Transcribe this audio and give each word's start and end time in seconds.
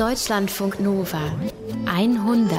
Deutschlandfunk 0.00 0.80
Nova 0.80 1.30
100. 1.84 2.58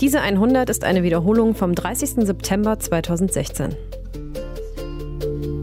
Diese 0.00 0.20
100 0.20 0.70
ist 0.70 0.84
eine 0.84 1.02
Wiederholung 1.02 1.56
vom 1.56 1.74
30. 1.74 2.24
September 2.24 2.78
2016. 2.78 3.74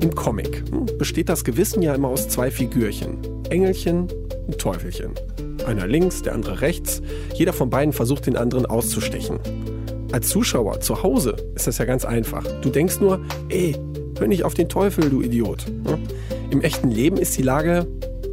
Im 0.01 0.13
Comic 0.13 0.62
besteht 0.97 1.29
das 1.29 1.46
Gewissen 1.46 1.81
ja 1.81 1.96
immer 1.96 2.09
aus 2.09 2.28
zwei 2.28 2.51
Figürchen. 2.51 3.17
Engelchen 3.49 4.10
und 4.46 4.57
Teufelchen. 4.57 5.13
Einer 5.65 5.87
links, 5.87 6.21
der 6.24 6.33
andere 6.33 6.60
rechts. 6.60 7.01
Jeder 7.33 7.53
von 7.53 7.69
beiden 7.69 7.94
versucht 7.94 8.26
den 8.26 8.35
anderen 8.35 8.65
auszustechen. 8.65 9.39
Als 10.12 10.28
Zuschauer 10.28 10.81
zu 10.81 11.01
Hause 11.01 11.37
ist 11.55 11.65
das 11.65 11.78
ja 11.78 11.85
ganz 11.85 12.03
einfach. 12.03 12.44
Du 12.60 12.69
denkst 12.69 12.99
nur, 12.99 13.21
ey, 13.47 13.74
hör 14.19 14.28
nicht 14.28 14.44
auf 14.44 14.53
den 14.53 14.67
Teufel, 14.67 15.10
du 15.10 15.21
Idiot. 15.21 15.63
Im 16.49 16.59
echten 16.59 16.91
Leben 16.91 17.16
ist 17.16 17.38
die 17.38 17.44
Lage 17.44 17.88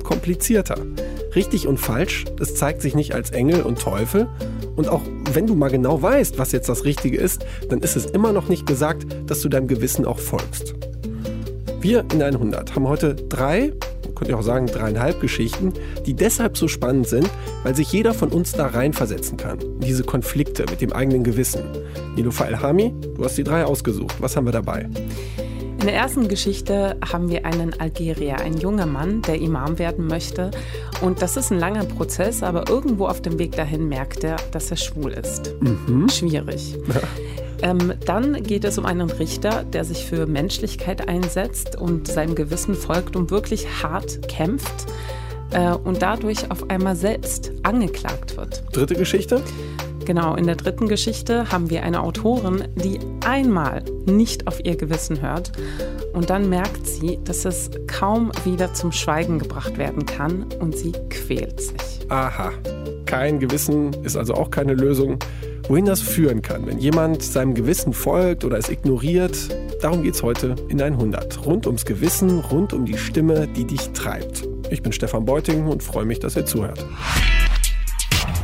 komplizierter. 0.05 0.77
Richtig 1.34 1.66
und 1.66 1.78
falsch, 1.78 2.24
das 2.37 2.55
zeigt 2.55 2.80
sich 2.80 2.95
nicht 2.95 3.15
als 3.15 3.33
Engel 3.33 3.62
und 3.62 3.80
Teufel. 3.80 4.28
Und 4.77 4.88
auch 4.88 5.02
wenn 5.33 5.48
du 5.48 5.56
mal 5.56 5.70
genau 5.70 6.01
weißt, 6.01 6.38
was 6.38 6.52
jetzt 6.52 6.69
das 6.69 6.84
Richtige 6.84 7.19
ist, 7.19 7.45
dann 7.69 7.80
ist 7.80 7.97
es 7.97 8.06
immer 8.06 8.33
noch 8.33 8.48
nicht 8.48 8.66
gesagt, 8.66 9.06
dass 9.27 9.41
du 9.41 9.48
deinem 9.48 9.66
Gewissen 9.66 10.05
auch 10.05 10.20
folgst. 10.20 10.75
Wir 11.80 12.05
in 12.12 12.23
100 12.23 12.75
haben 12.75 12.88
heute 12.88 13.14
drei, 13.14 13.73
könnt 14.14 14.30
ihr 14.30 14.38
auch 14.38 14.42
sagen 14.42 14.66
dreieinhalb 14.66 15.20
Geschichten, 15.20 15.73
die 16.06 16.14
deshalb 16.14 16.56
so 16.56 16.69
spannend 16.69 17.09
sind, 17.09 17.28
weil 17.62 17.75
sich 17.75 17.92
jeder 17.92 18.14
von 18.14 18.30
uns 18.30 18.52
da 18.52 18.69
reinversetzen 18.69 19.36
kann. 19.36 19.59
Diese 19.80 20.05
Konflikte 20.05 20.64
mit 20.70 20.80
dem 20.80 20.92
eigenen 20.92 21.25
Gewissen. 21.25 21.62
Nilofa 22.16 22.47
Elhami, 22.47 22.95
du 23.16 23.25
hast 23.25 23.36
die 23.36 23.45
drei 23.45 23.64
ausgesucht. 23.64 24.14
Was 24.20 24.36
haben 24.36 24.47
wir 24.47 24.52
dabei? 24.52 24.89
In 25.84 25.91
der 25.91 25.98
ersten 25.98 26.29
Geschichte 26.29 26.97
haben 27.12 27.29
wir 27.29 27.45
einen 27.45 27.79
Algerier, 27.79 28.41
einen 28.41 28.56
junger 28.56 28.87
Mann, 28.87 29.20
der 29.20 29.38
Imam 29.38 29.79
werden 29.79 30.06
möchte. 30.06 30.51
Und 31.02 31.20
das 31.20 31.37
ist 31.37 31.52
ein 31.52 31.59
langer 31.59 31.84
Prozess, 31.84 32.42
aber 32.42 32.70
irgendwo 32.70 33.06
auf 33.06 33.20
dem 33.20 33.39
Weg 33.39 33.53
dahin 33.53 33.86
merkt 33.86 34.25
er, 34.25 34.36
dass 34.50 34.70
er 34.70 34.78
schwul 34.78 35.12
ist. 35.12 35.53
Mhm. 35.61 36.08
Schwierig. 36.08 36.78
Ähm, 37.61 37.92
dann 38.06 38.42
geht 38.42 38.64
es 38.64 38.78
um 38.78 38.86
einen 38.86 39.11
Richter, 39.11 39.62
der 39.62 39.84
sich 39.84 40.06
für 40.06 40.27
Menschlichkeit 40.27 41.06
einsetzt 41.06 41.77
und 41.77 42.08
seinem 42.08 42.34
Gewissen 42.34 42.75
folgt 42.75 43.14
und 43.14 43.30
wirklich 43.30 43.67
hart 43.83 44.27
kämpft 44.27 44.86
äh, 45.53 45.75
und 45.75 46.01
dadurch 46.01 46.51
auf 46.51 46.70
einmal 46.70 46.97
selbst 46.97 47.53
angeklagt 47.62 48.39
wird. 48.39 48.64
Dritte 48.73 48.95
Geschichte? 48.95 49.42
Genau, 50.05 50.34
in 50.34 50.47
der 50.47 50.56
dritten 50.56 50.86
Geschichte 50.86 51.50
haben 51.50 51.70
wir 51.70 51.83
eine 51.83 52.02
Autorin, 52.02 52.69
die 52.77 52.98
einmal 53.27 53.83
nicht 54.05 54.46
auf 54.46 54.62
ihr 54.64 54.77
Gewissen 54.77 55.22
hört 55.22 55.52
und 56.12 56.30
dann 56.30 56.48
merkt 56.48 56.86
sie, 56.86 57.19
dass 57.24 57.44
es 57.44 57.70
kaum 57.86 58.30
wieder 58.44 58.74
zum 58.74 58.92
Schweigen 58.92 59.38
gebracht 59.38 59.78
werden 59.78 60.05
kann 60.05 60.46
und 60.61 60.77
sie 60.77 60.92
quält 61.08 61.61
sich. 61.61 62.11
Aha, 62.11 62.52
kein 63.06 63.41
Gewissen 63.41 63.92
ist 64.05 64.16
also 64.16 64.34
auch 64.34 64.50
keine 64.50 64.74
Lösung. 64.74 65.19
Wohin 65.69 65.86
das 65.86 66.02
führen 66.02 66.42
kann, 66.42 66.66
wenn 66.66 66.78
jemand 66.78 67.22
seinem 67.22 67.55
Gewissen 67.55 67.94
folgt 67.94 68.44
oder 68.44 68.58
es 68.58 68.68
ignoriert, 68.68 69.34
darum 69.80 70.02
geht 70.02 70.14
es 70.14 70.22
heute 70.22 70.55
in 70.68 70.83
100. 70.83 71.46
Rund 71.46 71.66
ums 71.66 71.86
Gewissen, 71.86 72.41
rund 72.41 72.74
um 72.74 72.84
die 72.84 72.98
Stimme, 72.98 73.48
die 73.48 73.64
dich 73.64 73.89
treibt. 73.92 74.46
Ich 74.68 74.83
bin 74.83 74.92
Stefan 74.92 75.24
Beuting 75.24 75.66
und 75.66 75.83
freue 75.83 76.05
mich, 76.05 76.20
dass 76.20 76.36
ihr 76.36 76.44
zuhört. 76.44 76.84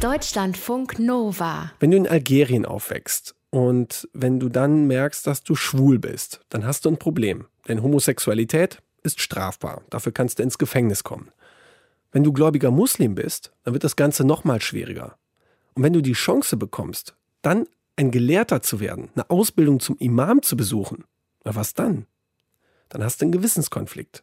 Deutschlandfunk 0.01 0.99
Nova. 0.99 1.73
Wenn 1.79 1.91
du 1.91 1.99
in 1.99 2.09
Algerien 2.09 2.65
aufwächst 2.65 3.35
und 3.51 4.09
wenn 4.15 4.41
du 4.41 4.49
dann 4.49 4.87
merkst, 4.87 5.27
dass 5.27 5.43
du 5.43 5.55
schwul 5.55 5.99
bist, 5.99 6.41
dann 6.49 6.65
hast 6.65 6.87
du 6.87 6.89
ein 6.89 6.97
Problem. 6.97 7.49
Denn 7.69 7.83
Homosexualität 7.83 8.79
ist 9.03 9.21
strafbar. 9.21 9.83
Dafür 9.91 10.13
kannst 10.13 10.39
du 10.39 10.43
ins 10.43 10.57
Gefängnis 10.57 11.05
kommen. 11.05 11.31
Wenn 12.13 12.25
du 12.25 12.33
gläubiger 12.33 12.71
Muslim 12.71 13.15
bist, 13.15 13.53
dann 13.63 13.75
wird 13.75 13.85
das 13.85 13.95
Ganze 13.95 14.25
nochmal 14.25 14.63
schwieriger. 14.63 15.19
Und 15.75 15.83
wenn 15.83 15.93
du 15.93 16.01
die 16.01 16.15
Chance 16.15 16.57
bekommst, 16.57 17.15
dann 17.43 17.67
ein 17.97 18.11
Gelehrter 18.11 18.63
zu 18.63 18.81
werden, 18.81 19.11
eine 19.15 19.29
Ausbildung 19.29 19.81
zum 19.81 19.99
Imam 19.99 20.41
zu 20.41 20.57
besuchen, 20.57 21.05
na 21.45 21.55
was 21.55 21.75
dann? 21.75 22.07
Dann 22.89 23.05
hast 23.05 23.21
du 23.21 23.27
einen 23.27 23.33
Gewissenskonflikt. 23.33 24.23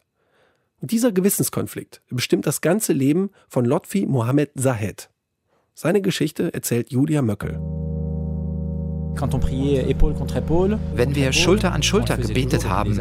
Und 0.81 0.89
dieser 0.89 1.11
Gewissenskonflikt 1.11 2.01
bestimmt 2.09 2.47
das 2.47 2.61
ganze 2.61 2.93
Leben 2.93 3.29
von 3.47 3.63
Lotfi 3.63 4.07
Mohammed 4.07 4.53
Zahed. 4.59 5.11
Seine 5.79 6.01
Geschichte 6.01 6.51
erzählt 6.55 6.91
Julia 6.91 7.21
Möckel. 7.21 7.59
Wenn 10.95 11.13
wir 11.13 11.31
Schulter 11.31 11.71
an 11.71 11.83
Schulter 11.83 12.17
gebetet 12.17 12.67
haben, 12.67 12.97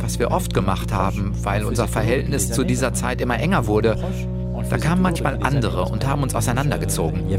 was 0.00 0.18
wir 0.18 0.32
oft 0.32 0.52
gemacht 0.52 0.92
haben, 0.92 1.36
weil 1.44 1.64
unser 1.64 1.86
Verhältnis 1.86 2.50
zu 2.50 2.64
dieser 2.64 2.92
Zeit 2.94 3.20
immer 3.20 3.38
enger 3.38 3.68
wurde, 3.68 3.96
da 4.68 4.76
kamen 4.76 5.02
manchmal 5.02 5.38
andere 5.40 5.84
und 5.84 6.04
haben 6.04 6.24
uns 6.24 6.34
auseinandergezogen. 6.34 7.30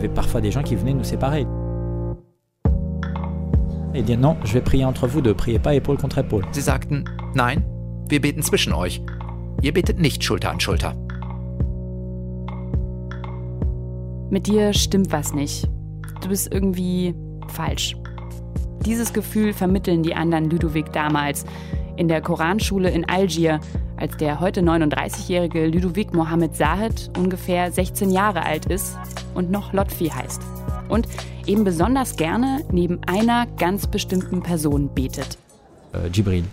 Sie 6.54 6.62
sagten, 6.62 7.04
nein, 7.34 7.66
wir 8.08 8.22
beten 8.22 8.42
zwischen 8.42 8.72
euch. 8.72 9.02
Ihr 9.62 9.74
betet 9.74 10.00
nicht 10.00 10.24
Schulter 10.24 10.50
an 10.50 10.62
Schulter. 10.62 10.96
Mit 14.30 14.48
dir 14.48 14.74
stimmt 14.74 15.14
was 15.14 15.34
nicht. 15.34 15.70
Du 16.22 16.28
bist 16.28 16.54
irgendwie 16.54 17.16
falsch. 17.48 17.96
Dieses 18.86 19.14
Gefühl 19.14 19.54
vermitteln 19.54 20.04
die 20.04 20.16
anderen 20.16 20.50
Ludovic 20.50 20.92
damals 20.92 21.46
in 21.96 22.10
der 22.10 22.22
Koranschule 22.22 22.90
in 22.90 23.08
Algier, 23.08 23.62
als 23.96 24.18
der 24.18 24.42
heute 24.42 24.62
39-jährige 24.62 25.68
Ludovic 25.68 26.14
Mohammed 26.14 26.56
Zahed 26.56 27.10
ungefähr 27.18 27.72
16 27.72 28.10
Jahre 28.12 28.44
alt 28.44 28.66
ist 28.66 28.98
und 29.34 29.50
noch 29.50 29.72
Lotfi 29.72 30.10
heißt. 30.10 30.42
Und 30.90 31.08
eben 31.46 31.64
besonders 31.64 32.18
gerne 32.18 32.66
neben 32.70 33.02
einer 33.06 33.46
ganz 33.46 33.88
bestimmten 33.88 34.44
Person 34.44 34.94
betet. 34.94 35.38
Äh, 35.94 36.08
Jibril. 36.08 36.44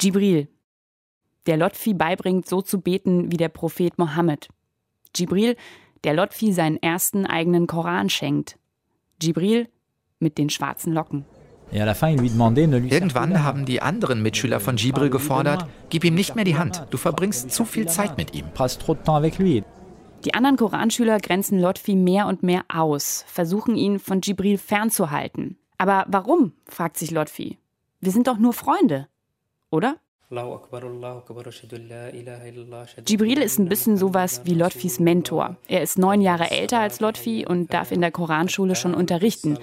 Jibril. 0.00 0.48
Der 1.46 1.58
Lotfi 1.58 1.92
beibringt, 1.92 2.48
so 2.48 2.62
zu 2.62 2.80
beten 2.80 3.30
wie 3.30 3.36
der 3.36 3.50
Prophet 3.50 3.98
Mohammed. 3.98 4.48
Jibril 5.14 5.56
der 6.04 6.14
Lotfi 6.14 6.52
seinen 6.52 6.82
ersten 6.82 7.26
eigenen 7.26 7.66
Koran 7.66 8.10
schenkt. 8.10 8.58
Jibril 9.20 9.68
mit 10.18 10.38
den 10.38 10.50
schwarzen 10.50 10.92
Locken. 10.92 11.24
Irgendwann 11.72 13.42
haben 13.42 13.64
die 13.64 13.80
anderen 13.80 14.22
Mitschüler 14.22 14.60
von 14.60 14.76
Jibril 14.76 15.08
gefordert, 15.08 15.66
gib 15.88 16.04
ihm 16.04 16.14
nicht 16.14 16.36
mehr 16.36 16.44
die 16.44 16.58
Hand, 16.58 16.86
du 16.90 16.98
verbringst 16.98 17.50
zu 17.50 17.64
viel 17.64 17.88
Zeit 17.88 18.18
mit 18.18 18.34
ihm. 18.34 18.44
Die 20.24 20.34
anderen 20.34 20.56
Koranschüler 20.56 21.18
grenzen 21.18 21.58
Lotfi 21.58 21.96
mehr 21.96 22.26
und 22.26 22.42
mehr 22.42 22.64
aus, 22.68 23.24
versuchen 23.26 23.74
ihn 23.74 23.98
von 23.98 24.20
Jibril 24.20 24.58
fernzuhalten. 24.58 25.56
Aber 25.78 26.04
warum? 26.08 26.52
fragt 26.66 26.98
sich 26.98 27.10
Lotfi. 27.10 27.58
Wir 28.00 28.12
sind 28.12 28.28
doch 28.28 28.38
nur 28.38 28.52
Freunde, 28.52 29.08
oder? 29.70 29.96
Jibril 33.06 33.38
ist 33.38 33.58
ein 33.58 33.68
bisschen 33.68 33.96
sowas 33.98 34.40
wie 34.44 34.54
Lotfis 34.54 34.98
Mentor. 34.98 35.56
Er 35.68 35.82
ist 35.82 35.98
neun 35.98 36.22
Jahre 36.22 36.50
älter 36.50 36.80
als 36.80 37.00
Lotfi 37.00 37.44
und 37.46 37.74
darf 37.74 37.92
in 37.92 38.00
der 38.00 38.10
Koranschule 38.10 38.74
schon 38.74 38.94
unterrichten. 38.94 39.58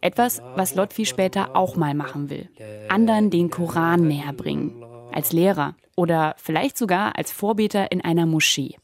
Etwas, 0.00 0.40
was 0.54 0.76
Lotfi 0.76 1.06
später 1.06 1.56
auch 1.56 1.74
mal 1.74 1.94
machen 1.94 2.30
will. 2.30 2.48
Anderen 2.88 3.30
den 3.30 3.50
Koran 3.50 4.06
näher 4.06 4.32
bringen. 4.32 4.82
Als 5.10 5.32
Lehrer 5.32 5.74
oder 5.96 6.36
vielleicht 6.38 6.78
sogar 6.78 7.16
als 7.16 7.32
Vorbeter 7.32 7.90
in 7.90 8.00
einer 8.00 8.26
Moschee. 8.26 8.76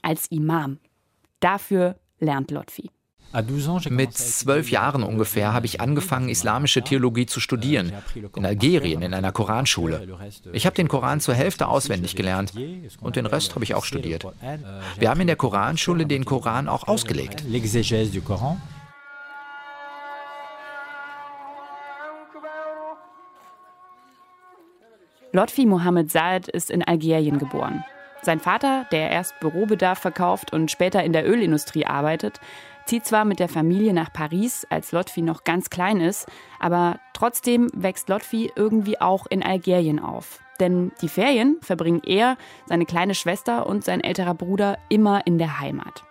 Als 0.00 0.26
Imam. 0.30 0.78
Dafür 1.40 1.96
lernt 2.18 2.50
Lotfi. 2.50 2.90
Mit 3.90 4.16
zwölf 4.16 4.70
Jahren 4.70 5.02
ungefähr 5.02 5.52
habe 5.52 5.66
ich 5.66 5.80
angefangen, 5.80 6.28
islamische 6.28 6.82
Theologie 6.82 7.26
zu 7.26 7.40
studieren, 7.40 7.92
in 8.34 8.46
Algerien, 8.46 9.02
in 9.02 9.12
einer 9.12 9.32
Koranschule. 9.32 10.06
Ich 10.52 10.64
habe 10.64 10.74
den 10.74 10.88
Koran 10.88 11.20
zur 11.20 11.34
Hälfte 11.34 11.68
auswendig 11.68 12.16
gelernt 12.16 12.52
und 13.00 13.16
den 13.16 13.26
Rest 13.26 13.54
habe 13.54 13.64
ich 13.64 13.74
auch 13.74 13.84
studiert. 13.84 14.26
Wir 14.98 15.10
haben 15.10 15.20
in 15.20 15.26
der 15.26 15.36
Koranschule 15.36 16.06
den 16.06 16.24
Koran 16.24 16.68
auch 16.68 16.88
ausgelegt. 16.88 17.44
Lotfi 25.32 25.66
Mohammed 25.66 26.10
Saad 26.10 26.48
ist 26.48 26.70
in 26.70 26.82
Algerien 26.82 27.38
geboren. 27.38 27.84
Sein 28.22 28.40
Vater, 28.40 28.86
der 28.90 29.10
erst 29.10 29.38
Bürobedarf 29.40 29.98
verkauft 29.98 30.52
und 30.52 30.70
später 30.70 31.04
in 31.04 31.12
der 31.12 31.28
Ölindustrie 31.28 31.86
arbeitet, 31.86 32.40
zieht 32.88 33.04
zwar 33.04 33.26
mit 33.26 33.38
der 33.38 33.50
Familie 33.50 33.92
nach 33.92 34.12
Paris, 34.12 34.66
als 34.70 34.92
Lotfi 34.92 35.20
noch 35.20 35.44
ganz 35.44 35.68
klein 35.68 36.00
ist, 36.00 36.26
aber 36.58 36.98
trotzdem 37.12 37.68
wächst 37.74 38.08
Lotfi 38.08 38.50
irgendwie 38.56 38.98
auch 38.98 39.26
in 39.26 39.42
Algerien 39.42 40.00
auf. 40.00 40.40
Denn 40.58 40.90
die 41.02 41.08
Ferien 41.08 41.58
verbringen 41.60 42.00
er, 42.04 42.38
seine 42.66 42.86
kleine 42.86 43.14
Schwester 43.14 43.66
und 43.66 43.84
sein 43.84 44.00
älterer 44.00 44.34
Bruder 44.34 44.78
immer 44.88 45.26
in 45.26 45.36
der 45.36 45.60
Heimat. 45.60 46.02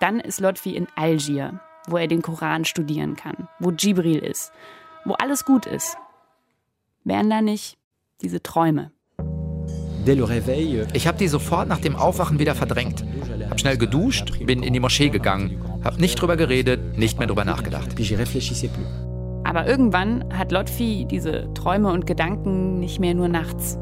Dann 0.00 0.20
ist 0.20 0.40
Lotfi 0.40 0.74
in 0.74 0.88
Algier, 0.96 1.60
wo 1.86 1.98
er 1.98 2.08
den 2.08 2.22
Koran 2.22 2.64
studieren 2.64 3.14
kann, 3.14 3.48
wo 3.60 3.70
Jibril 3.70 4.18
ist, 4.18 4.52
wo 5.04 5.12
alles 5.12 5.44
gut 5.44 5.66
ist. 5.66 5.98
Wären 7.04 7.28
da 7.28 7.42
nicht 7.42 7.76
diese 8.22 8.42
Träume? 8.42 8.90
Ich 10.06 11.06
habe 11.06 11.18
die 11.18 11.28
sofort 11.28 11.68
nach 11.68 11.80
dem 11.80 11.96
Aufwachen 11.96 12.38
wieder 12.38 12.54
verdrängt. 12.54 13.04
Hab 13.48 13.60
schnell 13.60 13.78
geduscht, 13.78 14.32
bin 14.44 14.62
in 14.62 14.72
die 14.72 14.80
Moschee 14.80 15.08
gegangen, 15.08 15.62
hab 15.84 15.98
nicht 15.98 16.20
drüber 16.20 16.36
geredet, 16.36 16.98
nicht 16.98 17.18
mehr 17.18 17.28
drüber 17.28 17.44
nachgedacht. 17.44 17.94
Aber 19.44 19.66
irgendwann 19.66 20.24
hat 20.36 20.50
Lotfi 20.50 21.06
diese 21.08 21.52
Träume 21.54 21.92
und 21.92 22.06
Gedanken 22.06 22.80
nicht 22.80 22.98
mehr 22.98 23.14
nur 23.14 23.28
nachts. 23.28 23.78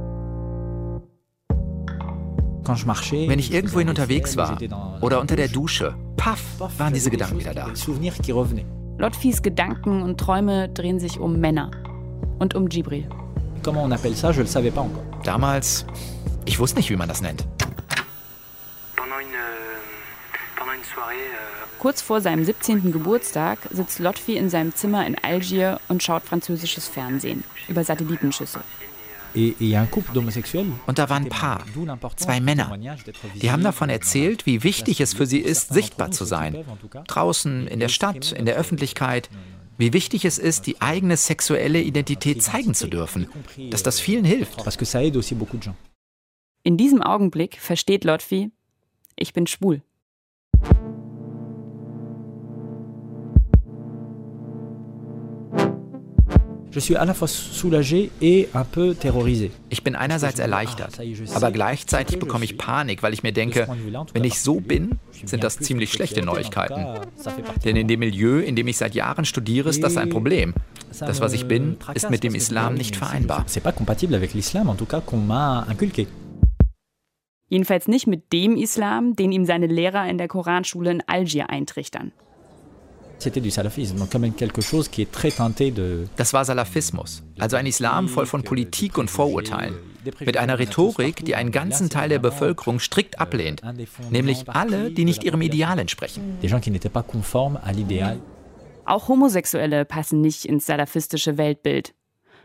Wenn 3.28 3.38
ich 3.38 3.52
irgendwohin 3.52 3.88
unterwegs 3.88 4.36
war 4.36 4.58
oder 5.00 5.20
unter 5.20 5.36
der 5.36 5.48
Dusche, 5.48 5.94
paff, 6.16 6.40
waren 6.78 6.94
diese 6.94 7.10
Gedanken 7.10 7.38
wieder 7.38 7.54
da. 7.54 7.68
Lotfis 8.98 9.42
Gedanken 9.42 10.02
und 10.02 10.18
Träume 10.18 10.68
drehen 10.68 11.00
sich 11.00 11.18
um 11.18 11.40
Männer 11.40 11.70
und 12.38 12.54
um 12.54 12.68
Jibril. 12.68 13.08
Damals, 15.24 15.86
ich 16.44 16.58
wusste 16.58 16.78
nicht, 16.78 16.90
wie 16.90 16.96
man 16.96 17.08
das 17.08 17.22
nennt. 17.22 17.46
Kurz 21.82 22.00
vor 22.00 22.20
seinem 22.20 22.44
17. 22.44 22.92
Geburtstag 22.92 23.58
sitzt 23.72 23.98
Lotfi 23.98 24.36
in 24.36 24.48
seinem 24.48 24.72
Zimmer 24.72 25.04
in 25.04 25.16
Algier 25.18 25.80
und 25.88 26.00
schaut 26.00 26.22
französisches 26.22 26.86
Fernsehen 26.86 27.42
über 27.66 27.82
Satellitenschüsse. 27.82 28.60
Und 29.34 30.98
da 31.00 31.10
war 31.10 31.16
ein 31.16 31.28
Paar, 31.28 31.64
zwei 32.14 32.38
Männer. 32.38 32.78
Die 33.34 33.50
haben 33.50 33.64
davon 33.64 33.90
erzählt, 33.90 34.46
wie 34.46 34.62
wichtig 34.62 35.00
es 35.00 35.12
für 35.12 35.26
sie 35.26 35.40
ist, 35.40 35.74
sichtbar 35.74 36.12
zu 36.12 36.24
sein. 36.24 36.64
Draußen, 37.08 37.66
in 37.66 37.80
der 37.80 37.88
Stadt, 37.88 38.30
in 38.30 38.46
der 38.46 38.54
Öffentlichkeit. 38.54 39.28
Wie 39.76 39.92
wichtig 39.92 40.24
es 40.24 40.38
ist, 40.38 40.68
die 40.68 40.80
eigene 40.80 41.16
sexuelle 41.16 41.82
Identität 41.82 42.44
zeigen 42.44 42.74
zu 42.74 42.86
dürfen. 42.86 43.26
Dass 43.70 43.82
das 43.82 43.98
vielen 43.98 44.24
hilft. 44.24 44.64
In 46.62 46.76
diesem 46.76 47.02
Augenblick 47.02 47.58
versteht 47.58 48.04
Lotfi, 48.04 48.52
ich 49.16 49.32
bin 49.32 49.48
schwul. 49.48 49.82
Ich 59.68 59.84
bin 59.84 59.96
einerseits 59.96 60.38
erleichtert, 60.38 61.00
aber 61.34 61.50
gleichzeitig 61.50 62.18
bekomme 62.18 62.44
ich 62.44 62.58
Panik, 62.58 63.02
weil 63.02 63.12
ich 63.12 63.22
mir 63.22 63.32
denke, 63.32 63.68
wenn 64.12 64.24
ich 64.24 64.40
so 64.40 64.60
bin, 64.60 64.98
sind 65.24 65.44
das 65.44 65.58
ziemlich 65.58 65.92
schlechte 65.92 66.22
Neuigkeiten. 66.22 66.86
Denn 67.64 67.76
in 67.76 67.88
dem 67.88 68.00
Milieu, 68.00 68.40
in 68.40 68.56
dem 68.56 68.68
ich 68.68 68.78
seit 68.78 68.94
Jahren 68.94 69.24
studiere, 69.24 69.68
ist 69.68 69.82
das 69.82 69.96
ein 69.96 70.08
Problem. 70.08 70.54
Das, 70.98 71.20
was 71.20 71.32
ich 71.32 71.46
bin, 71.46 71.76
ist 71.94 72.10
mit 72.10 72.24
dem 72.24 72.34
Islam 72.34 72.74
nicht 72.74 72.96
vereinbar. 72.96 73.46
Jedenfalls 77.48 77.86
nicht 77.86 78.06
mit 78.06 78.32
dem 78.32 78.56
Islam, 78.56 79.14
den 79.14 79.30
ihm 79.30 79.44
seine 79.44 79.66
Lehrer 79.66 80.08
in 80.08 80.16
der 80.16 80.28
Koranschule 80.28 80.90
in 80.90 81.02
Algier 81.06 81.50
eintrichtern. 81.50 82.12
Das 86.16 86.32
war 86.32 86.44
Salafismus, 86.44 87.22
also 87.38 87.56
ein 87.56 87.66
Islam 87.66 88.08
voll 88.08 88.26
von 88.26 88.42
Politik 88.42 88.98
und 88.98 89.10
Vorurteilen. 89.10 89.74
Mit 90.20 90.36
einer 90.36 90.58
Rhetorik, 90.58 91.24
die 91.24 91.36
einen 91.36 91.52
ganzen 91.52 91.88
Teil 91.88 92.08
der 92.08 92.18
Bevölkerung 92.18 92.80
strikt 92.80 93.20
ablehnt, 93.20 93.62
nämlich 94.10 94.48
alle, 94.48 94.90
die 94.90 95.04
nicht 95.04 95.22
ihrem 95.24 95.42
Ideal 95.42 95.78
entsprechen. 95.78 96.38
Auch 98.84 99.08
Homosexuelle 99.08 99.84
passen 99.84 100.20
nicht 100.20 100.44
ins 100.44 100.66
salafistische 100.66 101.38
Weltbild. 101.38 101.94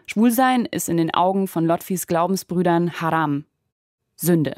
Schwulsein 0.05 0.65
ist 0.65 0.87
in 0.87 0.97
den 0.97 1.13
Augen 1.13 1.47
von 1.47 1.65
Lotfis 1.65 2.07
Glaubensbrüdern 2.07 3.01
Haram, 3.01 3.45
Sünde. 4.15 4.55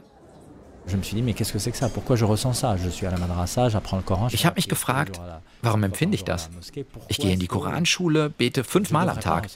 Ich 4.31 4.45
habe 4.45 4.55
mich 4.55 4.69
gefragt, 4.69 5.19
warum 5.61 5.83
empfinde 5.83 6.15
ich 6.15 6.23
das? 6.23 6.49
Ich 7.07 7.17
gehe 7.17 7.33
in 7.33 7.39
die 7.39 7.47
Koranschule, 7.47 8.29
bete 8.29 8.63
fünfmal 8.63 9.09
am 9.09 9.19
Tag. 9.19 9.49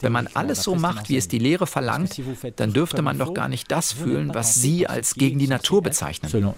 Wenn 0.00 0.12
man 0.12 0.28
alles 0.34 0.62
so 0.62 0.74
macht, 0.74 1.08
wie 1.08 1.16
es 1.16 1.28
die 1.28 1.38
Lehre 1.38 1.66
verlangt, 1.66 2.20
dann 2.56 2.72
dürfte 2.72 3.02
man 3.02 3.18
doch 3.18 3.34
gar 3.34 3.48
nicht 3.48 3.70
das 3.70 3.92
fühlen, 3.92 4.34
was 4.34 4.54
Sie 4.54 4.86
als 4.86 5.14
gegen 5.14 5.38
die 5.38 5.48
Natur 5.48 5.82
bezeichnen. 5.82 6.54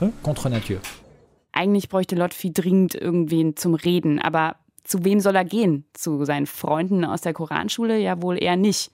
Eigentlich 1.52 1.88
bräuchte 1.88 2.16
Lotfi 2.16 2.52
dringend 2.52 2.96
irgendwen 2.96 3.56
zum 3.56 3.74
Reden, 3.74 4.18
aber 4.18 4.56
zu 4.82 5.04
wem 5.04 5.20
soll 5.20 5.36
er 5.36 5.44
gehen? 5.44 5.84
Zu 5.94 6.24
seinen 6.24 6.46
Freunden 6.46 7.04
aus 7.04 7.22
der 7.22 7.32
Koranschule? 7.32 7.98
Ja 7.98 8.20
wohl 8.20 8.42
eher 8.42 8.56
nicht. 8.56 8.90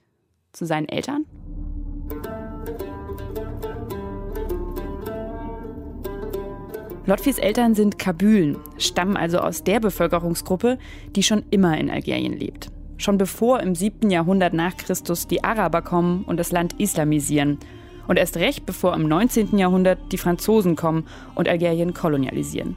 Zu 0.52 0.66
seinen 0.66 0.88
Eltern? 0.88 1.26
Lotfis 7.06 7.38
Eltern 7.38 7.74
sind 7.74 7.98
Kabylen, 7.98 8.58
stammen 8.76 9.16
also 9.16 9.38
aus 9.38 9.64
der 9.64 9.80
Bevölkerungsgruppe, 9.80 10.78
die 11.16 11.22
schon 11.22 11.44
immer 11.50 11.78
in 11.78 11.90
Algerien 11.90 12.34
lebt. 12.34 12.70
Schon 12.98 13.16
bevor 13.16 13.60
im 13.60 13.74
7. 13.74 14.10
Jahrhundert 14.10 14.52
nach 14.52 14.76
Christus 14.76 15.26
die 15.26 15.42
Araber 15.42 15.80
kommen 15.80 16.24
und 16.24 16.36
das 16.36 16.52
Land 16.52 16.78
islamisieren. 16.78 17.58
Und 18.06 18.18
erst 18.18 18.36
recht 18.36 18.66
bevor 18.66 18.94
im 18.94 19.08
19. 19.08 19.56
Jahrhundert 19.56 19.98
die 20.12 20.18
Franzosen 20.18 20.76
kommen 20.76 21.06
und 21.34 21.48
Algerien 21.48 21.94
kolonialisieren. 21.94 22.76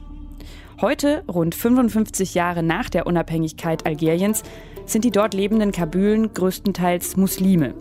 Heute, 0.80 1.22
rund 1.28 1.54
55 1.54 2.34
Jahre 2.34 2.62
nach 2.62 2.88
der 2.88 3.06
Unabhängigkeit 3.06 3.84
Algeriens, 3.84 4.42
sind 4.86 5.04
die 5.04 5.10
dort 5.10 5.34
lebenden 5.34 5.70
Kabylen 5.70 6.32
größtenteils 6.32 7.16
Muslime. 7.16 7.74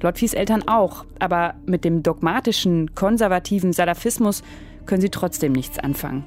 Lotfis 0.00 0.34
Eltern 0.34 0.66
auch, 0.66 1.04
aber 1.18 1.54
mit 1.66 1.84
dem 1.84 2.02
dogmatischen, 2.02 2.94
konservativen 2.94 3.72
Salafismus 3.72 4.42
können 4.88 5.00
sie 5.00 5.10
trotzdem 5.10 5.52
nichts 5.52 5.78
anfangen. 5.78 6.26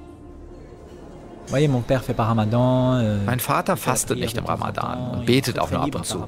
Euh, 1.52 3.20
mein 3.26 3.40
Vater 3.42 3.76
fastet 3.76 4.20
nicht 4.20 4.38
im 4.38 4.46
Ramadan 4.46 5.12
und 5.12 5.26
betet 5.26 5.60
auch 5.60 5.70
nur 5.70 5.82
ab 5.82 5.96
und 5.96 6.06
zu. 6.06 6.26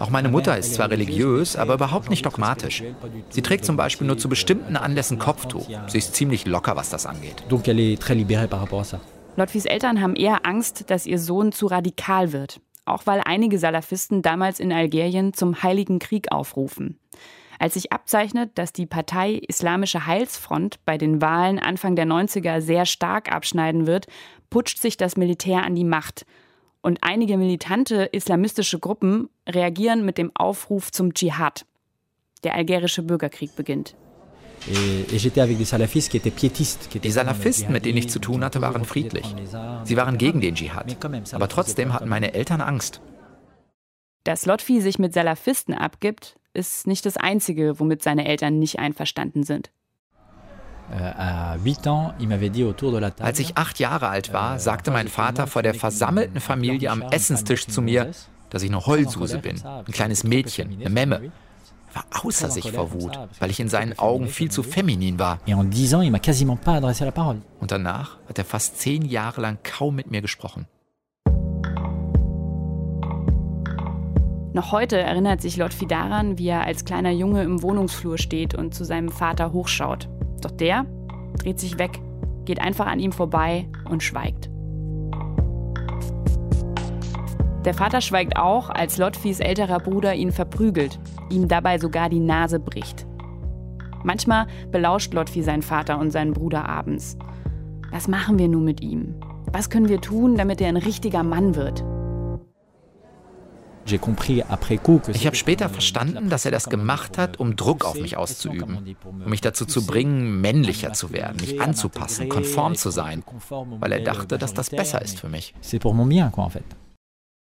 Auch 0.00 0.10
meine 0.10 0.28
Mutter 0.28 0.58
ist 0.58 0.74
zwar 0.74 0.90
religiös, 0.90 1.54
aber 1.54 1.74
überhaupt 1.74 2.10
nicht 2.10 2.26
dogmatisch. 2.26 2.82
Sie 3.30 3.42
trägt 3.42 3.64
zum 3.64 3.76
Beispiel 3.76 4.08
nur 4.08 4.18
zu 4.18 4.28
bestimmten 4.28 4.76
Anlässen 4.76 5.20
Kopftuch. 5.20 5.68
Sie 5.86 5.98
ist 5.98 6.16
ziemlich 6.16 6.44
locker, 6.46 6.74
was 6.74 6.90
das 6.90 7.06
angeht. 7.06 7.44
Lotfis 9.36 9.66
Eltern 9.66 10.00
haben 10.00 10.16
eher 10.16 10.44
Angst, 10.44 10.90
dass 10.90 11.06
ihr 11.06 11.20
Sohn 11.20 11.52
zu 11.52 11.66
radikal 11.66 12.32
wird. 12.32 12.60
Auch 12.84 13.06
weil 13.06 13.20
einige 13.24 13.58
Salafisten 13.58 14.22
damals 14.22 14.58
in 14.58 14.72
Algerien 14.72 15.34
zum 15.34 15.62
Heiligen 15.62 16.00
Krieg 16.00 16.32
aufrufen. 16.32 16.98
Als 17.58 17.74
sich 17.74 17.92
abzeichnet, 17.92 18.52
dass 18.54 18.72
die 18.72 18.86
Partei 18.86 19.40
Islamische 19.48 20.06
Heilsfront 20.06 20.84
bei 20.84 20.96
den 20.96 21.20
Wahlen 21.20 21.58
Anfang 21.58 21.96
der 21.96 22.06
90er 22.06 22.60
sehr 22.60 22.86
stark 22.86 23.32
abschneiden 23.32 23.86
wird, 23.86 24.06
putscht 24.48 24.78
sich 24.78 24.96
das 24.96 25.16
Militär 25.16 25.64
an 25.64 25.74
die 25.74 25.84
Macht. 25.84 26.24
Und 26.80 26.98
einige 27.02 27.36
militante 27.36 28.08
islamistische 28.12 28.78
Gruppen 28.78 29.28
reagieren 29.48 30.04
mit 30.04 30.18
dem 30.18 30.30
Aufruf 30.34 30.92
zum 30.92 31.14
Dschihad. 31.14 31.66
Der 32.44 32.54
algerische 32.54 33.02
Bürgerkrieg 33.02 33.56
beginnt. 33.56 33.96
Die 34.66 35.18
Salafisten, 37.10 37.72
mit 37.72 37.84
denen 37.84 37.98
ich 37.98 38.08
zu 38.08 38.18
tun 38.18 38.44
hatte, 38.44 38.60
waren 38.60 38.84
friedlich. 38.84 39.34
Sie 39.84 39.96
waren 39.96 40.18
gegen 40.18 40.40
den 40.40 40.54
Dschihad. 40.54 40.96
Aber 41.32 41.48
trotzdem 41.48 41.92
hatten 41.92 42.08
meine 42.08 42.34
Eltern 42.34 42.60
Angst. 42.60 43.00
Dass 44.24 44.46
Lotfi 44.46 44.80
sich 44.80 44.98
mit 44.98 45.14
Salafisten 45.14 45.74
abgibt, 45.74 46.36
ist 46.58 46.86
nicht 46.86 47.06
das 47.06 47.16
Einzige, 47.16 47.78
womit 47.80 48.02
seine 48.02 48.26
Eltern 48.26 48.58
nicht 48.58 48.78
einverstanden 48.78 49.44
sind. 49.44 49.70
Als 53.20 53.38
ich 53.38 53.56
acht 53.56 53.78
Jahre 53.78 54.08
alt 54.08 54.32
war, 54.32 54.54
euh, 54.54 54.58
sagte 54.58 54.90
mein 54.90 55.08
Vater 55.08 55.46
vor 55.46 55.62
der 55.62 55.74
versammelten 55.74 56.40
Familie 56.40 56.90
am 56.90 57.02
Essenstisch 57.02 57.66
zu 57.66 57.82
mir, 57.82 58.12
dass 58.50 58.62
ich 58.62 58.70
eine 58.70 58.86
Heulsuse 58.86 59.38
bin, 59.38 59.62
ein 59.62 59.84
kleines 59.92 60.24
Mädchen, 60.24 60.72
eine 60.72 60.88
Memme. 60.88 61.30
Er 61.90 61.94
war 61.94 62.24
außer 62.24 62.50
sich 62.50 62.70
vor 62.70 62.92
Wut, 62.92 63.18
weil 63.38 63.50
ich 63.50 63.60
in 63.60 63.68
seinen 63.68 63.98
Augen 63.98 64.28
viel 64.28 64.50
zu 64.50 64.62
feminin 64.62 65.18
war. 65.18 65.40
Und 67.60 67.72
danach 67.72 68.18
hat 68.28 68.38
er 68.38 68.44
fast 68.44 68.78
zehn 68.78 69.04
Jahre 69.04 69.40
lang 69.40 69.58
kaum 69.62 69.94
mit 69.94 70.10
mir 70.10 70.22
gesprochen. 70.22 70.66
Noch 74.58 74.72
heute 74.72 74.98
erinnert 74.98 75.40
sich 75.40 75.56
Lotfi 75.56 75.86
daran, 75.86 76.36
wie 76.36 76.48
er 76.48 76.64
als 76.64 76.84
kleiner 76.84 77.12
Junge 77.12 77.44
im 77.44 77.62
Wohnungsflur 77.62 78.18
steht 78.18 78.56
und 78.56 78.74
zu 78.74 78.82
seinem 78.82 79.08
Vater 79.08 79.52
hochschaut. 79.52 80.08
Doch 80.40 80.50
der 80.50 80.84
dreht 81.38 81.60
sich 81.60 81.78
weg, 81.78 82.00
geht 82.44 82.60
einfach 82.60 82.88
an 82.88 82.98
ihm 82.98 83.12
vorbei 83.12 83.68
und 83.88 84.02
schweigt. 84.02 84.50
Der 87.64 87.72
Vater 87.72 88.00
schweigt 88.00 88.36
auch, 88.36 88.68
als 88.68 88.98
Lotfis 88.98 89.38
älterer 89.38 89.78
Bruder 89.78 90.16
ihn 90.16 90.32
verprügelt, 90.32 90.98
ihm 91.30 91.46
dabei 91.46 91.78
sogar 91.78 92.08
die 92.08 92.18
Nase 92.18 92.58
bricht. 92.58 93.06
Manchmal 94.02 94.48
belauscht 94.72 95.14
Lotfi 95.14 95.44
seinen 95.44 95.62
Vater 95.62 96.00
und 96.00 96.10
seinen 96.10 96.32
Bruder 96.32 96.68
abends. 96.68 97.16
Was 97.92 98.08
machen 98.08 98.40
wir 98.40 98.48
nun 98.48 98.64
mit 98.64 98.80
ihm? 98.80 99.14
Was 99.52 99.70
können 99.70 99.88
wir 99.88 100.00
tun, 100.00 100.34
damit 100.34 100.60
er 100.60 100.66
ein 100.66 100.76
richtiger 100.76 101.22
Mann 101.22 101.54
wird? 101.54 101.84
Ich 105.14 105.26
habe 105.26 105.36
später 105.36 105.68
verstanden, 105.68 106.28
dass 106.28 106.44
er 106.44 106.50
das 106.50 106.68
gemacht 106.68 107.18
hat, 107.18 107.38
um 107.40 107.56
Druck 107.56 107.84
auf 107.84 108.00
mich 108.00 108.16
auszuüben, 108.16 108.96
um 109.04 109.30
mich 109.30 109.40
dazu 109.40 109.64
zu 109.64 109.86
bringen, 109.86 110.40
männlicher 110.40 110.92
zu 110.92 111.12
werden, 111.12 111.40
mich 111.40 111.60
anzupassen, 111.60 112.28
konform 112.28 112.74
zu 112.74 112.90
sein, 112.90 113.24
weil 113.48 113.92
er 113.92 114.00
dachte, 114.00 114.38
dass 114.38 114.54
das 114.54 114.70
besser 114.70 115.02
ist 115.02 115.20
für 115.20 115.28
mich. 115.28 115.54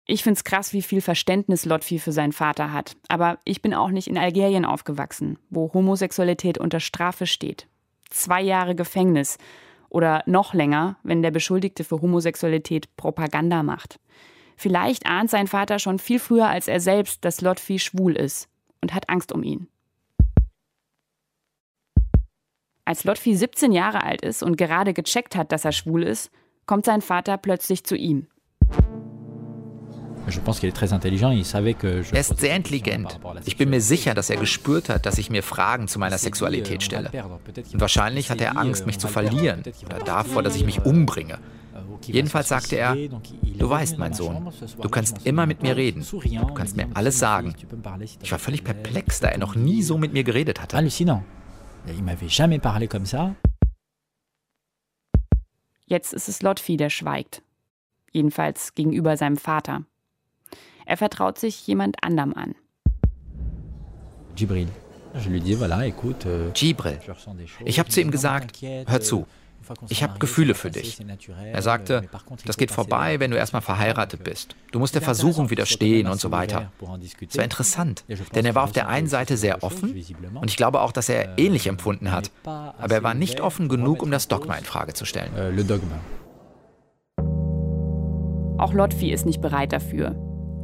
Ich 0.07 0.23
finde 0.23 0.37
es 0.37 0.43
krass, 0.43 0.73
wie 0.73 0.81
viel 0.81 1.01
Verständnis 1.01 1.65
Lotfi 1.65 1.99
für 1.99 2.11
seinen 2.11 2.33
Vater 2.33 2.73
hat. 2.73 2.97
Aber 3.07 3.37
ich 3.45 3.61
bin 3.61 3.73
auch 3.73 3.91
nicht 3.91 4.07
in 4.07 4.17
Algerien 4.17 4.65
aufgewachsen, 4.65 5.37
wo 5.49 5.71
Homosexualität 5.73 6.57
unter 6.57 6.79
Strafe 6.79 7.25
steht. 7.25 7.67
Zwei 8.09 8.41
Jahre 8.41 8.75
Gefängnis 8.75 9.37
oder 9.89 10.23
noch 10.25 10.53
länger, 10.53 10.97
wenn 11.03 11.21
der 11.21 11.31
Beschuldigte 11.31 11.83
für 11.83 12.01
Homosexualität 12.01 12.95
Propaganda 12.97 13.61
macht. 13.63 13.99
Vielleicht 14.61 15.07
ahnt 15.07 15.31
sein 15.31 15.47
Vater 15.47 15.79
schon 15.79 15.97
viel 15.97 16.19
früher 16.19 16.47
als 16.47 16.67
er 16.67 16.79
selbst, 16.79 17.25
dass 17.25 17.41
Lotfi 17.41 17.79
schwul 17.79 18.15
ist 18.15 18.47
und 18.79 18.93
hat 18.93 19.09
Angst 19.09 19.31
um 19.31 19.41
ihn. 19.41 19.67
Als 22.85 23.03
Lotfi 23.03 23.35
17 23.35 23.71
Jahre 23.71 24.03
alt 24.03 24.21
ist 24.21 24.43
und 24.43 24.57
gerade 24.57 24.93
gecheckt 24.93 25.35
hat, 25.35 25.51
dass 25.51 25.65
er 25.65 25.71
schwul 25.71 26.03
ist, 26.03 26.29
kommt 26.67 26.85
sein 26.85 27.01
Vater 27.01 27.37
plötzlich 27.37 27.83
zu 27.85 27.95
ihm. 27.95 28.27
Er 32.11 32.19
ist 32.19 32.39
sehr 32.39 32.55
intelligent. 32.55 33.19
Ich 33.45 33.57
bin 33.57 33.71
mir 33.71 33.81
sicher, 33.81 34.13
dass 34.13 34.29
er 34.29 34.37
gespürt 34.37 34.89
hat, 34.89 35.07
dass 35.07 35.17
ich 35.17 35.31
mir 35.31 35.41
Fragen 35.41 35.87
zu 35.87 35.97
meiner 35.97 36.19
Sexualität 36.19 36.83
stelle. 36.83 37.09
Und 37.73 37.81
wahrscheinlich 37.81 38.29
hat 38.29 38.39
er 38.41 38.59
Angst, 38.59 38.85
mich 38.85 38.99
zu 38.99 39.07
verlieren 39.07 39.63
oder 39.87 39.97
davor, 40.05 40.43
dass 40.43 40.55
ich 40.55 40.65
mich 40.65 40.85
umbringe. 40.85 41.39
Jedenfalls 42.03 42.49
sagte 42.49 42.77
er, 42.77 42.95
du 42.95 43.69
weißt, 43.69 43.97
mein 43.97 44.13
Sohn, 44.13 44.51
du 44.81 44.89
kannst 44.89 45.25
immer 45.25 45.45
mit 45.45 45.61
mir 45.61 45.75
reden, 45.75 46.05
du 46.09 46.53
kannst 46.53 46.75
mir 46.75 46.87
alles 46.93 47.19
sagen. 47.19 47.55
Ich 48.21 48.31
war 48.31 48.39
völlig 48.39 48.63
perplex, 48.63 49.19
da 49.19 49.27
er 49.27 49.37
noch 49.37 49.55
nie 49.55 49.83
so 49.83 49.97
mit 49.97 50.13
mir 50.13 50.23
geredet 50.23 50.61
hatte. 50.61 50.77
Jetzt 55.85 56.13
ist 56.13 56.29
es 56.29 56.41
Lotfi, 56.41 56.77
der 56.77 56.89
schweigt. 56.89 57.41
Jedenfalls 58.11 58.75
gegenüber 58.75 59.17
seinem 59.17 59.37
Vater. 59.37 59.83
Er 60.85 60.97
vertraut 60.97 61.37
sich 61.37 61.65
jemand 61.67 62.03
anderem 62.03 62.33
an. 62.33 62.55
Jibril. 64.35 64.67
Jibril. 66.55 66.99
Ich 67.65 67.79
habe 67.79 67.89
zu 67.89 68.01
ihm 68.01 68.11
gesagt, 68.11 68.61
hör 68.61 69.01
zu, 69.01 69.27
ich 69.89 70.03
habe 70.03 70.19
Gefühle 70.19 70.55
für 70.55 70.71
dich. 70.71 70.99
Er 71.51 71.61
sagte, 71.61 72.09
das 72.45 72.57
geht 72.57 72.71
vorbei, 72.71 73.19
wenn 73.19 73.31
du 73.31 73.37
erstmal 73.37 73.61
verheiratet 73.61 74.23
bist. 74.23 74.55
Du 74.71 74.79
musst 74.79 74.95
der 74.95 75.01
Versuchung 75.01 75.49
widerstehen 75.49 76.07
und 76.07 76.19
so 76.19 76.31
weiter. 76.31 76.71
Es 77.27 77.37
war 77.37 77.43
interessant, 77.43 78.03
denn 78.35 78.45
er 78.45 78.55
war 78.55 78.63
auf 78.63 78.71
der 78.71 78.87
einen 78.87 79.07
Seite 79.07 79.37
sehr 79.37 79.63
offen 79.63 79.93
und 80.35 80.49
ich 80.49 80.57
glaube 80.57 80.81
auch, 80.81 80.91
dass 80.91 81.09
er 81.09 81.37
ähnlich 81.37 81.67
empfunden 81.67 82.11
hat. 82.11 82.31
Aber 82.43 82.93
er 82.93 83.03
war 83.03 83.13
nicht 83.13 83.41
offen 83.41 83.69
genug, 83.69 84.01
um 84.01 84.11
das 84.11 84.27
Dogma 84.27 84.55
in 84.55 84.65
Frage 84.65 84.93
zu 84.93 85.05
stellen. 85.05 85.31
Auch 88.57 88.73
Lotfi 88.73 89.11
ist 89.11 89.25
nicht 89.25 89.41
bereit 89.41 89.73
dafür. 89.73 90.15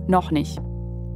Noch 0.08 0.32
nicht. 0.32 0.60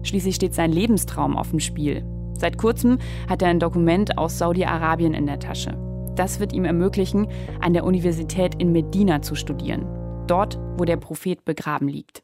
Schließlich 0.04 0.36
steht 0.36 0.56
sein 0.56 0.72
Lebenstraum 0.72 1.38
auf 1.38 1.52
dem 1.52 1.60
Spiel. 1.60 2.04
Seit 2.34 2.58
kurzem 2.58 2.98
hat 3.30 3.44
er 3.44 3.50
ein 3.50 3.60
Dokument 3.60 4.18
aus 4.18 4.40
Saudi-Arabien 4.40 5.14
in 5.14 5.28
der 5.28 5.40
Tasche. 5.40 5.78
Das 6.16 6.40
wird 6.40 6.54
ihm 6.54 6.66
ermöglichen, 6.66 7.28
an 7.62 7.74
der 7.74 7.84
Universität 7.84 8.56
in 8.56 8.72
Medina 8.72 9.22
zu 9.22 9.36
studieren. 9.36 9.86
Dort, 10.28 10.60
wo 10.78 10.86
der 10.86 10.98
Prophet 10.98 11.46
begraben 11.46 11.88
liegt. 11.88 12.24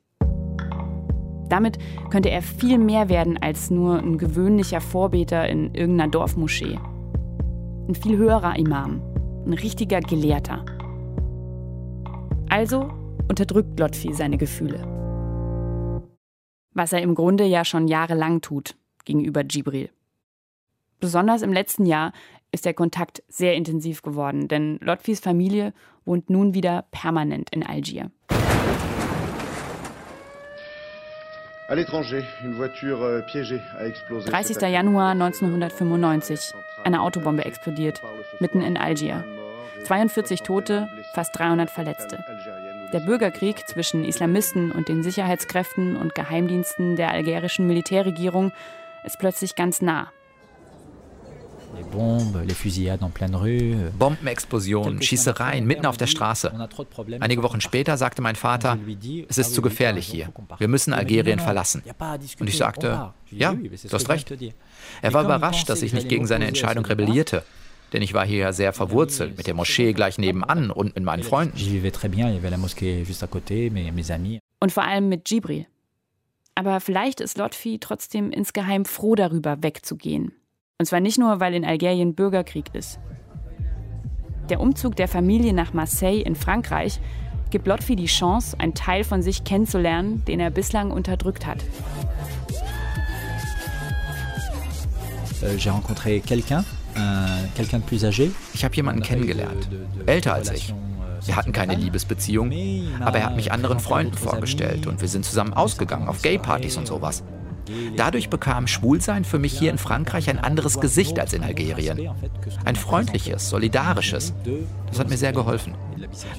Damit 1.49 1.77
könnte 2.09 2.29
er 2.29 2.41
viel 2.41 2.77
mehr 2.77 3.09
werden 3.09 3.37
als 3.41 3.69
nur 3.69 3.99
ein 3.99 4.17
gewöhnlicher 4.17 4.81
Vorbeter 4.81 5.47
in 5.47 5.73
irgendeiner 5.73 6.11
Dorfmoschee. 6.11 6.77
Ein 7.87 7.95
viel 7.95 8.17
höherer 8.17 8.57
Imam, 8.57 9.01
ein 9.45 9.53
richtiger 9.53 10.01
Gelehrter. 10.01 10.65
Also 12.49 12.89
unterdrückt 13.29 13.79
Lotfi 13.79 14.13
seine 14.13 14.37
Gefühle. 14.37 14.81
Was 16.73 16.93
er 16.93 17.01
im 17.01 17.15
Grunde 17.15 17.45
ja 17.45 17.63
schon 17.65 17.87
jahrelang 17.87 18.41
tut 18.41 18.75
gegenüber 19.05 19.43
Jibril. 19.43 19.89
Besonders 20.99 21.43
im 21.43 21.53
letzten 21.53 21.85
Jahr 21.85 22.11
ist 22.57 22.65
der 22.65 22.73
Kontakt 22.73 23.21
sehr 23.27 23.53
intensiv 23.53 24.01
geworden, 24.01 24.47
denn 24.47 24.79
Lotfis 24.81 25.19
Familie 25.19 25.73
wohnt 26.05 26.31
nun 26.31 26.55
wieder 26.55 26.85
permanent 26.89 27.51
in 27.51 27.63
Algier. 27.63 28.09
30. 34.25 34.57
Euh, 34.57 34.67
Januar 34.67 35.11
1995. 35.11 36.39
Eine 36.83 37.03
Autobombe 37.03 37.45
explodiert, 37.45 38.01
mitten 38.39 38.63
in 38.63 38.75
Algier. 38.75 39.23
42 39.83 40.41
Tote, 40.41 40.87
fast 41.13 41.37
300 41.37 41.69
Verletzte. 41.69 42.23
Der 42.91 43.01
Bürgerkrieg 43.01 43.67
zwischen 43.67 44.03
Islamisten 44.03 44.71
und 44.71 44.87
den 44.87 45.03
Sicherheitskräften 45.03 45.95
und 45.95 46.15
Geheimdiensten 46.15 46.95
der 46.95 47.11
algerischen 47.11 47.67
Militärregierung 47.67 48.51
ist 49.03 49.19
plötzlich 49.19 49.53
ganz 49.53 49.83
nah. 49.83 50.11
Bombenexplosionen, 53.97 55.01
Schießereien 55.01 55.65
mitten 55.65 55.85
auf 55.85 55.97
der 55.97 56.07
Straße. 56.07 56.69
Einige 57.19 57.43
Wochen 57.43 57.61
später 57.61 57.97
sagte 57.97 58.21
mein 58.21 58.35
Vater, 58.35 58.77
es 59.27 59.37
ist 59.37 59.53
zu 59.53 59.61
gefährlich 59.61 60.07
hier. 60.07 60.31
Wir 60.57 60.67
müssen 60.67 60.93
Algerien 60.93 61.39
verlassen. 61.39 61.83
Und 62.39 62.47
ich 62.47 62.57
sagte, 62.57 63.13
ja, 63.29 63.53
du 63.53 63.91
hast 63.91 64.09
recht. 64.09 64.33
Er 65.01 65.13
war 65.13 65.23
überrascht, 65.23 65.69
dass 65.69 65.81
ich 65.81 65.93
nicht 65.93 66.09
gegen 66.09 66.27
seine 66.27 66.47
Entscheidung 66.47 66.85
rebellierte. 66.85 67.43
Denn 67.93 68.01
ich 68.01 68.13
war 68.13 68.25
hier 68.25 68.39
ja 68.39 68.53
sehr 68.53 68.73
verwurzelt, 68.73 69.37
mit 69.37 69.47
der 69.47 69.53
Moschee 69.53 69.93
gleich 69.93 70.17
nebenan 70.17 70.71
und 70.71 70.95
mit 70.95 71.03
meinen 71.03 71.23
Freunden. 71.23 71.57
Und 74.59 74.71
vor 74.71 74.83
allem 74.83 75.09
mit 75.09 75.29
Jibril. 75.29 75.67
Aber 76.55 76.79
vielleicht 76.79 77.21
ist 77.21 77.37
Lotfi 77.37 77.77
trotzdem 77.79 78.31
insgeheim 78.31 78.83
froh 78.83 79.15
darüber, 79.15 79.61
wegzugehen. 79.61 80.33
Und 80.79 80.85
zwar 80.85 80.99
nicht 80.99 81.17
nur, 81.17 81.39
weil 81.39 81.55
in 81.55 81.65
Algerien 81.65 82.13
Bürgerkrieg 82.13 82.65
ist. 82.73 82.99
Der 84.49 84.59
Umzug 84.59 84.95
der 84.95 85.07
Familie 85.07 85.51
nach 85.51 85.73
Marseille 85.73 86.21
in 86.21 86.35
Frankreich 86.35 86.99
gibt 87.49 87.65
Lotfi 87.65 87.95
die 87.95 88.05
Chance, 88.05 88.59
einen 88.59 88.75
Teil 88.75 89.03
von 89.03 89.23
sich 89.23 89.43
kennenzulernen, 89.43 90.23
den 90.27 90.39
er 90.39 90.51
bislang 90.51 90.91
unterdrückt 90.91 91.47
hat. 91.47 91.63
Euh, 95.41 95.57
j'ai 95.57 95.71
rencontré 95.71 96.19
quelqu'un, 96.19 96.63
quelqu'un 97.55 97.79
de 97.79 97.83
plus 97.83 98.05
âgé. 98.05 98.29
Ich 98.53 98.63
habe 98.63 98.75
jemanden 98.75 99.01
kennengelernt, 99.01 99.67
älter 100.05 100.35
als 100.35 100.51
ich. 100.51 100.75
Wir 101.25 101.35
hatten 101.35 101.53
keine 101.53 101.73
Liebesbeziehung, 101.73 102.51
aber 102.99 103.17
er 103.17 103.25
hat 103.25 103.35
mich 103.35 103.51
anderen 103.51 103.79
Freunden 103.79 104.15
vorgestellt 104.15 104.85
und 104.85 105.01
wir 105.01 105.07
sind 105.07 105.25
zusammen 105.25 105.53
ausgegangen 105.53 106.07
auf 106.07 106.21
Gay-Partys 106.21 106.77
und 106.77 106.85
sowas. 106.85 107.23
Dadurch 107.95 108.29
bekam 108.29 108.67
Schwulsein 108.67 109.25
für 109.25 109.39
mich 109.39 109.57
hier 109.57 109.71
in 109.71 109.77
Frankreich 109.77 110.29
ein 110.29 110.39
anderes 110.39 110.79
Gesicht 110.79 111.19
als 111.19 111.33
in 111.33 111.43
Algerien. 111.43 112.09
Ein 112.65 112.75
freundliches, 112.75 113.49
solidarisches. 113.49 114.33
Das 114.87 114.99
hat 114.99 115.09
mir 115.09 115.17
sehr 115.17 115.33
geholfen. 115.33 115.75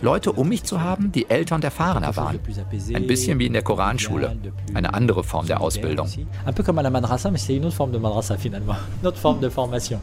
Leute 0.01 0.33
um 0.33 0.49
mich 0.49 0.65
zu 0.65 0.81
haben, 0.81 1.13
die 1.13 1.29
älter 1.29 1.55
und 1.55 1.65
erfahrener 1.65 2.17
waren. 2.17 2.39
Ein 2.95 3.07
bisschen 3.07 3.39
wie 3.39 3.47
in 3.47 3.53
der 3.53 3.63
Koranschule. 3.63 4.37
Eine 4.75 4.95
andere 4.95 5.25
Form 5.25 5.47
der 5.47 5.61
Ausbildung. 5.61 6.09
Ein 6.47 6.55
peu 6.55 6.63
comme 6.63 6.79
à 6.79 6.83
la 6.83 6.91
madrasa, 6.91 7.31
mais 7.31 7.45
c'est 7.45 7.57
une 7.57 7.67
autre 7.67 7.77
forme 7.77 7.93
de 7.93 7.99
madrasa 7.99 8.37
finalement. 8.37 8.77
Une 9.03 9.09
autre 9.09 9.19
forme 9.19 9.41
de 9.41 9.51
formation. 9.51 10.01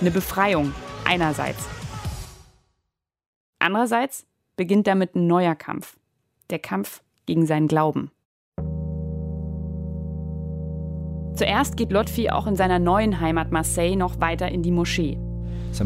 Eine 0.00 0.10
Befreiung 0.10 0.72
einerseits. 1.04 1.64
Andererseits 3.58 4.26
beginnt 4.56 4.86
damit 4.86 5.14
ein 5.14 5.26
neuer 5.26 5.54
Kampf. 5.54 5.96
Der 6.50 6.58
Kampf 6.58 7.02
gegen 7.26 7.46
seinen 7.46 7.68
Glauben. 7.68 8.10
Zuerst 11.36 11.76
geht 11.76 11.92
Lotfi 11.92 12.30
auch 12.30 12.46
in 12.46 12.56
seiner 12.56 12.78
neuen 12.78 13.20
Heimat 13.20 13.52
Marseille 13.52 13.94
noch 13.94 14.20
weiter 14.20 14.48
in 14.48 14.62
die 14.62 14.70
Moschee. 14.70 15.18
Ich 15.70 15.80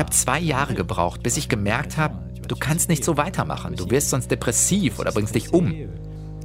habe 0.00 0.10
zwei 0.10 0.40
Jahre 0.40 0.74
gebraucht, 0.74 1.22
bis 1.22 1.36
ich 1.36 1.50
gemerkt 1.50 1.98
habe, 1.98 2.14
du 2.48 2.56
kannst 2.56 2.88
nicht 2.88 3.04
so 3.04 3.18
weitermachen. 3.18 3.76
Du 3.76 3.90
wirst 3.90 4.08
sonst 4.08 4.30
depressiv 4.30 4.98
oder 4.98 5.12
bringst 5.12 5.34
dich 5.34 5.52
um. 5.52 5.74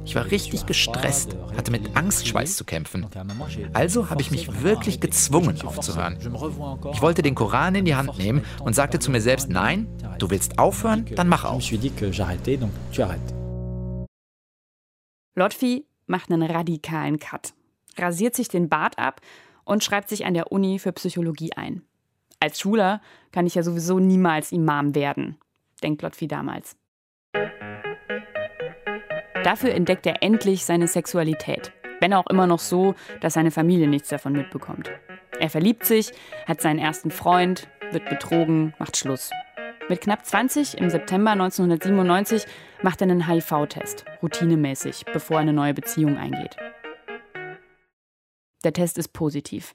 Ich 0.04 0.14
war 0.16 0.30
richtig 0.30 0.66
gestresst, 0.66 1.34
hatte 1.56 1.70
mit 1.70 1.96
Angstschweiß 1.96 2.56
zu 2.56 2.64
kämpfen. 2.64 3.06
Also 3.72 4.10
habe 4.10 4.20
ich 4.20 4.30
mich 4.30 4.62
wirklich 4.62 5.00
gezwungen 5.00 5.62
aufzuhören. 5.62 6.18
Ich 6.92 7.00
wollte 7.00 7.22
den 7.22 7.34
Koran 7.34 7.74
in 7.74 7.86
die 7.86 7.94
Hand 7.94 8.18
nehmen 8.18 8.42
und 8.62 8.74
sagte 8.74 8.98
zu 8.98 9.10
mir 9.10 9.22
selbst, 9.22 9.48
nein, 9.48 9.86
du 10.18 10.28
willst 10.28 10.58
aufhören, 10.58 11.06
dann 11.14 11.28
mach 11.28 11.44
auf. 11.44 11.62
Lotfi 15.34 15.86
macht 16.12 16.30
einen 16.30 16.42
radikalen 16.42 17.18
Cut, 17.18 17.54
rasiert 17.98 18.36
sich 18.36 18.48
den 18.48 18.68
Bart 18.68 18.98
ab 18.98 19.22
und 19.64 19.82
schreibt 19.82 20.10
sich 20.10 20.26
an 20.26 20.34
der 20.34 20.52
Uni 20.52 20.78
für 20.78 20.92
Psychologie 20.92 21.54
ein. 21.54 21.82
Als 22.38 22.60
Schüler 22.60 23.00
kann 23.32 23.46
ich 23.46 23.54
ja 23.54 23.62
sowieso 23.62 23.98
niemals 23.98 24.52
Imam 24.52 24.94
werden, 24.94 25.38
denkt 25.82 26.02
Lotfi 26.02 26.28
damals. 26.28 26.76
Dafür 29.42 29.74
entdeckt 29.74 30.06
er 30.06 30.22
endlich 30.22 30.64
seine 30.64 30.86
Sexualität. 30.86 31.72
Wenn 32.00 32.12
auch 32.12 32.26
immer 32.26 32.46
noch 32.46 32.58
so, 32.58 32.94
dass 33.20 33.34
seine 33.34 33.50
Familie 33.50 33.88
nichts 33.88 34.10
davon 34.10 34.34
mitbekommt. 34.34 34.90
Er 35.40 35.48
verliebt 35.48 35.86
sich, 35.86 36.12
hat 36.46 36.60
seinen 36.60 36.78
ersten 36.78 37.10
Freund, 37.10 37.68
wird 37.90 38.08
betrogen, 38.08 38.74
macht 38.78 38.98
Schluss. 38.98 39.30
Mit 39.88 40.00
knapp 40.00 40.24
20 40.24 40.78
im 40.78 40.90
September 40.90 41.32
1997 41.32 42.44
macht 42.82 43.00
er 43.00 43.08
einen 43.08 43.26
HIV-Test, 43.26 44.04
routinemäßig, 44.22 45.04
bevor 45.12 45.36
er 45.36 45.42
eine 45.42 45.52
neue 45.52 45.74
Beziehung 45.74 46.16
eingeht. 46.16 46.56
Der 48.64 48.72
Test 48.72 48.98
ist 48.98 49.12
positiv. 49.12 49.74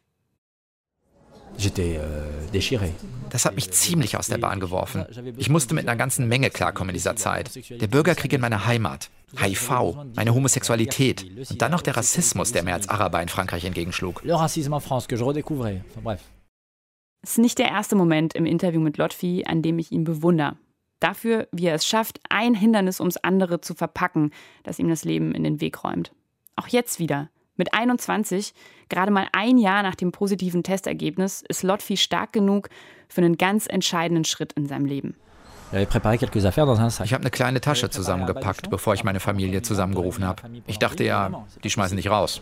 Euh, 1.60 2.00
das 3.30 3.46
hat 3.46 3.56
mich 3.56 3.72
ziemlich 3.72 4.16
aus 4.16 4.28
der 4.28 4.38
Bahn 4.38 4.60
geworfen. 4.60 5.06
Ich 5.38 5.50
musste 5.50 5.74
mit 5.74 5.88
einer 5.88 5.98
ganzen 5.98 6.28
Menge 6.28 6.50
klarkommen 6.50 6.90
in 6.90 6.94
dieser 6.94 7.16
Zeit. 7.16 7.52
Der 7.70 7.88
Bürgerkrieg 7.88 8.32
in 8.34 8.42
meiner 8.42 8.66
Heimat, 8.68 9.10
HIV, 9.36 9.96
meine 10.16 10.34
Homosexualität 10.34 11.26
und 11.50 11.62
dann 11.62 11.72
noch 11.72 11.82
der 11.82 11.98
Rassismus, 11.98 12.52
der 12.52 12.64
mir 12.64 12.74
als 12.74 12.88
Araber 12.88 13.22
in 13.22 13.30
Frankreich 13.30 13.66
entgegenschlug. 13.66 14.22
Es 17.22 17.32
ist 17.32 17.38
nicht 17.40 17.58
der 17.58 17.70
erste 17.70 17.96
Moment 17.96 18.36
im 18.36 18.46
Interview 18.46 18.80
mit 18.80 18.98
Lotfi, 18.98 19.44
an 19.48 19.62
dem 19.62 19.80
ich 19.80 19.92
ihn 19.92 20.04
bewundere. 20.04 20.58
Dafür, 21.00 21.48
wie 21.52 21.66
er 21.66 21.76
es 21.76 21.86
schafft, 21.86 22.20
ein 22.30 22.56
Hindernis 22.56 23.00
ums 23.00 23.18
andere 23.18 23.62
zu 23.62 23.76
verpacken, 23.76 24.32
das 24.64 24.80
ihm 24.80 24.90
das 24.90 25.06
Leben 25.06 25.34
in 25.34 25.44
den 25.44 25.62
Weg 25.62 25.84
räumt. 25.84 26.12
Auch 26.56 26.68
jetzt 26.68 27.00
wieder. 27.00 27.30
Mit 27.56 27.74
21, 27.74 28.54
gerade 28.90 29.12
mal 29.12 29.28
ein 29.32 29.58
Jahr 29.58 29.84
nach 29.84 29.96
dem 29.96 30.12
positiven 30.12 30.64
Testergebnis, 30.64 31.44
ist 31.48 31.64
Lotfi 31.64 31.98
stark 31.98 32.34
genug 32.34 32.70
für 33.10 33.22
einen 33.22 33.38
ganz 33.38 33.68
entscheidenden 33.68 34.26
Schritt 34.26 34.54
in 34.54 34.68
seinem 34.68 34.86
Leben. 34.86 35.16
Ich 35.72 35.94
habe 35.94 36.10
eine 36.10 37.32
kleine 37.32 37.62
Tasche 37.62 37.90
zusammengepackt, 37.90 38.70
bevor 38.70 38.94
ich 38.94 39.04
meine 39.04 39.20
Familie 39.20 39.62
zusammengerufen 39.64 40.24
habe. 40.24 40.44
Ich 40.66 40.80
dachte 40.80 41.04
ja, 41.04 41.46
die 41.64 41.70
schmeißen 41.70 41.98
dich 41.98 42.10
raus. 42.10 42.42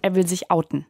Er 0.00 0.14
will 0.14 0.26
sich 0.26 0.50
outen. 0.50 0.86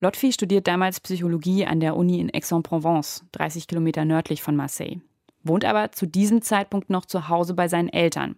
Lotfi 0.00 0.30
studiert 0.30 0.66
damals 0.66 1.00
Psychologie 1.00 1.64
an 1.64 1.80
der 1.80 1.96
Uni 1.96 2.20
in 2.20 2.30
Aix-en-Provence, 2.32 3.24
30 3.32 3.66
Kilometer 3.66 4.04
nördlich 4.04 4.42
von 4.42 4.54
Marseille. 4.54 5.00
Wohnt 5.42 5.64
aber 5.64 5.90
zu 5.92 6.06
diesem 6.06 6.42
Zeitpunkt 6.42 6.90
noch 6.90 7.06
zu 7.06 7.30
Hause 7.30 7.54
bei 7.54 7.66
seinen 7.68 7.88
Eltern. 7.88 8.36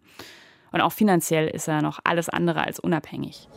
Und 0.71 0.83
auch 0.83 0.93
finanziell 0.93 1.49
ist 1.49 1.67
er 1.67 1.83
noch 1.83 1.99
alles 2.05 2.29
andere 2.29 2.63
als 2.65 2.79
unabhängig. 2.79 3.49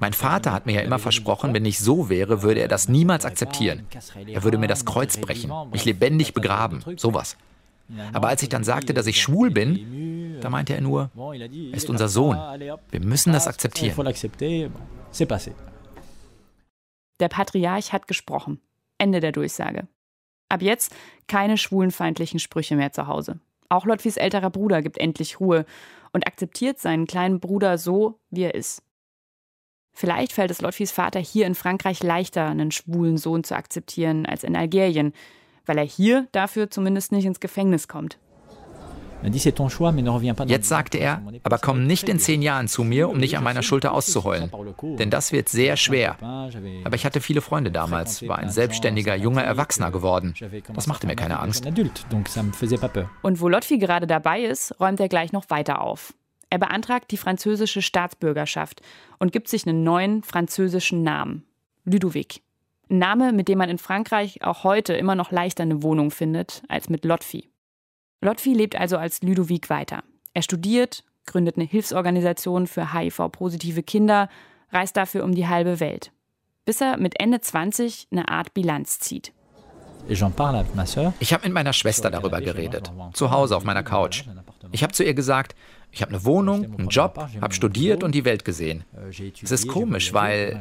Mein 0.00 0.12
Vater 0.12 0.52
hat 0.52 0.64
mir 0.64 0.72
ja 0.72 0.80
immer 0.80 0.98
versprochen, 0.98 1.52
wenn 1.52 1.66
ich 1.66 1.80
so 1.80 2.08
wäre, 2.08 2.42
würde 2.42 2.60
er 2.60 2.68
das 2.68 2.88
niemals 2.88 3.26
akzeptieren. 3.26 3.86
Er 4.26 4.42
würde 4.42 4.56
mir 4.56 4.68
das 4.68 4.86
Kreuz 4.86 5.18
brechen, 5.18 5.52
mich 5.70 5.84
lebendig 5.84 6.32
begraben, 6.32 6.82
sowas. 6.96 7.36
Aber 8.12 8.28
als 8.28 8.42
ich 8.42 8.48
dann 8.48 8.64
sagte, 8.64 8.94
dass 8.94 9.06
ich 9.06 9.20
schwul 9.20 9.50
bin, 9.50 10.38
da 10.40 10.50
meinte 10.50 10.74
er 10.74 10.80
nur, 10.80 11.10
er 11.16 11.76
ist 11.76 11.88
unser 11.90 12.08
Sohn. 12.08 12.36
Wir 12.90 13.00
müssen 13.00 13.32
das 13.32 13.46
akzeptieren. 13.46 13.96
Der 17.20 17.28
Patriarch 17.28 17.92
hat 17.92 18.08
gesprochen. 18.08 18.60
Ende 18.98 19.20
der 19.20 19.32
Durchsage. 19.32 19.88
Ab 20.48 20.62
jetzt 20.62 20.94
keine 21.26 21.56
schwulenfeindlichen 21.56 22.38
Sprüche 22.38 22.76
mehr 22.76 22.92
zu 22.92 23.06
Hause. 23.06 23.40
Auch 23.68 23.86
Lotfis 23.86 24.16
älterer 24.16 24.50
Bruder 24.50 24.82
gibt 24.82 24.98
endlich 24.98 25.40
Ruhe 25.40 25.64
und 26.12 26.26
akzeptiert 26.26 26.78
seinen 26.78 27.06
kleinen 27.06 27.40
Bruder 27.40 27.78
so, 27.78 28.20
wie 28.30 28.42
er 28.42 28.54
ist. 28.54 28.82
Vielleicht 29.96 30.32
fällt 30.32 30.50
es 30.50 30.60
Lotfis 30.60 30.90
Vater 30.90 31.20
hier 31.20 31.46
in 31.46 31.54
Frankreich 31.54 32.02
leichter, 32.02 32.46
einen 32.46 32.72
schwulen 32.72 33.16
Sohn 33.16 33.44
zu 33.44 33.56
akzeptieren, 33.56 34.26
als 34.26 34.42
in 34.42 34.56
Algerien, 34.56 35.12
weil 35.66 35.78
er 35.78 35.84
hier 35.84 36.26
dafür 36.32 36.70
zumindest 36.70 37.12
nicht 37.12 37.24
ins 37.24 37.40
Gefängnis 37.40 37.88
kommt. 37.88 38.18
Jetzt 40.46 40.68
sagte 40.68 40.98
er, 40.98 41.22
aber 41.44 41.58
komm 41.58 41.86
nicht 41.86 42.08
in 42.10 42.18
zehn 42.18 42.42
Jahren 42.42 42.68
zu 42.68 42.84
mir, 42.84 43.08
um 43.08 43.16
nicht 43.16 43.38
an 43.38 43.44
meiner 43.44 43.62
Schulter 43.62 43.92
auszuheulen. 43.92 44.50
Denn 44.98 45.08
das 45.08 45.32
wird 45.32 45.48
sehr 45.48 45.76
schwer. 45.76 46.16
Aber 46.84 46.94
ich 46.94 47.06
hatte 47.06 47.20
viele 47.22 47.40
Freunde 47.40 47.70
damals, 47.70 48.26
war 48.28 48.38
ein 48.38 48.50
selbstständiger, 48.50 49.14
junger 49.14 49.42
Erwachsener 49.42 49.90
geworden. 49.90 50.34
Das 50.74 50.86
machte 50.86 51.06
mir 51.06 51.16
keine 51.16 51.40
Angst. 51.40 51.66
Und 53.22 53.40
wo 53.40 53.48
Lotfi 53.48 53.78
gerade 53.78 54.06
dabei 54.06 54.42
ist, 54.42 54.78
räumt 54.78 55.00
er 55.00 55.08
gleich 55.08 55.32
noch 55.32 55.48
weiter 55.48 55.80
auf. 55.80 56.12
Er 56.50 56.58
beantragt 56.58 57.10
die 57.10 57.16
französische 57.16 57.82
Staatsbürgerschaft 57.82 58.82
und 59.18 59.32
gibt 59.32 59.48
sich 59.48 59.66
einen 59.66 59.82
neuen 59.82 60.22
französischen 60.22 61.02
Namen. 61.02 61.44
Ludovic. 61.84 62.42
Ein 62.90 62.98
Name, 62.98 63.32
mit 63.32 63.48
dem 63.48 63.58
man 63.58 63.70
in 63.70 63.78
Frankreich 63.78 64.42
auch 64.44 64.64
heute 64.64 64.94
immer 64.94 65.14
noch 65.14 65.30
leichter 65.30 65.62
eine 65.62 65.82
Wohnung 65.82 66.10
findet 66.10 66.62
als 66.68 66.88
mit 66.88 67.04
Lotfi. 67.04 67.48
Lotfi 68.20 68.52
lebt 68.52 68.76
also 68.76 68.96
als 68.96 69.22
Ludovic 69.22 69.70
weiter. 69.70 70.02
Er 70.34 70.42
studiert, 70.42 71.04
gründet 71.26 71.56
eine 71.56 71.66
Hilfsorganisation 71.66 72.66
für 72.66 72.92
HIV-positive 72.92 73.82
Kinder, 73.82 74.28
reist 74.70 74.96
dafür 74.96 75.24
um 75.24 75.34
die 75.34 75.48
halbe 75.48 75.80
Welt. 75.80 76.12
Bis 76.64 76.80
er 76.80 76.96
mit 76.96 77.20
Ende 77.20 77.40
20 77.40 78.08
eine 78.10 78.28
Art 78.28 78.54
Bilanz 78.54 78.98
zieht. 78.98 79.32
Ich 80.08 80.22
habe 81.32 81.44
mit 81.44 81.52
meiner 81.52 81.72
Schwester 81.72 82.10
darüber 82.10 82.40
geredet, 82.40 82.92
zu 83.14 83.30
Hause 83.30 83.56
auf 83.56 83.64
meiner 83.64 83.82
Couch. 83.82 84.24
Ich 84.72 84.82
habe 84.82 84.92
zu 84.92 85.02
ihr 85.04 85.14
gesagt, 85.14 85.54
ich 85.94 86.02
habe 86.02 86.10
eine 86.10 86.24
Wohnung, 86.24 86.64
einen 86.76 86.88
Job, 86.88 87.24
habe 87.40 87.54
studiert 87.54 88.02
und 88.02 88.14
die 88.14 88.24
Welt 88.24 88.44
gesehen. 88.44 88.82
Es 89.42 89.52
ist 89.52 89.68
komisch, 89.68 90.12
weil 90.12 90.60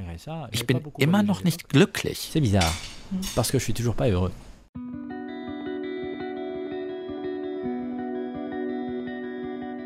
ich 0.51 0.67
bin 0.67 0.81
immer 0.97 1.23
noch 1.23 1.43
nicht 1.43 1.69
glücklich. 1.69 2.29
C'est 2.31 2.41
bizarre, 2.41 2.71
parce 3.35 3.51
que 3.51 3.57
je 3.57 3.63
suis 3.63 3.73
toujours 3.73 3.95
pas 3.95 4.07
heureux. 4.07 4.31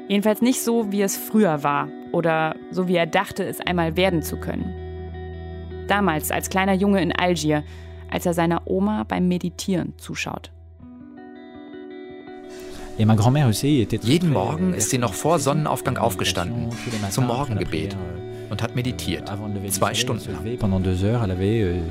Jedenfalls 0.09 0.41
nicht 0.41 0.61
so, 0.61 0.91
wie 0.91 1.01
es 1.01 1.17
früher 1.17 1.63
war 1.63 1.89
oder 2.11 2.55
so, 2.71 2.87
wie 2.87 2.95
er 2.95 3.07
dachte, 3.07 3.43
es 3.43 3.59
einmal 3.61 3.97
werden 3.97 4.21
zu 4.21 4.37
können. 4.37 4.73
Damals 5.87 6.31
als 6.31 6.49
kleiner 6.49 6.73
Junge 6.73 7.01
in 7.01 7.13
Algier, 7.13 7.63
als 8.09 8.25
er 8.25 8.33
seiner 8.33 8.67
Oma 8.67 9.03
beim 9.03 9.27
Meditieren 9.27 9.93
zuschaut. 9.97 10.51
Jeden 12.97 14.33
Morgen 14.33 14.73
ist 14.73 14.89
sie 14.89 14.97
noch 14.97 15.13
vor 15.13 15.37
Sonnenaufgang 15.39 15.97
aufgestanden, 15.97 16.69
zum 17.11 17.27
Morgengebet 17.27 17.95
und 18.49 18.63
hat 18.63 18.75
meditiert. 18.75 19.31
Zwei 19.69 19.93
Stunden 19.93 20.31
lang. 20.31 20.45
Euh, 21.35 21.81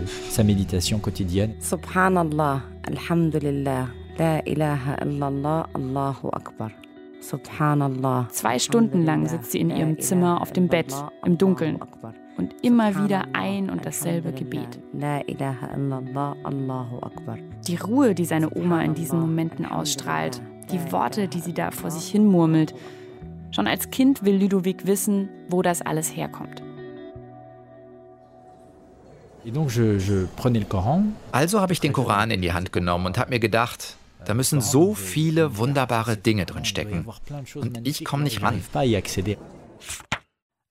Subhanallah, 1.60 2.62
Alhamdulillah, 2.82 3.88
La 4.18 4.38
ilaha 4.46 4.94
illallah, 5.02 5.68
Allahu 5.74 6.28
Akbar. 6.30 6.72
Subhanallah. 7.20 8.28
Zwei 8.30 8.58
Stunden 8.58 9.04
lang 9.04 9.28
sitzt 9.28 9.52
sie 9.52 9.60
in 9.60 9.70
ihrem 9.70 10.00
Zimmer 10.00 10.40
auf 10.40 10.52
dem 10.52 10.68
Bett, 10.68 10.92
im 11.24 11.38
Dunkeln 11.38 11.78
und 12.36 12.64
immer 12.64 13.04
wieder 13.04 13.26
ein 13.32 13.70
und 13.70 13.86
dasselbe 13.86 14.32
Gebet. 14.32 14.80
Die 17.68 17.76
Ruhe, 17.76 18.14
die 18.14 18.24
seine 18.24 18.56
Oma 18.56 18.82
in 18.82 18.94
diesen 18.94 19.20
Momenten 19.20 19.66
ausstrahlt, 19.66 20.40
die 20.70 20.92
Worte, 20.92 21.28
die 21.28 21.40
sie 21.40 21.54
da 21.54 21.70
vor 21.70 21.90
sich 21.90 22.10
hin 22.10 22.26
murmelt. 22.26 22.74
Schon 23.50 23.66
als 23.66 23.90
Kind 23.90 24.24
will 24.24 24.36
Ludovic 24.40 24.86
wissen, 24.86 25.28
wo 25.48 25.62
das 25.62 25.82
alles 25.82 26.14
herkommt. 26.14 26.62
Also 31.32 31.60
habe 31.60 31.72
ich 31.72 31.80
den 31.80 31.92
Koran 31.92 32.30
in 32.30 32.42
die 32.42 32.52
Hand 32.52 32.72
genommen 32.72 33.06
und 33.06 33.18
habe 33.18 33.30
mir 33.30 33.38
gedacht, 33.38 33.96
da 34.24 34.34
müssen 34.34 34.60
so 34.60 34.94
viele 34.94 35.56
wunderbare 35.56 36.16
Dinge 36.16 36.46
drin 36.46 36.64
stecken. 36.64 37.06
Und 37.54 37.86
ich 37.86 38.04
komme 38.04 38.24
nicht 38.24 38.42
ran. 38.42 38.60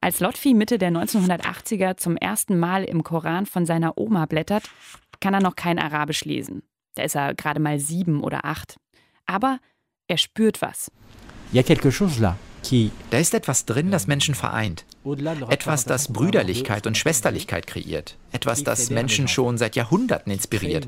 Als 0.01 0.19
Lotfi 0.19 0.53
Mitte 0.53 0.77
der 0.77 0.91
1980er 0.91 1.97
zum 1.97 2.17
ersten 2.17 2.59
Mal 2.59 2.83
im 2.83 3.03
Koran 3.03 3.45
von 3.45 3.65
seiner 3.65 3.97
Oma 3.97 4.25
blättert, 4.25 4.69
kann 5.21 5.33
er 5.33 5.41
noch 5.41 5.55
kein 5.55 5.79
Arabisch 5.79 6.25
lesen. 6.25 6.61
Da 6.95 7.03
ist 7.03 7.15
er 7.15 7.33
gerade 7.33 7.59
mal 7.59 7.79
sieben 7.79 8.23
oder 8.23 8.45
acht. 8.45 8.75
Aber 9.25 9.59
er 10.07 10.17
spürt 10.17 10.61
was. 10.61 10.91
Da 13.11 13.17
ist 13.17 13.33
etwas 13.33 13.65
drin, 13.65 13.91
das 13.91 14.07
Menschen 14.07 14.35
vereint. 14.35 14.85
Etwas, 15.49 15.85
das 15.85 16.11
Brüderlichkeit 16.11 16.87
und 16.87 16.97
Schwesterlichkeit 16.97 17.67
kreiert. 17.67 18.17
Etwas, 18.31 18.63
das 18.63 18.89
Menschen 18.89 19.27
schon 19.27 19.57
seit 19.57 19.75
Jahrhunderten 19.75 20.31
inspiriert. 20.31 20.87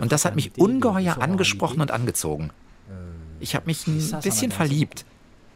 Und 0.00 0.12
das 0.12 0.24
hat 0.24 0.34
mich 0.34 0.58
ungeheuer 0.58 1.18
angesprochen 1.20 1.80
und 1.80 1.90
angezogen. 1.92 2.50
Ich 3.38 3.54
habe 3.54 3.66
mich 3.66 3.86
ein 3.86 4.20
bisschen 4.22 4.50
verliebt 4.50 5.04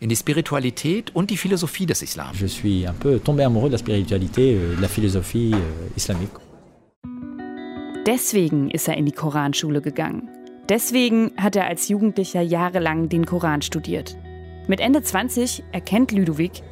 in 0.01 0.09
die 0.09 0.17
Spiritualität 0.17 1.15
und 1.15 1.31
die 1.31 1.37
Philosophie 1.37 1.87
des 1.87 2.03
Islam. 2.03 2.35
Je 2.35 2.47
suis 2.47 2.87
un 2.87 2.95
peu 2.95 3.19
tombé 3.19 3.45
amoureux 3.45 3.69
de 3.69 3.73
la 3.73 3.79
spiritualité, 3.79 4.55
euh, 4.55 4.75
de 4.75 4.81
la 4.81 4.89
philosophie 4.89 5.53
euh, 5.53 5.97
islamique. 5.97 6.31
Deswegen 8.07 8.71
ist 8.71 8.89
er 8.89 8.97
in 8.97 9.05
die 9.05 9.13
Koranschule 9.13 9.83
gegangen. 9.83 10.27
Deswegen 10.71 11.33
hat 11.37 11.57
er 11.57 11.67
als 11.67 11.89
Jugendlicher 11.89 12.41
jahrelang 12.41 13.09
den 13.09 13.27
Koran 13.27 13.61
studiert. 13.61 14.17
Mit 14.69 14.79
Ende 14.79 15.03
20 15.03 15.65
erkennt 15.73 16.13
Ludovic, 16.13 16.63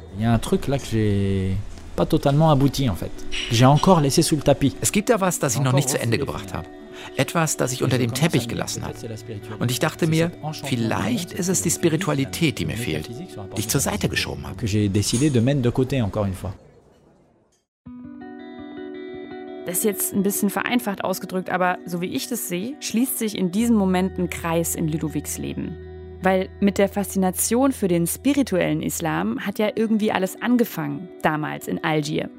Es 4.81 4.91
gibt 4.93 5.09
da 5.09 5.19
was, 5.19 5.39
das 5.39 5.55
ich 5.55 5.61
noch 5.61 5.73
nicht 5.73 5.89
zu 5.89 5.99
Ende 5.99 6.17
gebracht 6.17 6.53
habe. 6.53 6.65
Etwas, 7.17 7.57
das 7.57 7.73
ich 7.73 7.83
unter 7.83 7.97
dem 7.97 8.13
Teppich 8.13 8.47
gelassen 8.47 8.83
habe. 8.85 8.95
Und 9.59 9.69
ich 9.69 9.79
dachte 9.79 10.07
mir, 10.07 10.31
vielleicht 10.63 11.33
ist 11.33 11.49
es 11.49 11.61
die 11.61 11.71
Spiritualität, 11.71 12.57
die 12.57 12.65
mir 12.65 12.77
fehlt, 12.77 13.09
die 13.09 13.59
ich 13.59 13.67
zur 13.67 13.81
Seite 13.81 14.07
geschoben 14.07 14.45
habe. 14.47 14.55
Das 19.69 19.77
ist 19.77 19.83
jetzt 19.83 20.15
ein 20.15 20.23
bisschen 20.23 20.49
vereinfacht 20.49 21.03
ausgedrückt, 21.03 21.51
aber 21.51 21.77
so 21.85 22.01
wie 22.01 22.07
ich 22.07 22.27
das 22.27 22.47
sehe, 22.47 22.75
schließt 22.79 23.19
sich 23.19 23.37
in 23.37 23.51
diesem 23.51 23.75
Moment 23.75 24.17
ein 24.17 24.27
Kreis 24.27 24.73
in 24.73 24.87
Ludovics 24.87 25.37
Leben. 25.37 25.77
Weil 26.23 26.49
mit 26.59 26.79
der 26.79 26.89
Faszination 26.89 27.71
für 27.71 27.87
den 27.87 28.07
spirituellen 28.07 28.81
Islam 28.81 29.45
hat 29.45 29.59
ja 29.59 29.69
irgendwie 29.75 30.11
alles 30.11 30.41
angefangen, 30.41 31.07
damals 31.21 31.67
in 31.67 31.83
Algier. 31.83 32.31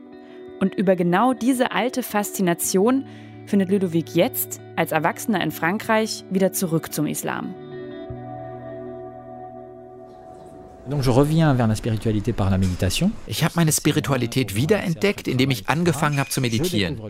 Und 0.59 0.75
über 0.75 0.97
genau 0.97 1.33
diese 1.33 1.71
alte 1.71 2.03
Faszination 2.03 3.07
findet 3.47 3.71
Ludovic 3.71 4.17
jetzt, 4.17 4.61
als 4.75 4.91
Erwachsener 4.91 5.41
in 5.41 5.53
Frankreich, 5.53 6.25
wieder 6.31 6.51
zurück 6.51 6.93
zum 6.93 7.07
Islam. 7.07 7.55
Ich 13.27 13.45
habe 13.45 13.55
meine 13.57 13.73
Spiritualität 13.73 14.55
wiederentdeckt, 14.55 15.29
indem 15.29 15.51
ich 15.51 15.69
angefangen 15.69 16.19
habe 16.19 16.31
zu 16.31 16.41
meditieren. 16.41 17.01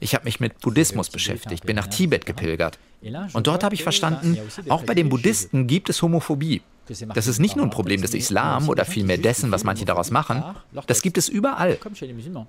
Ich 0.00 0.14
habe 0.14 0.24
mich 0.24 0.40
mit 0.40 0.60
Buddhismus 0.60 1.10
beschäftigt, 1.10 1.64
bin 1.66 1.76
nach 1.76 1.86
Tibet 1.86 2.26
gepilgert. 2.26 2.78
Und 3.32 3.46
dort 3.46 3.64
habe 3.64 3.74
ich 3.74 3.82
verstanden, 3.82 4.38
auch 4.68 4.82
bei 4.84 4.94
den 4.94 5.08
Buddhisten 5.08 5.66
gibt 5.66 5.88
es 5.88 6.02
Homophobie. 6.02 6.62
Das 7.14 7.26
ist 7.26 7.40
nicht 7.40 7.56
nur 7.56 7.66
ein 7.66 7.70
Problem 7.70 8.00
des 8.00 8.14
Islam 8.14 8.68
oder 8.68 8.84
vielmehr 8.84 9.18
dessen, 9.18 9.50
was 9.50 9.64
manche 9.64 9.84
daraus 9.84 10.10
machen. 10.10 10.42
Das 10.86 11.02
gibt 11.02 11.18
es 11.18 11.28
überall. 11.28 11.78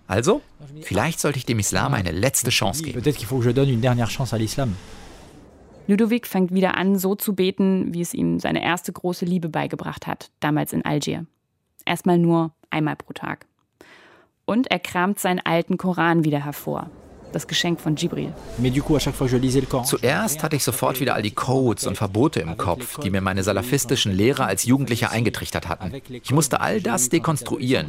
Also, 0.06 0.41
vielleicht 0.82 1.19
sollte 1.19 1.39
ich 1.39 1.45
dem 1.45 1.60
Islam 1.60 1.93
eine 1.93 2.12
letzte 2.12 2.51
Chance 2.51 2.84
geben. 2.84 3.01
Ludovic 5.88 6.28
fängt 6.28 6.54
wieder 6.54 6.78
an, 6.78 6.97
so 6.97 7.15
zu 7.15 7.34
beten, 7.34 7.93
wie 7.93 8.02
es 8.02 8.13
ihm 8.13 8.39
seine 8.39 8.62
erste 8.62 8.91
große 8.91 9.23
Liebe 9.23 9.47
beigebracht 9.47 10.06
hat, 10.06 10.32
damals 10.41 10.73
in 10.73 10.84
Algier. 10.84 11.26
Erstmal 11.86 12.17
nur 12.17 12.52
einmal 12.69 12.97
pro 12.97 13.13
Tag. 13.13 13.45
Und 14.45 14.69
er 14.69 14.80
kramt 14.80 15.19
seinen 15.19 15.39
alten 15.39 15.78
Koran 15.78 16.26
wieder 16.26 16.43
hervor. 16.43 16.89
Das 17.32 17.47
Geschenk 17.47 17.80
von 17.80 17.95
Jibril. 17.95 18.34
Zuerst 19.84 20.43
hatte 20.43 20.56
ich 20.56 20.63
sofort 20.63 21.00
wieder 21.00 21.15
all 21.15 21.21
die 21.21 21.32
Codes 21.32 21.86
und 21.86 21.95
Verbote 21.97 22.39
im 22.41 22.58
Kopf, 22.58 23.00
die 23.00 23.10
mir 23.10 23.21
meine 23.21 23.43
salafistischen 23.43 24.13
Lehrer 24.13 24.45
als 24.45 24.65
Jugendlicher 24.65 25.12
eingetrichtert 25.12 25.67
hatten. 25.67 25.93
Ich 26.10 26.32
musste 26.32 26.62
all 26.62 26.82
das 26.82 27.10
dekonstruieren. 27.10 27.88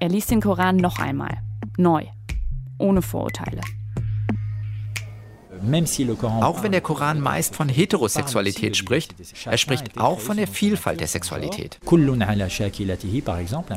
Er 0.00 0.08
liest 0.08 0.30
den 0.30 0.40
Koran 0.40 0.76
noch 0.76 0.98
einmal. 0.98 1.38
Neu 1.76 2.06
ohne 2.80 3.02
Vorurteile. 3.02 3.60
Auch 6.40 6.62
wenn 6.62 6.72
der 6.72 6.80
Koran 6.80 7.20
meist 7.20 7.54
von 7.54 7.68
Heterosexualität 7.68 8.76
spricht, 8.76 9.14
er 9.44 9.58
spricht 9.58 9.98
auch 9.98 10.18
von 10.18 10.38
der 10.38 10.46
Vielfalt 10.46 11.00
der 11.00 11.06
Sexualität. 11.06 11.78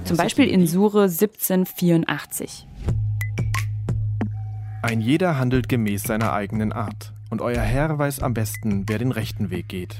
Zum 0.05 0.17
Beispiel 0.17 0.47
in 0.47 0.65
Sure 0.65 1.03
1784. 1.03 2.67
Ein 4.81 5.01
jeder 5.01 5.37
handelt 5.37 5.69
gemäß 5.69 6.03
seiner 6.03 6.33
eigenen 6.33 6.71
Art, 6.71 7.13
und 7.29 7.41
euer 7.41 7.61
Herr 7.61 7.97
weiß 7.97 8.21
am 8.21 8.33
besten, 8.33 8.83
wer 8.87 8.99
den 8.99 9.11
rechten 9.11 9.49
Weg 9.49 9.67
geht. 9.67 9.95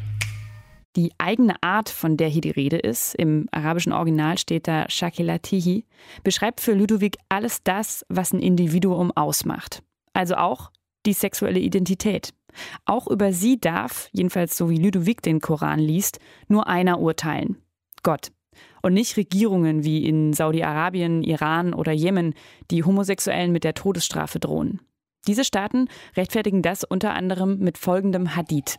Die 0.96 1.12
eigene 1.18 1.56
Art, 1.62 1.90
von 1.90 2.18
der 2.18 2.28
hier 2.28 2.42
die 2.42 2.52
Rede 2.52 2.78
ist, 2.78 3.16
im 3.16 3.48
arabischen 3.52 3.94
Original 3.94 4.38
steht 4.38 4.68
da 4.68 4.88
Shakilatihi, 4.88 5.86
beschreibt 6.24 6.62
für 6.62 6.74
Ludovic 6.74 7.18
alles 7.30 7.64
das, 7.64 8.06
was 8.10 8.32
ein 8.32 8.40
Individuum 8.40 9.12
ausmacht. 9.12 9.82
Also 10.14 10.36
auch 10.36 10.72
die 11.06 11.14
sexuelle 11.14 11.60
Identität. 11.60 12.34
Auch 12.86 13.08
über 13.08 13.34
sie 13.34 13.60
darf, 13.60 14.10
jedenfalls 14.12 14.56
so 14.56 14.70
wie 14.70 14.78
Ludovic 14.78 15.24
den 15.24 15.42
Koran 15.42 15.80
liest, 15.80 16.20
nur 16.48 16.68
einer 16.68 17.00
urteilen. 17.00 17.58
Gott. 18.04 18.32
Und 18.84 18.94
nicht 18.94 19.18
Regierungen 19.18 19.84
wie 19.84 20.06
in 20.06 20.34
Saudi-Arabien, 20.34 21.24
Iran 21.24 21.74
oder 21.74 21.92
Jemen, 21.92 22.36
die 22.70 22.84
Homosexuellen 22.84 23.52
mit 23.52 23.64
der 23.64 23.74
Todesstrafe 23.74 24.40
drohen. 24.40 24.82
Diese 25.26 25.46
Staaten 25.46 25.88
rechtfertigen 26.16 26.62
das 26.62 26.84
unter 26.84 27.14
anderem 27.14 27.60
mit 27.60 27.78
folgendem 27.78 28.36
Hadith. 28.36 28.78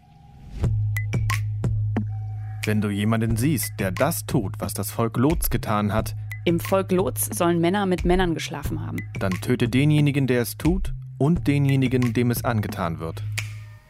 Wenn 2.67 2.81
du 2.81 2.89
jemanden 2.89 3.37
siehst, 3.37 3.75
der 3.79 3.93
das 3.93 4.25
tut, 4.25 4.55
was 4.59 4.73
das 4.73 4.91
Volk 4.91 5.19
Lots 5.19 5.51
getan 5.51 5.93
hat, 5.93 6.15
im 6.47 6.61
Volk 6.61 6.93
Lots 6.93 7.27
sollen 7.27 7.61
Männer 7.61 7.85
mit 7.85 8.07
Männern 8.07 8.33
geschlafen 8.33 8.85
haben. 8.85 8.97
Dann 9.19 9.33
töte 9.33 9.69
denjenigen, 9.69 10.27
der 10.27 10.41
es 10.41 10.57
tut, 10.57 10.95
und 11.19 11.47
denjenigen, 11.47 12.15
dem 12.15 12.31
es 12.31 12.43
angetan 12.43 13.01
wird. 13.01 13.23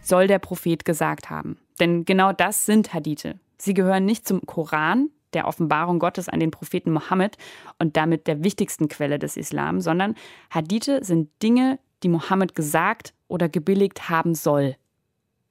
Soll 0.02 0.26
der 0.26 0.40
Prophet 0.40 0.84
gesagt 0.84 1.30
haben. 1.30 1.56
Denn 1.78 2.04
genau 2.04 2.32
das 2.32 2.66
sind 2.66 2.92
Hadithe. 2.92 3.38
Sie 3.58 3.74
gehören 3.74 4.04
nicht 4.04 4.26
zum 4.26 4.44
Koran, 4.44 5.10
der 5.34 5.46
Offenbarung 5.46 6.00
Gottes 6.00 6.28
an 6.28 6.40
den 6.40 6.50
Propheten 6.50 6.90
Mohammed 6.90 7.36
und 7.78 7.96
damit 7.96 8.26
der 8.26 8.42
wichtigsten 8.42 8.88
Quelle 8.88 9.20
des 9.20 9.36
Islam, 9.36 9.80
sondern 9.80 10.16
Hadithe 10.50 11.04
sind 11.04 11.30
Dinge, 11.42 11.78
die 12.02 12.08
Mohammed 12.08 12.56
gesagt 12.56 13.14
oder 13.28 13.48
gebilligt 13.48 14.08
haben 14.08 14.34
soll. 14.34 14.76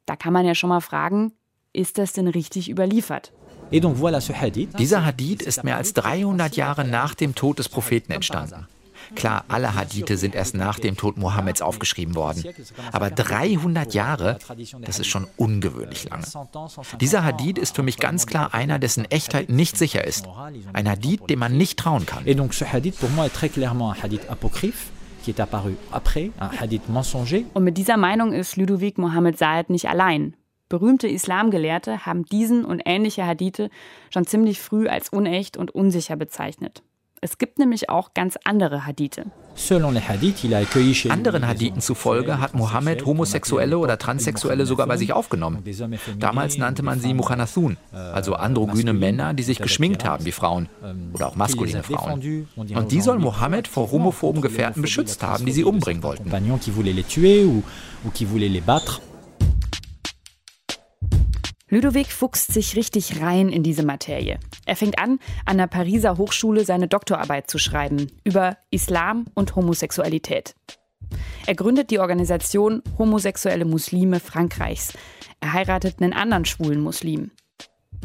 Da 0.06 0.18
kann 0.18 0.34
man 0.34 0.46
ja 0.46 0.56
schon 0.56 0.70
mal 0.70 0.82
fragen, 0.82 1.34
ist 1.74 1.98
das 1.98 2.14
denn 2.14 2.28
richtig 2.28 2.70
überliefert? 2.70 3.32
Dieser 3.72 5.06
Hadith 5.06 5.42
ist 5.42 5.64
mehr 5.64 5.78
als 5.78 5.94
300 5.94 6.56
Jahre 6.56 6.86
nach 6.86 7.16
dem 7.16 7.34
Tod 7.34 7.60
des 7.60 7.70
Propheten 7.70 8.12
entstanden. 8.12 8.68
Klar, 9.16 9.46
alle 9.48 9.76
Hadithe 9.76 10.18
sind 10.18 10.36
erst 10.36 10.56
nach 10.56 10.80
dem 10.80 10.96
Tod 10.96 11.18
Mohammeds 11.18 11.62
aufgeschrieben 11.62 12.16
worden. 12.16 12.44
Aber 12.92 13.10
300 13.10 13.94
Jahre, 13.94 14.40
das 14.82 15.00
ist 15.00 15.08
schon 15.08 15.28
ungewöhnlich 15.38 16.10
lange. 16.10 16.26
Dieser 17.00 17.24
Hadith 17.24 17.58
ist 17.58 17.76
für 17.76 17.84
mich 17.84 17.98
ganz 17.98 18.28
klar 18.28 18.54
einer, 18.54 18.80
dessen 18.80 19.06
Echtheit 19.06 19.50
nicht 19.50 19.78
sicher 19.78 20.06
ist. 20.06 20.28
Ein 20.74 20.90
Hadith, 20.90 21.22
dem 21.30 21.40
man 21.40 21.58
nicht 21.58 21.80
trauen 21.80 22.06
kann. 22.06 22.26
Und 27.54 27.64
mit 27.64 27.78
dieser 27.78 27.98
Meinung 27.98 28.34
ist 28.34 28.58
Ludovic 28.58 28.98
Mohammed 28.98 29.38
Saad 29.38 29.70
nicht 29.70 29.88
allein. 29.90 30.36
Berühmte 30.74 31.08
Islamgelehrte 31.08 32.08
haben 32.08 32.26
diesen 32.26 32.66
und 32.66 32.82
ähnliche 32.86 33.28
Hadithe 33.28 33.70
schon 34.10 34.26
ziemlich 34.26 34.60
früh 34.60 34.88
als 34.88 35.10
unecht 35.10 35.56
und 35.56 35.70
unsicher 35.70 36.16
bezeichnet. 36.16 36.82
Es 37.22 37.38
gibt 37.38 37.60
nämlich 37.60 37.92
auch 37.92 38.16
ganz 38.16 38.40
andere 38.44 38.88
Hadithe. 38.88 39.28
Anderen 41.12 41.48
Hadithen 41.48 41.80
zufolge 41.80 42.40
hat 42.40 42.56
Mohammed 42.56 43.06
Homosexuelle 43.06 43.78
oder 43.78 44.00
Transsexuelle 44.00 44.66
sogar 44.66 44.88
bei 44.88 44.98
sich 44.98 45.14
aufgenommen. 45.14 45.64
Damals 46.18 46.58
nannte 46.58 46.82
man 46.82 47.00
sie 47.00 47.14
Mukhanathun, 47.14 47.78
also 47.92 48.34
androgyne 48.34 48.94
Männer, 48.94 49.36
die 49.36 49.44
sich 49.44 49.60
geschminkt 49.60 50.06
haben 50.06 50.26
wie 50.26 50.32
Frauen 50.32 50.70
oder 51.14 51.28
auch 51.28 51.36
maskuline 51.36 51.84
Frauen. 51.84 52.48
Und 52.56 52.92
die 52.92 53.02
soll 53.02 53.20
Mohammed 53.20 53.68
vor 53.68 53.92
homophoben 53.92 54.42
Gefährten 54.42 54.82
beschützt 54.82 55.22
haben, 55.22 55.46
die 55.46 55.52
sie 55.52 55.66
umbringen 55.66 56.02
wollten. 56.02 56.32
Ludovic 61.74 62.12
fuchst 62.12 62.54
sich 62.54 62.76
richtig 62.76 63.20
rein 63.20 63.50
in 63.50 63.64
diese 63.64 63.84
Materie. 63.84 64.38
Er 64.68 64.76
fängt 64.76 65.00
an, 65.00 65.18
an 65.44 65.58
der 65.58 65.66
Pariser 65.66 66.20
Hochschule 66.20 66.66
seine 66.66 66.88
Doktorarbeit 66.88 67.50
zu 67.50 67.58
schreiben 67.58 68.12
über 68.24 68.58
Islam 68.70 69.26
und 69.34 69.56
Homosexualität. 69.56 70.54
Er 71.48 71.56
gründet 71.56 71.90
die 71.90 71.98
Organisation 71.98 72.84
Homosexuelle 73.00 73.66
Muslime 73.66 74.20
Frankreichs. 74.20 74.94
Er 75.40 75.54
heiratet 75.54 76.00
einen 76.00 76.14
anderen 76.14 76.46
schwulen 76.46 76.80
Muslim. 76.80 77.32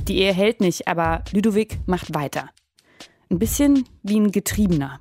Die 0.05 0.17
Ehe 0.17 0.33
hält 0.33 0.63
nicht, 0.63 0.89
aber 0.89 1.23
Ludovic 1.33 1.79
macht 1.85 2.15
weiter. 2.15 2.49
Ein 3.29 3.39
bisschen 3.39 3.87
wie 4.03 4.19
ein 4.19 4.33
Getriebener. 4.33 4.99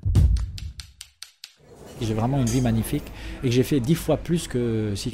Ich 2.00 2.12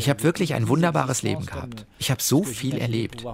habe 0.09 0.23
wirklich 0.23 0.53
ein 0.53 0.67
wunderbares 0.67 1.23
Leben 1.23 1.45
gehabt. 1.45 1.85
Ich 1.99 2.11
habe 2.11 2.21
so 2.21 2.43
viel 2.43 2.77
erlebt. 2.77 3.25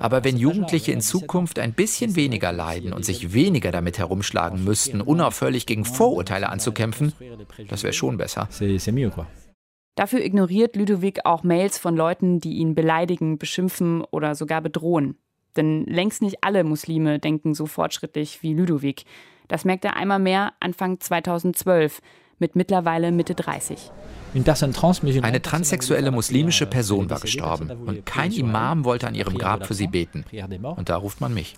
Aber 0.00 0.24
wenn 0.24 0.36
Jugendliche 0.36 0.92
in 0.92 1.00
Zukunft 1.00 1.58
ein 1.58 1.72
bisschen 1.72 2.16
weniger 2.16 2.52
leiden 2.52 2.92
und 2.92 3.04
sich 3.04 3.32
weniger 3.32 3.72
damit 3.72 3.98
herumschlagen 3.98 4.64
müssten, 4.64 5.00
unaufhörlich 5.00 5.66
gegen 5.66 5.84
Vorurteile 5.84 6.48
anzukämpfen, 6.48 7.12
das 7.68 7.82
wäre 7.82 7.92
schon 7.92 8.16
besser. 8.16 8.48
Dafür 9.96 10.22
ignoriert 10.22 10.76
Ludovic 10.76 11.20
auch 11.24 11.42
Mails 11.42 11.78
von 11.78 11.96
Leuten, 11.96 12.38
die 12.38 12.56
ihn 12.58 12.74
beleidigen, 12.74 13.38
beschimpfen 13.38 14.02
oder 14.02 14.34
sogar 14.34 14.60
bedrohen. 14.60 15.16
Denn 15.56 15.86
längst 15.86 16.20
nicht 16.20 16.44
alle 16.44 16.64
Muslime 16.64 17.18
denken 17.18 17.54
so 17.54 17.64
fortschrittlich 17.64 18.42
wie 18.42 18.52
Ludovic. 18.52 19.04
Das 19.48 19.64
merkt 19.64 19.84
er 19.86 19.96
einmal 19.96 20.18
mehr 20.18 20.52
Anfang 20.60 21.00
2012 21.00 22.00
mit 22.38 22.56
mittlerweile 22.56 23.12
Mitte 23.12 23.34
30. 23.34 23.90
Eine 25.22 25.42
transsexuelle 25.42 26.10
muslimische 26.10 26.66
Person 26.66 27.08
war 27.08 27.20
gestorben 27.20 27.70
und 27.70 28.04
kein 28.04 28.32
Imam 28.32 28.84
wollte 28.84 29.06
an 29.06 29.14
ihrem 29.14 29.38
Grab 29.38 29.66
für 29.66 29.74
sie 29.74 29.86
beten. 29.86 30.24
Und 30.76 30.88
da 30.88 30.96
ruft 30.96 31.20
man 31.20 31.32
mich. 31.32 31.56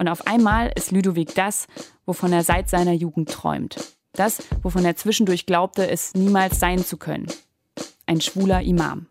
Und 0.00 0.08
auf 0.08 0.26
einmal 0.28 0.70
ist 0.76 0.92
Ludovic 0.92 1.34
das, 1.34 1.66
wovon 2.06 2.32
er 2.32 2.44
seit 2.44 2.68
seiner 2.68 2.92
Jugend 2.92 3.30
träumt. 3.30 3.76
Das, 4.12 4.42
wovon 4.62 4.84
er 4.84 4.96
zwischendurch 4.96 5.44
glaubte, 5.44 5.88
es 5.88 6.14
niemals 6.14 6.60
sein 6.60 6.84
zu 6.84 6.96
können. 6.96 7.26
Ein 8.06 8.20
schwuler 8.20 8.62
Imam. 8.62 9.06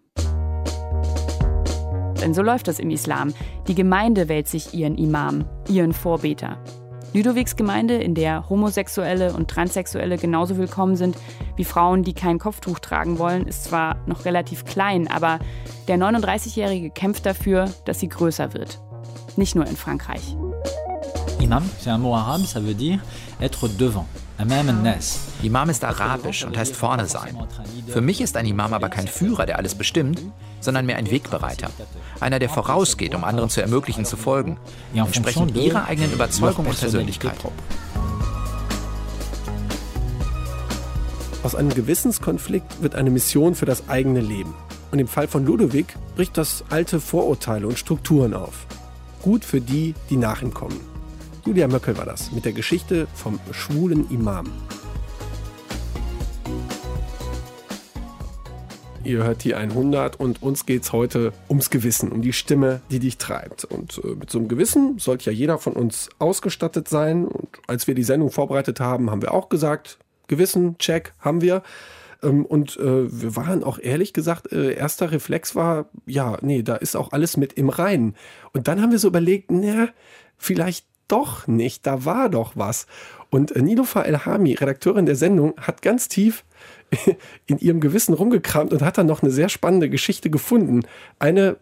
Denn 2.21 2.33
so 2.33 2.41
läuft 2.41 2.67
das 2.67 2.79
im 2.79 2.89
Islam. 2.89 3.33
Die 3.67 3.75
Gemeinde 3.75 4.27
wählt 4.27 4.47
sich 4.47 4.73
ihren 4.73 4.97
Imam, 4.97 5.45
ihren 5.69 5.93
Vorbeter. 5.93 6.57
Ludovics 7.13 7.55
Gemeinde, 7.55 7.95
in 7.95 8.15
der 8.15 8.49
Homosexuelle 8.49 9.33
und 9.33 9.49
Transsexuelle 9.49 10.17
genauso 10.17 10.57
willkommen 10.57 10.95
sind 10.95 11.15
wie 11.55 11.63
Frauen, 11.63 12.03
die 12.03 12.13
kein 12.13 12.37
Kopftuch 12.37 12.79
tragen 12.79 13.17
wollen, 13.17 13.47
ist 13.47 13.63
zwar 13.63 13.95
noch 14.05 14.25
relativ 14.25 14.65
klein, 14.65 15.07
aber 15.07 15.39
der 15.87 15.97
39-Jährige 15.97 16.89
kämpft 16.89 17.25
dafür, 17.25 17.71
dass 17.85 17.99
sie 17.99 18.09
größer 18.09 18.53
wird. 18.53 18.79
Nicht 19.37 19.55
nur 19.55 19.65
in 19.65 19.77
Frankreich. 19.77 20.35
Imam, 21.39 21.63
c'est 21.79 21.91
un 21.91 21.99
mot 21.99 22.13
arabe, 22.13 22.43
ça 22.43 22.59
veut 22.59 22.73
dire 22.73 22.99
être 23.39 23.67
devant. 23.77 24.05
Imam 25.41 25.69
ist 25.69 25.84
arabisch 25.84 26.43
und 26.45 26.58
heißt 26.58 26.76
vorne 26.76 27.08
sein. 27.08 27.36
Für 27.88 28.02
mich 28.02 28.21
ist 28.21 28.38
ein 28.38 28.45
Imam 28.45 28.73
aber 28.73 28.89
kein 28.89 29.08
Führer, 29.08 29.45
der 29.45 29.58
alles 29.58 29.76
bestimmt, 29.76 30.21
sondern 30.60 30.86
mehr 30.86 30.97
ein 30.97 31.10
Wegbereiter. 31.10 31.69
Einer, 32.19 32.39
der 32.39 32.50
vorausgeht, 32.50 33.15
um 33.15 33.23
anderen 33.23 33.50
zu 33.50 33.62
ermöglichen, 33.62 34.06
zu 34.06 34.15
folgen, 34.15 34.58
entsprechend 34.93 35.56
ihrer 35.56 35.86
eigenen 35.86 36.13
Überzeugung 36.13 36.67
und 36.67 36.80
Persönlichkeit. 36.80 37.36
Aus 41.43 41.56
einem 41.56 41.69
Gewissenskonflikt 41.69 42.82
wird 42.82 42.95
eine 42.95 43.10
Mission 43.10 43.56
für 43.56 43.65
das 43.65 43.89
eigene 43.89 44.19
Leben. 44.19 44.54
Und 44.91 45.00
im 45.00 45.08
Fall 45.08 45.28
von 45.28 45.45
Ludovic 45.45 45.95
bricht 46.15 46.38
das 46.38 46.63
alte 46.69 47.00
Vorurteile 47.00 47.67
und 47.67 47.80
Strukturen 47.80 48.34
auf. 48.34 48.67
Gut 49.21 49.45
für 49.45 49.62
die, 49.62 49.95
die 50.10 50.17
nach 50.17 50.41
ihm 50.41 50.54
kommen. 50.54 50.96
Julia 51.47 51.69
Möckel 51.69 51.97
war 51.97 52.03
das 52.03 52.33
mit 52.33 52.43
der 52.43 52.51
Geschichte 52.51 53.07
vom 53.13 53.39
schwulen 53.53 54.12
Imam. 54.12 54.51
Ihr 59.05 59.23
hört 59.23 59.45
die 59.45 59.55
100 59.55 60.19
und 60.19 60.43
uns 60.43 60.65
geht 60.65 60.83
es 60.83 60.91
heute 60.91 61.31
ums 61.47 61.69
Gewissen, 61.69 62.12
um 62.12 62.21
die 62.21 62.33
Stimme, 62.33 62.81
die 62.91 62.99
dich 62.99 63.17
treibt. 63.17 63.63
Und 63.63 64.01
äh, 64.03 64.07
mit 64.07 64.29
so 64.29 64.39
einem 64.39 64.49
Gewissen 64.49 64.99
sollte 64.99 65.27
ja 65.27 65.31
jeder 65.31 65.57
von 65.57 65.71
uns 65.71 66.10
ausgestattet 66.19 66.89
sein. 66.89 67.25
Und 67.25 67.47
als 67.65 67.88
wir 67.88 67.95
die 67.95 68.03
Sendung 68.03 68.29
vorbereitet 68.29 68.81
haben, 68.81 69.10
haben 69.10 69.21
wir 69.21 69.33
auch 69.33 69.47
gesagt, 69.47 69.99
Gewissen, 70.27 70.77
check, 70.79 71.13
haben 71.21 71.39
wir. 71.39 71.63
Ähm, 72.23 72.45
und 72.45 72.75
äh, 72.75 73.10
wir 73.10 73.38
waren 73.38 73.63
auch 73.63 73.79
ehrlich 73.79 74.12
gesagt, 74.12 74.51
äh, 74.51 74.73
erster 74.73 75.13
Reflex 75.13 75.55
war, 75.55 75.86
ja, 76.05 76.38
nee, 76.41 76.62
da 76.62 76.75
ist 76.75 76.97
auch 76.97 77.13
alles 77.13 77.38
mit 77.38 77.53
im 77.53 77.69
Reinen. 77.69 78.17
Und 78.51 78.67
dann 78.67 78.81
haben 78.81 78.91
wir 78.91 78.99
so 78.99 79.07
überlegt, 79.07 79.49
naja, 79.49 79.88
vielleicht 80.38 80.86
doch 81.07 81.47
nicht, 81.47 81.85
da 81.85 82.05
war 82.05 82.29
doch 82.29 82.53
was. 82.55 82.87
Und 83.29 83.51
äh, 83.51 83.61
Nilofa 83.61 84.01
Elhami, 84.01 84.53
Redakteurin 84.53 85.05
der 85.05 85.15
Sendung, 85.15 85.53
hat 85.59 85.81
ganz 85.81 86.07
tief 86.07 86.43
in 87.45 87.59
ihrem 87.59 87.79
Gewissen 87.79 88.13
rumgekramt 88.13 88.73
und 88.73 88.81
hat 88.81 88.97
dann 88.97 89.07
noch 89.07 89.21
eine 89.21 89.31
sehr 89.31 89.49
spannende 89.49 89.89
Geschichte 89.89 90.29
gefunden. 90.29 90.83
Eine, 91.19 91.57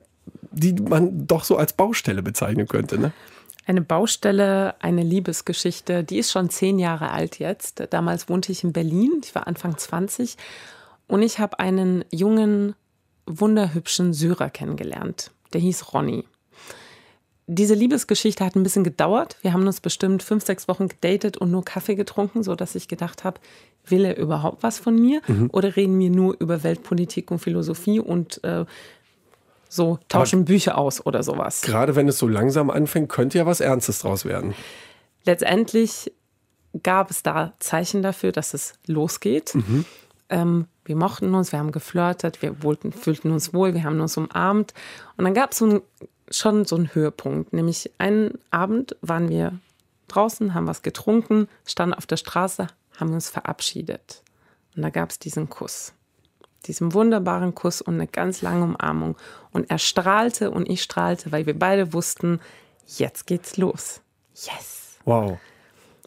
die 0.51 0.73
man 0.73 1.27
doch 1.27 1.43
so 1.43 1.57
als 1.57 1.73
Baustelle 1.73 2.21
bezeichnen 2.21 2.67
könnte. 2.67 2.99
Ne? 2.99 3.11
Eine 3.65 3.81
Baustelle, 3.81 4.75
eine 4.81 5.01
Liebesgeschichte, 5.01 6.03
die 6.03 6.19
ist 6.19 6.31
schon 6.31 6.49
zehn 6.49 6.77
Jahre 6.77 7.11
alt 7.11 7.39
jetzt. 7.39 7.83
Damals 7.89 8.29
wohnte 8.29 8.51
ich 8.51 8.63
in 8.63 8.73
Berlin, 8.73 9.21
ich 9.23 9.33
war 9.33 9.47
Anfang 9.47 9.77
20 9.77 10.37
und 11.07 11.23
ich 11.23 11.39
habe 11.39 11.59
einen 11.59 12.05
jungen, 12.11 12.75
wunderhübschen 13.25 14.13
Syrer 14.13 14.51
kennengelernt. 14.51 15.31
Der 15.53 15.61
hieß 15.61 15.93
Ronny 15.93 16.25
diese 17.47 17.75
Liebesgeschichte 17.75 18.43
hat 18.43 18.55
ein 18.55 18.63
bisschen 18.63 18.83
gedauert. 18.83 19.37
Wir 19.41 19.53
haben 19.53 19.67
uns 19.67 19.79
bestimmt 19.79 20.23
fünf, 20.23 20.43
sechs 20.45 20.67
Wochen 20.67 20.87
gedatet 20.87 21.37
und 21.37 21.51
nur 21.51 21.63
Kaffee 21.63 21.95
getrunken, 21.95 22.43
so 22.43 22.55
dass 22.55 22.75
ich 22.75 22.87
gedacht 22.87 23.23
habe, 23.23 23.39
will 23.85 24.05
er 24.05 24.17
überhaupt 24.17 24.63
was 24.63 24.79
von 24.79 24.95
mir 24.95 25.21
mhm. 25.27 25.49
oder 25.53 25.75
reden 25.75 25.99
wir 25.99 26.09
nur 26.09 26.35
über 26.39 26.63
Weltpolitik 26.63 27.29
und 27.29 27.39
Philosophie 27.39 27.99
und 27.99 28.43
äh, 28.43 28.65
so 29.69 29.99
tauschen 30.07 30.39
Aber 30.39 30.45
Bücher 30.45 30.77
aus 30.77 31.05
oder 31.05 31.21
sowas. 31.21 31.61
Gerade 31.61 31.95
wenn 31.95 32.07
es 32.07 32.17
so 32.17 32.27
langsam 32.27 32.69
anfängt, 32.69 33.09
könnte 33.09 33.37
ja 33.37 33.45
was 33.45 33.59
Ernstes 33.59 33.99
draus 33.99 34.25
werden. 34.25 34.55
Letztendlich 35.25 36.11
gab 36.81 37.11
es 37.11 37.21
da 37.21 37.53
Zeichen 37.59 38.01
dafür, 38.01 38.31
dass 38.31 38.53
es 38.53 38.73
losgeht. 38.87 39.53
Mhm. 39.53 39.85
Ähm, 40.29 40.67
wir 40.83 40.95
mochten 40.95 41.33
uns, 41.35 41.51
wir 41.51 41.59
haben 41.59 41.71
geflirtet, 41.71 42.41
wir 42.41 42.63
wollten, 42.63 42.91
fühlten 42.91 43.31
uns 43.31 43.53
wohl, 43.53 43.73
wir 43.73 43.83
haben 43.83 43.99
uns 43.99 44.17
umarmt. 44.17 44.73
Und 45.17 45.25
dann 45.25 45.33
gab 45.33 45.51
es 45.51 45.59
so 45.59 45.65
ein 45.67 45.81
schon 46.29 46.65
so 46.65 46.75
ein 46.75 46.93
Höhepunkt. 46.93 47.53
Nämlich 47.53 47.91
einen 47.97 48.39
Abend 48.51 48.95
waren 49.01 49.29
wir 49.29 49.59
draußen, 50.07 50.53
haben 50.53 50.67
was 50.67 50.81
getrunken, 50.81 51.47
standen 51.65 51.93
auf 51.93 52.05
der 52.05 52.17
Straße, 52.17 52.67
haben 52.99 53.13
uns 53.13 53.29
verabschiedet. 53.29 54.23
Und 54.75 54.81
da 54.81 54.89
gab 54.89 55.11
es 55.11 55.19
diesen 55.19 55.49
Kuss. 55.49 55.93
Diesen 56.65 56.93
wunderbaren 56.93 57.53
Kuss 57.53 57.81
und 57.81 57.95
eine 57.95 58.07
ganz 58.07 58.41
lange 58.41 58.63
Umarmung. 58.63 59.15
Und 59.51 59.69
er 59.69 59.77
strahlte 59.77 60.51
und 60.51 60.67
ich 60.67 60.81
strahlte, 60.81 61.31
weil 61.31 61.45
wir 61.45 61.57
beide 61.57 61.93
wussten, 61.93 62.39
jetzt 62.87 63.27
geht's 63.27 63.57
los. 63.57 64.01
Yes. 64.33 64.97
Wow. 65.05 65.37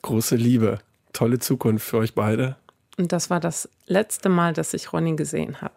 Große 0.02 0.36
Liebe. 0.36 0.80
Tolle 1.12 1.38
Zukunft 1.38 1.86
für 1.86 1.98
euch 1.98 2.14
beide. 2.14 2.56
Und 2.96 3.12
das 3.12 3.30
war 3.30 3.40
das 3.40 3.68
letzte 3.86 4.28
Mal, 4.28 4.52
dass 4.52 4.74
ich 4.74 4.92
Ronny 4.92 5.14
gesehen 5.14 5.60
habe. 5.60 5.74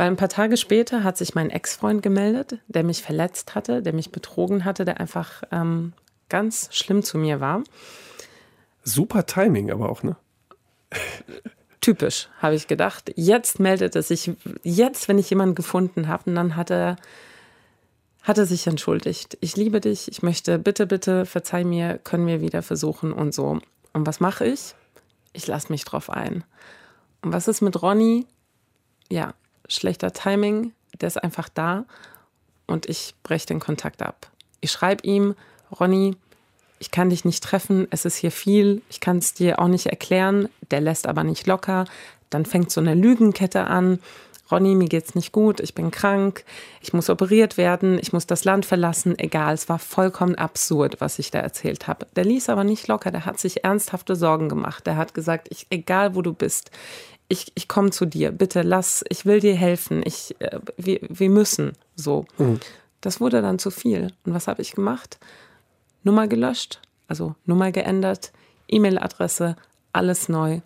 Weil 0.00 0.06
ein 0.06 0.16
paar 0.16 0.30
Tage 0.30 0.56
später 0.56 1.04
hat 1.04 1.18
sich 1.18 1.34
mein 1.34 1.50
Ex-Freund 1.50 2.02
gemeldet, 2.02 2.56
der 2.68 2.84
mich 2.84 3.02
verletzt 3.02 3.54
hatte, 3.54 3.82
der 3.82 3.92
mich 3.92 4.10
betrogen 4.10 4.64
hatte, 4.64 4.86
der 4.86 4.98
einfach 4.98 5.42
ähm, 5.52 5.92
ganz 6.30 6.70
schlimm 6.72 7.02
zu 7.02 7.18
mir 7.18 7.40
war. 7.40 7.62
Super 8.82 9.26
Timing 9.26 9.70
aber 9.70 9.90
auch, 9.90 10.02
ne? 10.02 10.16
Typisch, 11.82 12.30
habe 12.38 12.54
ich 12.54 12.66
gedacht. 12.66 13.12
Jetzt 13.14 13.60
meldet 13.60 13.94
er 13.94 14.02
sich, 14.02 14.32
jetzt, 14.62 15.06
wenn 15.08 15.18
ich 15.18 15.28
jemanden 15.28 15.54
gefunden 15.54 16.08
habe, 16.08 16.30
und 16.30 16.34
dann 16.34 16.56
hat 16.56 16.70
er, 16.70 16.96
hat 18.22 18.38
er 18.38 18.46
sich 18.46 18.66
entschuldigt. 18.66 19.36
Ich 19.42 19.54
liebe 19.58 19.82
dich, 19.82 20.08
ich 20.08 20.22
möchte, 20.22 20.58
bitte, 20.58 20.86
bitte, 20.86 21.26
verzeih 21.26 21.64
mir, 21.64 21.98
können 21.98 22.26
wir 22.26 22.40
wieder 22.40 22.62
versuchen 22.62 23.12
und 23.12 23.34
so. 23.34 23.60
Und 23.92 24.06
was 24.06 24.18
mache 24.18 24.46
ich? 24.46 24.74
Ich 25.34 25.46
lasse 25.46 25.70
mich 25.70 25.84
drauf 25.84 26.08
ein. 26.08 26.42
Und 27.20 27.34
was 27.34 27.48
ist 27.48 27.60
mit 27.60 27.82
Ronny? 27.82 28.24
Ja, 29.10 29.34
schlechter 29.70 30.12
Timing, 30.12 30.72
der 31.00 31.08
ist 31.08 31.22
einfach 31.22 31.48
da 31.48 31.84
und 32.66 32.86
ich 32.86 33.14
breche 33.22 33.46
den 33.46 33.60
Kontakt 33.60 34.02
ab. 34.02 34.30
Ich 34.60 34.70
schreibe 34.70 35.06
ihm, 35.06 35.34
Ronny, 35.78 36.16
ich 36.78 36.90
kann 36.90 37.10
dich 37.10 37.24
nicht 37.24 37.42
treffen, 37.42 37.86
es 37.90 38.04
ist 38.04 38.16
hier 38.16 38.32
viel, 38.32 38.82
ich 38.88 39.00
kann 39.00 39.18
es 39.18 39.34
dir 39.34 39.58
auch 39.58 39.68
nicht 39.68 39.86
erklären, 39.86 40.48
der 40.70 40.80
lässt 40.80 41.06
aber 41.06 41.24
nicht 41.24 41.46
locker. 41.46 41.84
Dann 42.30 42.46
fängt 42.46 42.70
so 42.70 42.80
eine 42.80 42.94
Lügenkette 42.94 43.64
an. 43.66 43.98
Ronny, 44.50 44.74
mir 44.74 44.88
geht's 44.88 45.14
nicht 45.14 45.30
gut, 45.30 45.60
ich 45.60 45.74
bin 45.74 45.92
krank, 45.92 46.44
ich 46.80 46.92
muss 46.92 47.08
operiert 47.08 47.56
werden, 47.56 47.98
ich 48.00 48.12
muss 48.12 48.26
das 48.26 48.44
Land 48.44 48.66
verlassen, 48.66 49.16
egal, 49.16 49.54
es 49.54 49.68
war 49.68 49.78
vollkommen 49.78 50.34
absurd, 50.34 51.00
was 51.00 51.20
ich 51.20 51.30
da 51.30 51.38
erzählt 51.38 51.86
habe. 51.86 52.06
Der 52.16 52.24
ließ 52.24 52.48
aber 52.48 52.64
nicht 52.64 52.88
locker, 52.88 53.12
der 53.12 53.26
hat 53.26 53.38
sich 53.38 53.62
ernsthafte 53.62 54.16
Sorgen 54.16 54.48
gemacht. 54.48 54.86
Der 54.86 54.96
hat 54.96 55.14
gesagt, 55.14 55.48
ich, 55.50 55.66
egal 55.70 56.16
wo 56.16 56.22
du 56.22 56.32
bist, 56.32 56.72
ich, 57.30 57.52
ich 57.54 57.68
komme 57.68 57.90
zu 57.90 58.04
dir, 58.04 58.32
bitte 58.32 58.62
lass, 58.62 59.04
ich 59.08 59.24
will 59.24 59.40
dir 59.40 59.54
helfen, 59.54 60.02
ich, 60.04 60.34
äh, 60.40 60.58
wir, 60.76 60.98
wir 61.08 61.30
müssen 61.30 61.72
so. 61.94 62.26
Mhm. 62.36 62.60
Das 63.00 63.20
wurde 63.20 63.40
dann 63.40 63.58
zu 63.58 63.70
viel. 63.70 64.12
Und 64.24 64.34
was 64.34 64.48
habe 64.48 64.60
ich 64.60 64.72
gemacht? 64.72 65.18
Nummer 66.02 66.26
gelöscht, 66.26 66.82
also 67.08 67.36
Nummer 67.46 67.72
geändert, 67.72 68.32
E-Mail-Adresse, 68.68 69.56
alles 69.92 70.28
neu. 70.28 70.60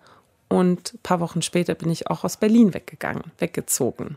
Und 0.49 0.95
ein 0.95 0.99
paar 1.03 1.21
Wochen 1.21 1.43
später 1.43 1.75
bin 1.75 1.91
ich 1.91 2.09
auch 2.11 2.25
aus 2.25 2.39
Berlin 2.39 2.75
weggegangen, 2.75 3.25
weggezogen. 3.39 4.17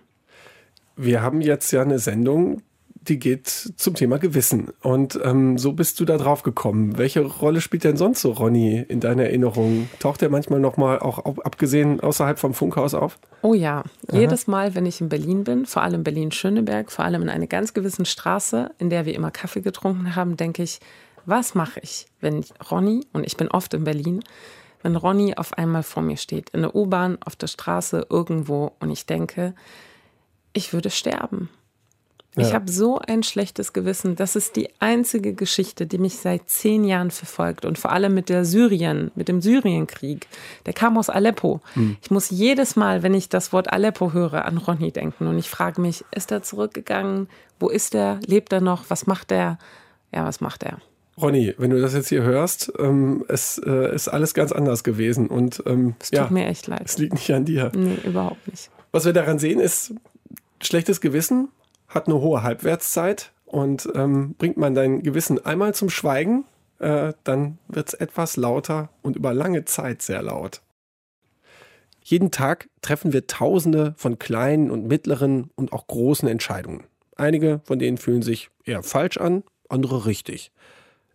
Wir 0.95 1.21
haben 1.21 1.41
jetzt 1.41 1.71
ja 1.71 1.81
eine 1.81 1.99
Sendung, 1.99 2.61
die 3.09 3.19
geht 3.19 3.47
zum 3.47 3.95
Thema 3.95 4.17
Gewissen. 4.17 4.69
Und 4.81 5.19
ähm, 5.23 5.57
so 5.57 5.73
bist 5.73 5.99
du 5.99 6.05
da 6.05 6.17
drauf 6.17 6.43
gekommen. 6.43 6.97
Welche 6.97 7.21
Rolle 7.21 7.61
spielt 7.61 7.83
denn 7.83 7.97
sonst 7.97 8.21
so 8.21 8.31
Ronny 8.31 8.85
in 8.87 8.99
deiner 8.99 9.23
Erinnerung? 9.23 9.89
Taucht 9.99 10.21
er 10.21 10.29
manchmal 10.29 10.59
nochmal 10.59 10.99
auch 10.99 11.19
abgesehen 11.43 11.99
außerhalb 11.99 12.39
vom 12.39 12.53
Funkhaus 12.53 12.93
auf? 12.93 13.19
Oh 13.41 13.53
ja, 13.53 13.83
Aha. 14.07 14.17
jedes 14.17 14.47
Mal, 14.47 14.75
wenn 14.75 14.85
ich 14.85 15.01
in 15.01 15.09
Berlin 15.09 15.43
bin, 15.43 15.65
vor 15.65 15.81
allem 15.81 16.03
Berlin-Schöneberg, 16.03 16.91
vor 16.91 17.05
allem 17.05 17.21
in 17.21 17.29
einer 17.29 17.47
ganz 17.47 17.73
gewissen 17.73 18.05
Straße, 18.05 18.71
in 18.77 18.89
der 18.89 19.05
wir 19.05 19.15
immer 19.15 19.31
Kaffee 19.31 19.61
getrunken 19.61 20.15
haben, 20.15 20.37
denke 20.37 20.63
ich, 20.63 20.79
was 21.25 21.55
mache 21.55 21.79
ich, 21.81 22.07
wenn 22.21 22.45
Ronny, 22.71 23.05
und 23.11 23.25
ich 23.25 23.35
bin 23.35 23.49
oft 23.49 23.73
in 23.73 23.83
Berlin, 23.83 24.23
wenn 24.81 24.95
Ronny 24.95 25.35
auf 25.35 25.57
einmal 25.57 25.83
vor 25.83 26.01
mir 26.01 26.17
steht, 26.17 26.51
in 26.51 26.61
der 26.61 26.73
U-Bahn, 26.73 27.17
auf 27.25 27.35
der 27.35 27.47
Straße, 27.47 28.07
irgendwo, 28.09 28.71
und 28.79 28.91
ich 28.91 29.05
denke, 29.05 29.53
ich 30.53 30.71
würde 30.71 30.89
sterben. 30.89 31.49
Ich 32.37 32.53
habe 32.53 32.71
so 32.71 32.99
ein 32.99 33.23
schlechtes 33.23 33.73
Gewissen. 33.73 34.15
Das 34.15 34.35
ist 34.35 34.55
die 34.55 34.69
einzige 34.79 35.33
Geschichte, 35.33 35.87
die 35.87 35.97
mich 35.97 36.17
seit 36.17 36.49
zehn 36.49 36.83
Jahren 36.83 37.11
verfolgt. 37.11 37.65
Und 37.65 37.77
vor 37.77 37.91
allem 37.91 38.13
mit 38.13 38.29
der 38.29 38.45
Syrien, 38.45 39.11
mit 39.15 39.27
dem 39.27 39.41
Syrienkrieg. 39.41 40.27
Der 40.65 40.73
kam 40.73 40.97
aus 40.97 41.09
Aleppo. 41.09 41.61
Hm. 41.73 41.97
Ich 42.01 42.11
muss 42.11 42.29
jedes 42.29 42.75
Mal, 42.75 43.03
wenn 43.03 43.13
ich 43.13 43.29
das 43.29 43.53
Wort 43.53 43.71
Aleppo 43.71 44.13
höre, 44.13 44.45
an 44.45 44.57
Ronny 44.57 44.91
denken. 44.91 45.27
Und 45.27 45.37
ich 45.39 45.49
frage 45.49 45.81
mich, 45.81 46.05
ist 46.11 46.31
er 46.31 46.43
zurückgegangen? 46.43 47.27
Wo 47.59 47.69
ist 47.69 47.95
er? 47.95 48.19
Lebt 48.25 48.53
er 48.53 48.61
noch? 48.61 48.85
Was 48.89 49.07
macht 49.07 49.31
er? 49.31 49.57
Ja, 50.13 50.25
was 50.25 50.39
macht 50.39 50.63
er? 50.63 50.77
Ronny, 51.19 51.55
wenn 51.57 51.71
du 51.71 51.81
das 51.81 51.95
jetzt 51.95 52.09
hier 52.09 52.21
hörst, 52.21 52.71
ähm, 52.77 53.25
es 53.27 53.59
äh, 53.65 53.93
ist 53.95 54.07
alles 54.07 54.35
ganz 54.35 54.51
anders 54.51 54.83
gewesen. 54.83 55.27
Und 55.27 55.63
ähm, 55.65 55.95
es 55.99 56.11
tut 56.11 56.19
ja, 56.19 56.27
mir 56.29 56.45
echt 56.45 56.67
leid. 56.67 56.83
Es 56.85 56.99
liegt 56.99 57.13
nicht 57.13 57.31
an 57.33 57.45
dir. 57.45 57.71
Nee, 57.75 57.97
überhaupt 58.03 58.47
nicht. 58.47 58.69
Was 58.91 59.05
wir 59.05 59.13
daran 59.13 59.39
sehen, 59.39 59.59
ist, 59.59 59.93
schlechtes 60.61 61.01
Gewissen 61.01 61.49
hat 61.97 62.07
eine 62.07 62.21
hohe 62.21 62.43
Halbwertszeit 62.43 63.33
und 63.45 63.89
ähm, 63.95 64.35
bringt 64.37 64.57
man 64.57 64.75
dein 64.75 65.03
Gewissen 65.03 65.43
einmal 65.43 65.73
zum 65.73 65.89
Schweigen, 65.89 66.45
äh, 66.79 67.13
dann 67.23 67.57
wird 67.67 67.89
es 67.89 67.93
etwas 67.95 68.37
lauter 68.37 68.89
und 69.01 69.15
über 69.15 69.33
lange 69.33 69.65
Zeit 69.65 70.01
sehr 70.01 70.21
laut. 70.21 70.61
Jeden 72.01 72.31
Tag 72.31 72.69
treffen 72.81 73.11
wir 73.11 73.27
Tausende 73.27 73.93
von 73.97 74.17
kleinen 74.17 74.71
und 74.71 74.87
mittleren 74.87 75.49
und 75.55 75.73
auch 75.73 75.87
großen 75.87 76.29
Entscheidungen. 76.29 76.85
Einige 77.15 77.61
von 77.65 77.79
denen 77.79 77.97
fühlen 77.97 78.21
sich 78.21 78.49
eher 78.63 78.83
falsch 78.83 79.17
an, 79.17 79.43
andere 79.67 80.05
richtig. 80.05 80.51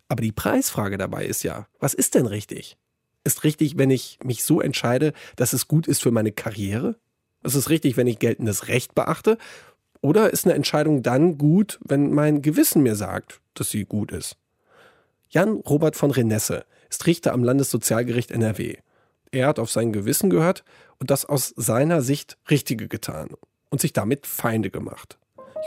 Aber 0.07 0.21
die 0.21 0.31
Preisfrage 0.31 0.97
dabei 0.97 1.25
ist 1.25 1.43
ja, 1.43 1.65
was 1.79 1.93
ist 1.93 2.13
denn 2.13 2.27
richtig? 2.27 2.77
Ist 3.23 3.43
richtig, 3.43 3.77
wenn 3.77 3.89
ich 3.89 4.19
mich 4.23 4.43
so 4.43 4.61
entscheide, 4.61 5.13
dass 5.35 5.53
es 5.53 5.67
gut 5.67 5.87
ist 5.87 6.03
für 6.03 6.11
meine 6.11 6.33
Karriere? 6.33 6.97
Ist 7.41 7.55
es 7.55 7.69
richtig, 7.69 7.97
wenn 7.97 8.07
ich 8.07 8.19
geltendes 8.19 8.67
Recht 8.67 8.93
beachte? 8.95 9.37
Oder 10.03 10.31
ist 10.31 10.45
eine 10.45 10.53
Entscheidung 10.53 11.01
dann 11.01 11.37
gut, 11.37 11.79
wenn 11.81 12.11
mein 12.11 12.41
Gewissen 12.41 12.83
mir 12.83 12.95
sagt, 12.95 13.39
dass 13.53 13.69
sie 13.69 13.85
gut 13.85 14.11
ist? 14.11 14.35
Jan 15.29 15.61
Robert 15.61 15.95
von 15.95 16.11
Renesse 16.11 16.65
ist 16.89 17.07
Richter 17.07 17.31
am 17.31 17.41
Landessozialgericht 17.41 18.29
NRW. 18.29 18.75
Er 19.31 19.47
hat 19.47 19.59
auf 19.59 19.71
sein 19.71 19.93
Gewissen 19.93 20.29
gehört 20.29 20.65
und 20.99 21.09
das 21.09 21.23
aus 21.23 21.53
seiner 21.55 22.01
Sicht 22.01 22.37
Richtige 22.49 22.89
getan 22.89 23.29
und 23.69 23.79
sich 23.79 23.93
damit 23.93 24.27
Feinde 24.27 24.69
gemacht. 24.69 25.17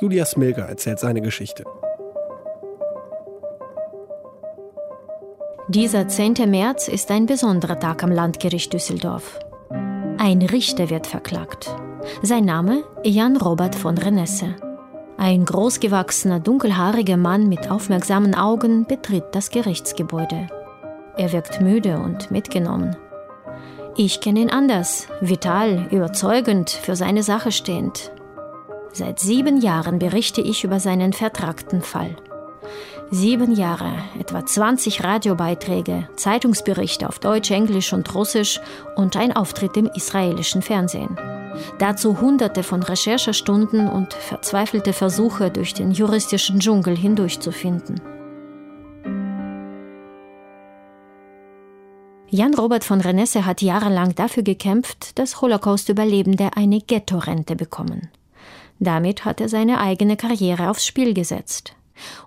Julia 0.03 0.27
Smilger 0.27 0.67
erzählt 0.67 0.99
seine 0.99 1.23
Geschichte. 1.23 1.65
Dieser 5.69 6.09
10. 6.09 6.35
März 6.51 6.89
ist 6.89 7.11
ein 7.11 7.25
besonderer 7.25 7.81
Tag 7.81 8.05
am 8.05 8.13
Landgericht 8.13 8.71
Düsseldorf. 8.75 9.41
Ein 10.19 10.43
Richter 10.43 10.91
wird 10.91 11.07
verklagt. 11.07 11.75
Sein 12.23 12.45
Name 12.45 12.85
Jan 13.05 13.37
Robert 13.37 13.75
von 13.75 13.99
Renesse. 13.99 14.55
Ein 15.17 15.45
großgewachsener, 15.45 16.41
dunkelhaariger 16.41 17.17
Mann 17.17 17.49
mit 17.49 17.71
aufmerksamen 17.71 18.35
Augen 18.35 18.87
betritt 18.87 19.25
das 19.33 19.51
Gerichtsgebäude. 19.51 20.49
Er 21.17 21.33
wirkt 21.33 21.61
müde 21.61 21.99
und 21.99 22.31
mitgenommen. 22.31 22.97
Ich 23.97 24.21
kenne 24.21 24.41
ihn 24.41 24.51
anders, 24.51 25.09
vital, 25.21 25.89
überzeugend, 25.91 26.71
für 26.71 26.97
seine 26.97 27.23
Sache 27.23 27.51
stehend. 27.51 28.13
Seit 28.93 29.19
sieben 29.19 29.61
Jahren 29.61 29.99
berichte 29.99 30.41
ich 30.41 30.65
über 30.65 30.81
seinen 30.81 31.13
vertragten 31.13 31.81
Fall. 31.81 32.17
Sieben 33.11 33.55
Jahre, 33.55 33.93
etwa 34.19 34.45
20 34.45 35.05
Radiobeiträge, 35.05 36.09
Zeitungsberichte 36.17 37.09
auf 37.09 37.19
Deutsch, 37.19 37.51
Englisch 37.51 37.93
und 37.93 38.15
Russisch 38.15 38.61
und 38.97 39.17
ein 39.17 39.35
Auftritt 39.35 39.77
im 39.77 39.87
israelischen 39.87 40.61
Fernsehen. 40.61 41.17
Dazu 41.79 42.21
hunderte 42.21 42.63
von 42.63 42.83
Recherchestunden 42.83 43.89
und 43.89 44.15
verzweifelte 44.15 44.93
Versuche, 44.93 45.51
durch 45.51 45.75
den 45.75 45.93
juristischen 45.93 46.61
Dschungel 46.61 46.97
hindurchzufinden. 46.97 48.01
Jan 52.29 52.55
Robert 52.55 52.85
von 52.85 53.01
Renesse 53.01 53.47
hat 53.47 53.63
jahrelang 53.63 54.15
dafür 54.15 54.43
gekämpft, 54.43 55.19
dass 55.19 55.41
Holocaust-Überlebende 55.41 56.51
eine 56.57 56.81
Ghetto-Rente 56.81 57.55
bekommen. 57.55 58.09
Damit 58.79 59.25
hat 59.25 59.41
er 59.41 59.49
seine 59.49 59.81
eigene 59.81 60.17
Karriere 60.17 60.69
aufs 60.69 60.85
Spiel 60.85 61.15
gesetzt. 61.15 61.75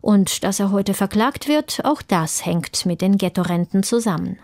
Und 0.01 0.43
dass 0.43 0.59
er 0.59 0.71
heute 0.71 0.93
verklagt 0.93 1.47
wird, 1.47 1.81
auch 1.83 2.01
das 2.01 2.45
hängt 2.45 2.85
mit 2.85 3.01
den 3.01 3.17
Ghetto-Renten 3.17 3.83
zusammen. 3.83 4.39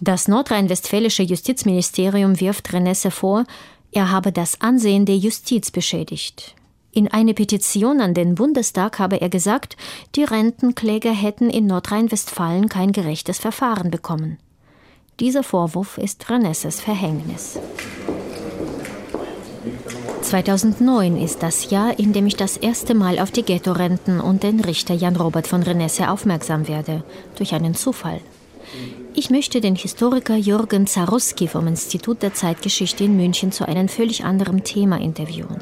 Das 0.00 0.28
nordrhein-westfälische 0.28 1.24
Justizministerium 1.24 2.40
wirft 2.40 2.72
Renesse 2.72 3.10
vor, 3.10 3.44
er 3.92 4.10
habe 4.10 4.32
das 4.32 4.60
Ansehen 4.60 5.06
der 5.06 5.16
Justiz 5.16 5.70
beschädigt. 5.70 6.54
In 6.92 7.08
einer 7.08 7.34
Petition 7.34 8.00
an 8.00 8.14
den 8.14 8.34
Bundestag 8.34 8.98
habe 8.98 9.20
er 9.20 9.28
gesagt, 9.28 9.76
die 10.16 10.24
Rentenkläger 10.24 11.12
hätten 11.12 11.48
in 11.48 11.66
Nordrhein-Westfalen 11.66 12.68
kein 12.68 12.92
gerechtes 12.92 13.38
Verfahren 13.38 13.90
bekommen. 13.90 14.38
Dieser 15.20 15.42
Vorwurf 15.42 15.98
ist 15.98 16.28
Renesses 16.30 16.80
Verhängnis. 16.80 17.58
2009 20.22 21.16
ist 21.16 21.42
das 21.42 21.70
Jahr, 21.70 21.98
in 21.98 22.12
dem 22.12 22.26
ich 22.26 22.36
das 22.36 22.56
erste 22.56 22.94
Mal 22.94 23.18
auf 23.18 23.30
die 23.30 23.42
Ghetto-Renten 23.42 24.20
und 24.20 24.42
den 24.42 24.60
Richter 24.60 24.94
Jan 24.94 25.16
Robert 25.16 25.46
von 25.46 25.62
Renesse 25.62 26.10
aufmerksam 26.10 26.68
werde, 26.68 27.04
durch 27.36 27.54
einen 27.54 27.74
Zufall. 27.74 28.20
Ich 29.14 29.30
möchte 29.30 29.60
den 29.60 29.74
Historiker 29.74 30.36
Jürgen 30.36 30.86
Zaruski 30.86 31.48
vom 31.48 31.66
Institut 31.66 32.22
der 32.22 32.34
Zeitgeschichte 32.34 33.04
in 33.04 33.16
München 33.16 33.52
zu 33.52 33.66
einem 33.66 33.88
völlig 33.88 34.24
anderen 34.24 34.62
Thema 34.62 35.00
interviewen. 35.00 35.58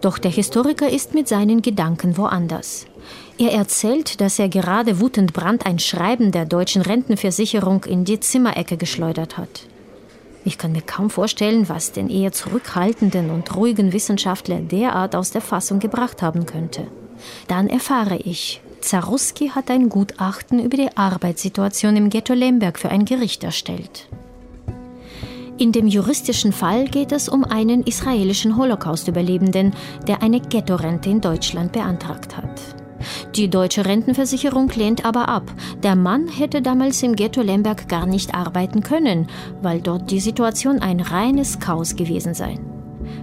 Doch 0.00 0.18
der 0.18 0.30
Historiker 0.30 0.88
ist 0.88 1.14
mit 1.14 1.26
seinen 1.26 1.62
Gedanken 1.62 2.16
woanders. 2.16 2.86
Er 3.38 3.52
erzählt, 3.52 4.20
dass 4.20 4.38
er 4.38 4.48
gerade 4.48 5.00
wutend 5.00 5.32
Brand 5.32 5.64
ein 5.64 5.78
Schreiben 5.78 6.30
der 6.30 6.44
deutschen 6.44 6.82
Rentenversicherung 6.82 7.84
in 7.84 8.04
die 8.04 8.20
Zimmerecke 8.20 8.76
geschleudert 8.76 9.38
hat. 9.38 9.66
Ich 10.44 10.58
kann 10.58 10.72
mir 10.72 10.82
kaum 10.82 11.10
vorstellen, 11.10 11.68
was 11.68 11.92
den 11.92 12.08
eher 12.08 12.32
zurückhaltenden 12.32 13.30
und 13.30 13.54
ruhigen 13.56 13.92
Wissenschaftler 13.92 14.60
derart 14.60 15.14
aus 15.16 15.30
der 15.30 15.42
Fassung 15.42 15.78
gebracht 15.78 16.22
haben 16.22 16.46
könnte. 16.46 16.86
Dann 17.48 17.68
erfahre 17.68 18.16
ich, 18.16 18.60
Zaruski 18.80 19.50
hat 19.50 19.70
ein 19.70 19.88
Gutachten 19.88 20.58
über 20.58 20.76
die 20.76 20.96
Arbeitssituation 20.96 21.96
im 21.96 22.10
Ghetto 22.10 22.32
Lemberg 22.32 22.78
für 22.78 22.88
ein 22.88 23.04
Gericht 23.04 23.44
erstellt. 23.44 24.08
In 25.58 25.72
dem 25.72 25.86
juristischen 25.86 26.52
Fall 26.52 26.86
geht 26.86 27.12
es 27.12 27.28
um 27.28 27.44
einen 27.44 27.82
israelischen 27.82 28.56
Holocaust-Überlebenden, 28.56 29.74
der 30.08 30.22
eine 30.22 30.40
Ghetto-Rente 30.40 31.10
in 31.10 31.20
Deutschland 31.20 31.72
beantragt 31.72 32.36
hat. 32.36 32.60
Die 33.36 33.48
deutsche 33.48 33.84
Rentenversicherung 33.84 34.70
lehnt 34.70 35.04
aber 35.04 35.28
ab. 35.28 35.52
Der 35.82 35.96
Mann 35.96 36.28
hätte 36.28 36.62
damals 36.62 37.02
im 37.02 37.14
Ghetto 37.14 37.42
Lemberg 37.42 37.88
gar 37.88 38.06
nicht 38.06 38.34
arbeiten 38.34 38.82
können, 38.82 39.28
weil 39.60 39.80
dort 39.80 40.10
die 40.10 40.20
Situation 40.20 40.80
ein 40.80 41.00
reines 41.00 41.60
Chaos 41.60 41.96
gewesen 41.96 42.34
sei. 42.34 42.58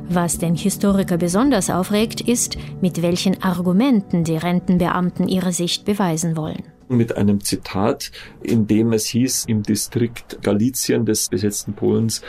Was 0.10 0.38
den 0.38 0.56
Historiker 0.56 1.18
besonders 1.18 1.70
aufregt, 1.70 2.22
ist, 2.22 2.58
mit 2.82 3.02
welchen 3.02 3.44
Argumenten 3.44 4.24
die 4.24 4.38
Rentenbeamten 4.38 5.28
ihre 5.28 5.52
Sicht 5.52 5.86
beweisen 5.86 6.38
wollen 6.38 6.64
mit 6.90 7.18
einem 7.18 7.42
Zitat, 7.42 8.12
in 8.42 8.66
dem 8.68 8.94
es 8.94 9.08
hieß, 9.08 9.46
im 9.48 9.64
Distrikt 9.64 10.42
Galizien 10.42 11.06
des 11.06 11.28
besetzten 11.28 11.74
Polens, 11.74 12.22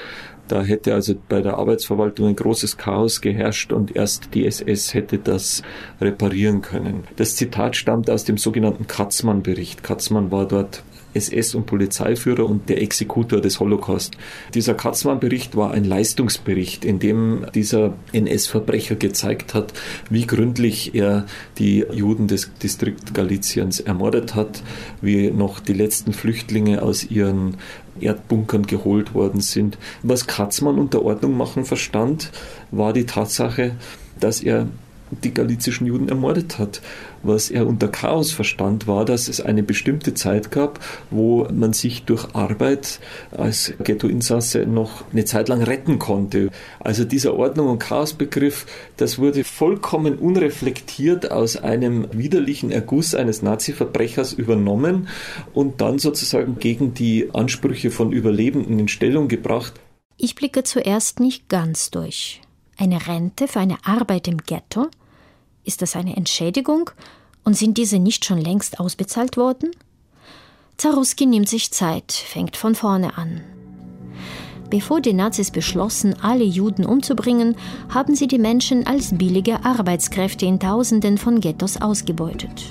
da 0.48 0.62
hätte 0.62 0.94
also 0.94 1.14
bei 1.28 1.42
der 1.42 1.58
Arbeitsverwaltung 1.58 2.26
ein 2.26 2.36
großes 2.36 2.78
Chaos 2.78 3.20
geherrscht 3.20 3.70
und 3.70 3.94
erst 3.94 4.34
die 4.34 4.46
SS 4.46 4.94
hätte 4.94 5.18
das 5.18 5.62
reparieren 6.00 6.62
können. 6.62 7.04
Das 7.16 7.36
Zitat 7.36 7.76
stammt 7.76 8.08
aus 8.08 8.24
dem 8.24 8.38
sogenannten 8.38 8.86
Katzmann-Bericht. 8.86 9.82
Katzmann 9.82 10.30
war 10.30 10.48
dort 10.48 10.82
SS- 11.18 11.54
und 11.54 11.66
Polizeiführer 11.66 12.46
und 12.46 12.68
der 12.68 12.80
Exekutor 12.82 13.40
des 13.40 13.60
Holocaust. 13.60 14.16
Dieser 14.54 14.74
Katzmann-Bericht 14.74 15.56
war 15.56 15.72
ein 15.72 15.84
Leistungsbericht, 15.84 16.84
in 16.84 16.98
dem 16.98 17.46
dieser 17.54 17.94
NS-Verbrecher 18.12 18.96
gezeigt 18.96 19.54
hat, 19.54 19.72
wie 20.10 20.26
gründlich 20.26 20.94
er 20.94 21.26
die 21.58 21.84
Juden 21.92 22.28
des 22.28 22.50
Distrikt 22.62 23.14
Galiciens 23.14 23.80
ermordet 23.80 24.34
hat, 24.34 24.62
wie 25.00 25.30
noch 25.30 25.60
die 25.60 25.74
letzten 25.74 26.12
Flüchtlinge 26.12 26.82
aus 26.82 27.04
ihren 27.04 27.56
Erdbunkern 28.00 28.66
geholt 28.66 29.14
worden 29.14 29.40
sind. 29.40 29.78
Was 30.02 30.26
Katzmann 30.26 30.78
unter 30.78 31.02
Ordnung 31.02 31.36
machen 31.36 31.64
verstand, 31.64 32.30
war 32.70 32.92
die 32.92 33.06
Tatsache, 33.06 33.72
dass 34.20 34.40
er 34.40 34.68
die 35.10 35.32
galizischen 35.32 35.86
Juden 35.86 36.08
ermordet 36.08 36.58
hat. 36.58 36.80
Was 37.22 37.50
er 37.50 37.66
unter 37.66 37.88
Chaos 37.88 38.32
verstand, 38.32 38.86
war, 38.86 39.04
dass 39.04 39.28
es 39.28 39.40
eine 39.40 39.62
bestimmte 39.62 40.14
Zeit 40.14 40.50
gab, 40.50 40.80
wo 41.10 41.46
man 41.52 41.72
sich 41.72 42.04
durch 42.04 42.34
Arbeit 42.34 43.00
als 43.30 43.72
Ghettoinsasse 43.82 44.66
noch 44.66 45.04
eine 45.12 45.24
Zeit 45.24 45.48
lang 45.48 45.62
retten 45.62 45.98
konnte. 45.98 46.50
Also 46.80 47.04
dieser 47.04 47.34
Ordnung- 47.34 47.68
und 47.68 47.78
Chaosbegriff, 47.78 48.66
das 48.96 49.18
wurde 49.18 49.44
vollkommen 49.44 50.16
unreflektiert 50.16 51.30
aus 51.30 51.56
einem 51.56 52.06
widerlichen 52.12 52.70
Erguss 52.70 53.14
eines 53.14 53.42
Nazi-Verbrechers 53.42 54.32
übernommen 54.32 55.08
und 55.54 55.80
dann 55.80 55.98
sozusagen 55.98 56.58
gegen 56.58 56.94
die 56.94 57.30
Ansprüche 57.32 57.90
von 57.90 58.12
Überlebenden 58.12 58.78
in 58.78 58.88
Stellung 58.88 59.28
gebracht. 59.28 59.74
Ich 60.16 60.34
blicke 60.34 60.64
zuerst 60.64 61.20
nicht 61.20 61.48
ganz 61.48 61.90
durch. 61.90 62.40
Eine 62.76 63.06
Rente 63.06 63.48
für 63.48 63.60
eine 63.60 63.78
Arbeit 63.84 64.28
im 64.28 64.38
Ghetto? 64.38 64.88
Ist 65.68 65.82
das 65.82 65.96
eine 65.96 66.16
Entschädigung? 66.16 66.88
Und 67.44 67.54
sind 67.54 67.76
diese 67.76 67.98
nicht 67.98 68.24
schon 68.24 68.38
längst 68.38 68.80
ausbezahlt 68.80 69.36
worden? 69.36 69.70
Zaruski 70.78 71.26
nimmt 71.26 71.46
sich 71.46 71.72
Zeit, 71.72 72.10
fängt 72.10 72.56
von 72.56 72.74
vorne 72.74 73.18
an. 73.18 73.42
Bevor 74.70 75.02
die 75.02 75.12
Nazis 75.12 75.50
beschlossen, 75.50 76.14
alle 76.22 76.44
Juden 76.44 76.86
umzubringen, 76.86 77.54
haben 77.90 78.14
sie 78.14 78.26
die 78.28 78.38
Menschen 78.38 78.86
als 78.86 79.18
billige 79.18 79.62
Arbeitskräfte 79.62 80.46
in 80.46 80.58
Tausenden 80.58 81.18
von 81.18 81.38
Ghettos 81.38 81.76
ausgebeutet. 81.76 82.64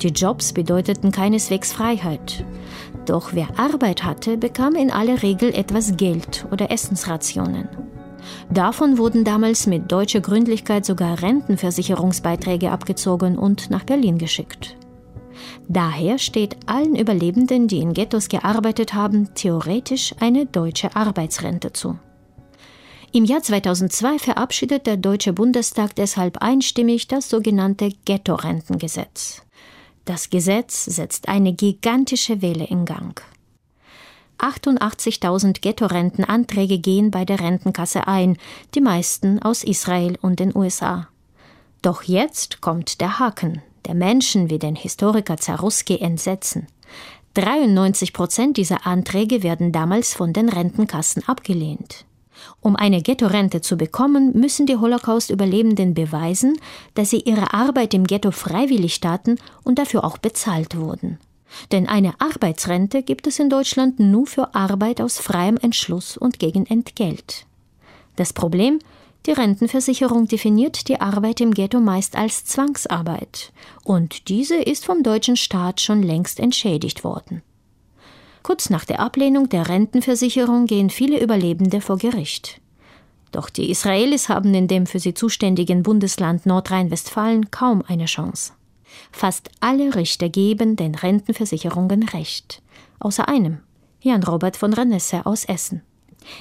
Die 0.00 0.08
Jobs 0.08 0.54
bedeuteten 0.54 1.12
keineswegs 1.12 1.74
Freiheit. 1.74 2.42
Doch 3.04 3.34
wer 3.34 3.48
Arbeit 3.58 4.02
hatte, 4.02 4.38
bekam 4.38 4.76
in 4.76 4.90
aller 4.90 5.22
Regel 5.22 5.54
etwas 5.54 5.98
Geld 5.98 6.46
oder 6.50 6.70
Essensrationen. 6.70 7.68
Davon 8.50 8.98
wurden 8.98 9.24
damals 9.24 9.66
mit 9.66 9.90
deutscher 9.90 10.20
Gründlichkeit 10.20 10.84
sogar 10.84 11.22
Rentenversicherungsbeiträge 11.22 12.70
abgezogen 12.70 13.38
und 13.38 13.70
nach 13.70 13.84
Berlin 13.84 14.18
geschickt. 14.18 14.76
Daher 15.68 16.18
steht 16.18 16.56
allen 16.66 16.96
Überlebenden, 16.96 17.68
die 17.68 17.78
in 17.78 17.94
Ghettos 17.94 18.28
gearbeitet 18.28 18.94
haben, 18.94 19.34
theoretisch 19.34 20.14
eine 20.20 20.46
deutsche 20.46 20.94
Arbeitsrente 20.96 21.72
zu. 21.72 21.98
Im 23.12 23.24
Jahr 23.24 23.42
2002 23.42 24.18
verabschiedet 24.18 24.86
der 24.86 24.96
Deutsche 24.96 25.32
Bundestag 25.32 25.96
deshalb 25.96 26.38
einstimmig 26.38 27.08
das 27.08 27.28
sogenannte 27.28 27.90
Ghetto-Rentengesetz. 28.04 29.42
Das 30.04 30.30
Gesetz 30.30 30.84
setzt 30.84 31.28
eine 31.28 31.52
gigantische 31.52 32.40
Welle 32.40 32.64
in 32.64 32.84
Gang. 32.84 33.20
88.000 34.42 35.60
Ghetto-Rentenanträge 35.60 36.78
gehen 36.78 37.10
bei 37.10 37.24
der 37.24 37.40
Rentenkasse 37.40 38.08
ein, 38.08 38.36
die 38.74 38.80
meisten 38.80 39.40
aus 39.40 39.64
Israel 39.64 40.18
und 40.20 40.40
den 40.40 40.56
USA. 40.56 41.08
Doch 41.82 42.02
jetzt 42.02 42.60
kommt 42.60 43.00
der 43.00 43.18
Haken, 43.18 43.62
der 43.86 43.94
Menschen 43.94 44.50
wie 44.50 44.58
den 44.58 44.76
Historiker 44.76 45.36
Zaruski 45.36 45.98
entsetzen. 45.98 46.66
93 47.34 48.12
Prozent 48.12 48.56
dieser 48.56 48.86
Anträge 48.86 49.42
werden 49.42 49.72
damals 49.72 50.14
von 50.14 50.32
den 50.32 50.48
Rentenkassen 50.48 51.26
abgelehnt. 51.28 52.04
Um 52.60 52.76
eine 52.76 53.02
Ghetto-Rente 53.02 53.60
zu 53.60 53.76
bekommen, 53.76 54.32
müssen 54.38 54.66
die 54.66 54.76
Holocaust-Überlebenden 54.76 55.94
beweisen, 55.94 56.58
dass 56.94 57.10
sie 57.10 57.20
ihre 57.20 57.54
Arbeit 57.54 57.94
im 57.94 58.06
Ghetto 58.06 58.30
freiwillig 58.30 59.00
taten 59.00 59.36
und 59.62 59.78
dafür 59.78 60.04
auch 60.04 60.18
bezahlt 60.18 60.76
wurden. 60.76 61.18
Denn 61.72 61.88
eine 61.88 62.14
Arbeitsrente 62.20 63.02
gibt 63.02 63.26
es 63.26 63.38
in 63.38 63.50
Deutschland 63.50 63.98
nur 64.00 64.26
für 64.26 64.54
Arbeit 64.54 65.00
aus 65.00 65.18
freiem 65.18 65.56
Entschluss 65.56 66.16
und 66.16 66.38
gegen 66.38 66.66
Entgelt. 66.66 67.46
Das 68.16 68.32
Problem? 68.32 68.78
Die 69.26 69.32
Rentenversicherung 69.32 70.28
definiert 70.28 70.88
die 70.88 71.00
Arbeit 71.00 71.40
im 71.40 71.52
Ghetto 71.52 71.78
meist 71.78 72.16
als 72.16 72.44
Zwangsarbeit. 72.46 73.52
Und 73.84 74.28
diese 74.28 74.56
ist 74.56 74.86
vom 74.86 75.02
deutschen 75.02 75.36
Staat 75.36 75.80
schon 75.80 76.02
längst 76.02 76.40
entschädigt 76.40 77.04
worden. 77.04 77.42
Kurz 78.42 78.70
nach 78.70 78.86
der 78.86 79.00
Ablehnung 79.00 79.50
der 79.50 79.68
Rentenversicherung 79.68 80.66
gehen 80.66 80.88
viele 80.88 81.20
Überlebende 81.20 81.82
vor 81.82 81.98
Gericht. 81.98 82.60
Doch 83.32 83.50
die 83.50 83.70
Israelis 83.70 84.28
haben 84.28 84.54
in 84.54 84.66
dem 84.66 84.86
für 84.86 84.98
sie 84.98 85.14
zuständigen 85.14 85.82
Bundesland 85.82 86.46
Nordrhein-Westfalen 86.46 87.50
kaum 87.50 87.82
eine 87.86 88.06
Chance. 88.06 88.52
Fast 89.12 89.50
alle 89.60 89.94
Richter 89.94 90.28
geben 90.28 90.76
den 90.76 90.94
Rentenversicherungen 90.94 92.02
Recht, 92.04 92.62
außer 92.98 93.28
einem, 93.28 93.58
Jan 94.00 94.22
Robert 94.22 94.56
von 94.56 94.72
Renesse 94.72 95.26
aus 95.26 95.44
Essen. 95.44 95.82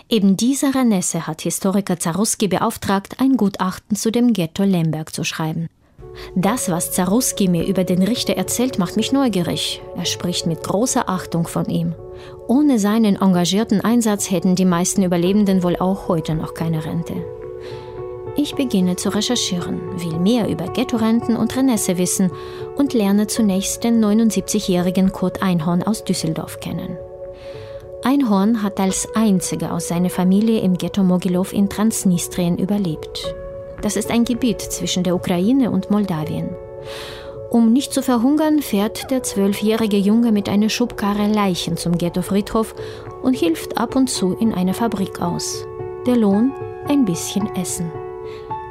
Eben 0.09 0.37
dieser 0.37 0.75
Renesse 0.75 1.27
hat 1.27 1.41
Historiker 1.41 1.99
Zaruski 1.99 2.47
beauftragt, 2.47 3.19
ein 3.19 3.37
Gutachten 3.37 3.95
zu 3.95 4.11
dem 4.11 4.33
Ghetto 4.33 4.63
Lemberg 4.63 5.13
zu 5.13 5.23
schreiben. 5.23 5.67
Das, 6.35 6.69
was 6.69 6.91
Zaruski 6.91 7.47
mir 7.47 7.65
über 7.65 7.83
den 7.83 8.01
Richter 8.03 8.35
erzählt, 8.35 8.79
macht 8.79 8.95
mich 8.95 9.11
neugierig. 9.11 9.81
Er 9.95 10.05
spricht 10.05 10.47
mit 10.47 10.63
großer 10.63 11.07
Achtung 11.09 11.47
von 11.47 11.65
ihm. 11.65 11.95
Ohne 12.47 12.79
seinen 12.79 13.15
engagierten 13.15 13.81
Einsatz 13.81 14.29
hätten 14.29 14.55
die 14.55 14.65
meisten 14.65 15.03
Überlebenden 15.03 15.63
wohl 15.63 15.77
auch 15.77 16.07
heute 16.07 16.35
noch 16.35 16.53
keine 16.53 16.83
Rente. 16.83 17.38
Ich 18.41 18.55
beginne 18.55 18.95
zu 18.95 19.09
recherchieren, 19.09 19.81
will 20.01 20.17
mehr 20.17 20.47
über 20.47 20.69
Ghetto-Renten 20.69 21.35
und 21.35 21.57
Renesse 21.57 21.97
wissen 21.97 22.31
und 22.77 22.93
lerne 22.93 23.27
zunächst 23.27 23.83
den 23.83 24.01
79-jährigen 24.01 25.11
Kurt 25.11 25.43
Einhorn 25.43 25.83
aus 25.83 26.05
Düsseldorf 26.05 26.61
kennen. 26.61 26.97
Einhorn 28.01 28.63
hat 28.63 28.79
als 28.79 29.09
einziger 29.13 29.73
aus 29.73 29.89
seiner 29.89 30.09
Familie 30.09 30.61
im 30.61 30.77
Ghetto 30.77 31.03
Mogilow 31.03 31.51
in 31.51 31.67
Transnistrien 31.67 32.57
überlebt. 32.57 33.35
Das 33.81 33.97
ist 33.97 34.09
ein 34.09 34.23
Gebiet 34.23 34.61
zwischen 34.61 35.03
der 35.03 35.15
Ukraine 35.15 35.69
und 35.69 35.91
Moldawien. 35.91 36.55
Um 37.49 37.73
nicht 37.73 37.91
zu 37.93 38.01
verhungern, 38.01 38.61
fährt 38.61 39.11
der 39.11 39.21
zwölfjährige 39.21 39.97
Junge 39.97 40.31
mit 40.31 40.47
einer 40.47 40.69
Schubkarre 40.69 41.27
Leichen 41.27 41.75
zum 41.75 41.97
Ghettofriedhof 41.97 42.73
und 43.21 43.33
hilft 43.33 43.77
ab 43.77 43.97
und 43.97 44.09
zu 44.09 44.37
in 44.39 44.53
einer 44.53 44.73
Fabrik 44.73 45.21
aus. 45.21 45.67
Der 46.07 46.15
Lohn? 46.15 46.53
Ein 46.87 47.03
bisschen 47.03 47.53
Essen. 47.57 47.91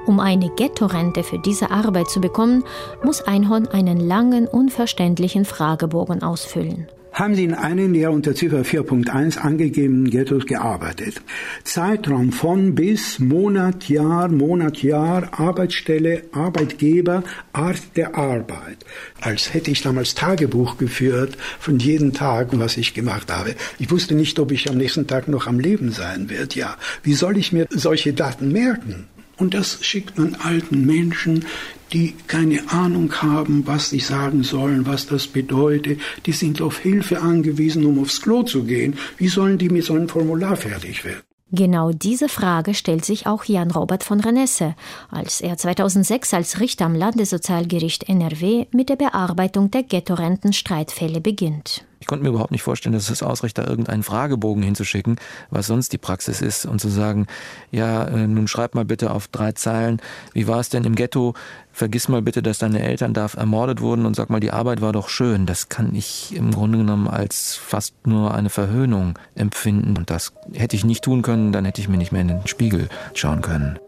Um 0.08 0.20
eine 0.20 0.48
Ghetto-Rente 0.48 1.22
für 1.22 1.38
diese 1.38 1.70
Arbeit 1.70 2.08
zu 2.08 2.22
bekommen, 2.22 2.64
muss 3.04 3.20
Einhorn 3.20 3.68
einen 3.68 4.00
langen, 4.00 4.46
unverständlichen 4.46 5.44
Fragebogen 5.44 6.22
ausfüllen 6.22 6.86
haben 7.12 7.34
Sie 7.34 7.42
in 7.42 7.54
einem 7.54 7.94
der 7.94 8.12
unter 8.12 8.32
Ziffer 8.32 8.60
4.1 8.60 9.38
angegebenen 9.38 10.08
Ghettos 10.08 10.46
gearbeitet. 10.46 11.20
Zeitraum 11.64 12.30
von 12.30 12.76
bis, 12.76 13.18
Monat, 13.18 13.88
Jahr, 13.88 14.28
Monat, 14.28 14.84
Jahr, 14.84 15.28
Arbeitsstelle, 15.32 16.22
Arbeitgeber, 16.30 17.24
Art 17.52 17.82
der 17.96 18.14
Arbeit. 18.14 18.84
Als 19.20 19.52
hätte 19.52 19.72
ich 19.72 19.82
damals 19.82 20.14
Tagebuch 20.14 20.78
geführt 20.78 21.36
von 21.58 21.80
jedem 21.80 22.12
Tag, 22.12 22.50
was 22.52 22.76
ich 22.76 22.94
gemacht 22.94 23.32
habe. 23.32 23.56
Ich 23.80 23.90
wusste 23.90 24.14
nicht, 24.14 24.38
ob 24.38 24.52
ich 24.52 24.70
am 24.70 24.76
nächsten 24.76 25.08
Tag 25.08 25.26
noch 25.26 25.48
am 25.48 25.58
Leben 25.58 25.90
sein 25.90 26.30
werde. 26.30 26.56
Ja, 26.56 26.76
wie 27.02 27.14
soll 27.14 27.36
ich 27.36 27.52
mir 27.52 27.66
solche 27.70 28.12
Daten 28.12 28.52
merken? 28.52 29.08
Und 29.38 29.54
das 29.54 29.78
schickt 29.84 30.18
man 30.18 30.34
alten 30.34 30.84
Menschen, 30.84 31.46
die 31.92 32.14
keine 32.26 32.70
Ahnung 32.70 33.12
haben, 33.22 33.66
was 33.66 33.90
sie 33.90 34.00
sagen 34.00 34.42
sollen, 34.42 34.86
was 34.86 35.06
das 35.06 35.26
bedeutet. 35.26 36.00
Die 36.26 36.32
sind 36.32 36.60
auf 36.60 36.78
Hilfe 36.78 37.22
angewiesen, 37.22 37.86
um 37.86 37.98
aufs 38.00 38.20
Klo 38.20 38.42
zu 38.42 38.64
gehen. 38.64 38.98
Wie 39.16 39.28
sollen 39.28 39.58
die 39.58 39.70
mit 39.70 39.84
so 39.84 39.94
einem 39.94 40.08
Formular 40.08 40.56
fertig 40.56 41.04
werden? 41.04 41.22
Genau 41.50 41.92
diese 41.92 42.28
Frage 42.28 42.74
stellt 42.74 43.06
sich 43.06 43.26
auch 43.26 43.44
Jan 43.44 43.70
Robert 43.70 44.04
von 44.04 44.20
Renesse, 44.20 44.74
als 45.10 45.40
er 45.40 45.56
2006 45.56 46.34
als 46.34 46.60
Richter 46.60 46.84
am 46.84 46.94
Landessozialgericht 46.94 48.06
NRW 48.06 48.66
mit 48.70 48.90
der 48.90 48.96
Bearbeitung 48.96 49.70
der 49.70 49.82
Ghetto-Rentenstreitfälle 49.82 51.22
beginnt. 51.22 51.87
Ich 52.00 52.06
konnte 52.06 52.22
mir 52.22 52.30
überhaupt 52.30 52.52
nicht 52.52 52.62
vorstellen, 52.62 52.92
dass 52.92 53.10
es 53.10 53.22
ausreicht, 53.22 53.58
da 53.58 53.66
irgendeinen 53.66 54.02
Fragebogen 54.02 54.62
hinzuschicken, 54.62 55.16
was 55.50 55.66
sonst 55.66 55.92
die 55.92 55.98
Praxis 55.98 56.40
ist, 56.40 56.64
und 56.66 56.80
zu 56.80 56.88
sagen, 56.88 57.26
ja, 57.70 58.04
äh, 58.04 58.26
nun 58.26 58.48
schreib 58.48 58.74
mal 58.74 58.84
bitte 58.84 59.10
auf 59.10 59.28
drei 59.28 59.52
Zeilen, 59.52 60.00
wie 60.32 60.46
war 60.46 60.60
es 60.60 60.68
denn 60.68 60.84
im 60.84 60.94
Ghetto? 60.94 61.34
Vergiss 61.72 62.08
mal 62.08 62.22
bitte, 62.22 62.42
dass 62.42 62.58
deine 62.58 62.82
Eltern 62.82 63.14
da 63.14 63.26
ermordet 63.36 63.80
wurden 63.80 64.06
und 64.06 64.16
sag 64.16 64.30
mal, 64.30 64.40
die 64.40 64.50
Arbeit 64.50 64.80
war 64.80 64.92
doch 64.92 65.08
schön. 65.08 65.46
Das 65.46 65.68
kann 65.68 65.94
ich 65.94 66.34
im 66.34 66.50
Grunde 66.50 66.78
genommen 66.78 67.08
als 67.08 67.54
fast 67.54 67.94
nur 68.06 68.34
eine 68.34 68.50
Verhöhnung 68.50 69.18
empfinden. 69.34 69.96
Und 69.96 70.10
das 70.10 70.32
hätte 70.54 70.76
ich 70.76 70.84
nicht 70.84 71.04
tun 71.04 71.22
können, 71.22 71.52
dann 71.52 71.64
hätte 71.64 71.80
ich 71.80 71.88
mir 71.88 71.98
nicht 71.98 72.10
mehr 72.10 72.22
in 72.22 72.28
den 72.28 72.46
Spiegel 72.46 72.88
schauen 73.14 73.42
können. 73.42 73.78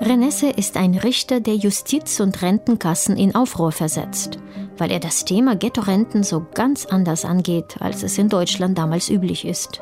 Renesse 0.00 0.50
ist 0.50 0.76
ein 0.76 0.94
Richter, 0.94 1.40
der 1.40 1.54
Justiz- 1.54 2.20
und 2.20 2.42
Rentenkassen 2.42 3.16
in 3.16 3.34
Aufruhr 3.34 3.72
versetzt, 3.72 4.38
weil 4.78 4.90
er 4.90 5.00
das 5.00 5.24
Thema 5.24 5.56
Ghetto-Renten 5.56 6.22
so 6.22 6.46
ganz 6.54 6.86
anders 6.86 7.24
angeht, 7.24 7.76
als 7.80 8.02
es 8.02 8.18
in 8.18 8.28
Deutschland 8.28 8.78
damals 8.78 9.08
üblich 9.08 9.44
ist. 9.44 9.80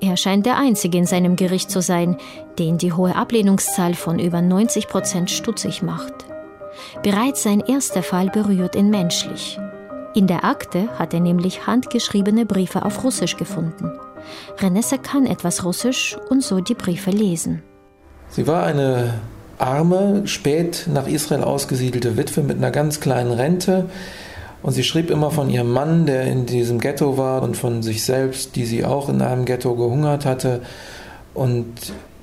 Er 0.00 0.16
scheint 0.16 0.44
der 0.44 0.58
Einzige 0.58 0.98
in 0.98 1.06
seinem 1.06 1.36
Gericht 1.36 1.70
zu 1.70 1.80
sein, 1.80 2.16
den 2.58 2.78
die 2.78 2.92
hohe 2.92 3.16
Ablehnungszahl 3.16 3.94
von 3.94 4.18
über 4.18 4.42
90 4.42 4.88
Prozent 4.88 5.30
stutzig 5.30 5.82
macht. 5.82 6.12
Bereits 7.02 7.42
sein 7.42 7.60
erster 7.60 8.02
Fall 8.02 8.28
berührt 8.28 8.76
ihn 8.76 8.90
menschlich. 8.90 9.58
In 10.14 10.26
der 10.26 10.44
Akte 10.44 10.88
hat 10.98 11.14
er 11.14 11.20
nämlich 11.20 11.66
handgeschriebene 11.66 12.46
Briefe 12.46 12.84
auf 12.84 13.02
Russisch 13.02 13.36
gefunden. 13.36 13.92
Renesse 14.58 14.98
kann 14.98 15.26
etwas 15.26 15.64
Russisch 15.64 16.16
und 16.28 16.42
so 16.42 16.60
die 16.60 16.74
Briefe 16.74 17.10
lesen. 17.10 17.62
Sie 18.28 18.46
war 18.46 18.64
eine 18.64 19.20
arme, 19.58 20.26
spät 20.26 20.86
nach 20.92 21.06
Israel 21.06 21.42
ausgesiedelte 21.42 22.16
Witwe 22.16 22.42
mit 22.42 22.58
einer 22.58 22.70
ganz 22.70 23.00
kleinen 23.00 23.32
Rente. 23.32 23.86
Und 24.62 24.72
sie 24.72 24.84
schrieb 24.84 25.10
immer 25.10 25.30
von 25.30 25.50
ihrem 25.50 25.70
Mann, 25.70 26.06
der 26.06 26.24
in 26.24 26.46
diesem 26.46 26.80
Ghetto 26.80 27.18
war, 27.18 27.42
und 27.42 27.56
von 27.56 27.82
sich 27.82 28.04
selbst, 28.04 28.56
die 28.56 28.64
sie 28.64 28.84
auch 28.84 29.08
in 29.08 29.20
einem 29.20 29.44
Ghetto 29.44 29.74
gehungert 29.74 30.24
hatte. 30.24 30.62
Und 31.34 31.66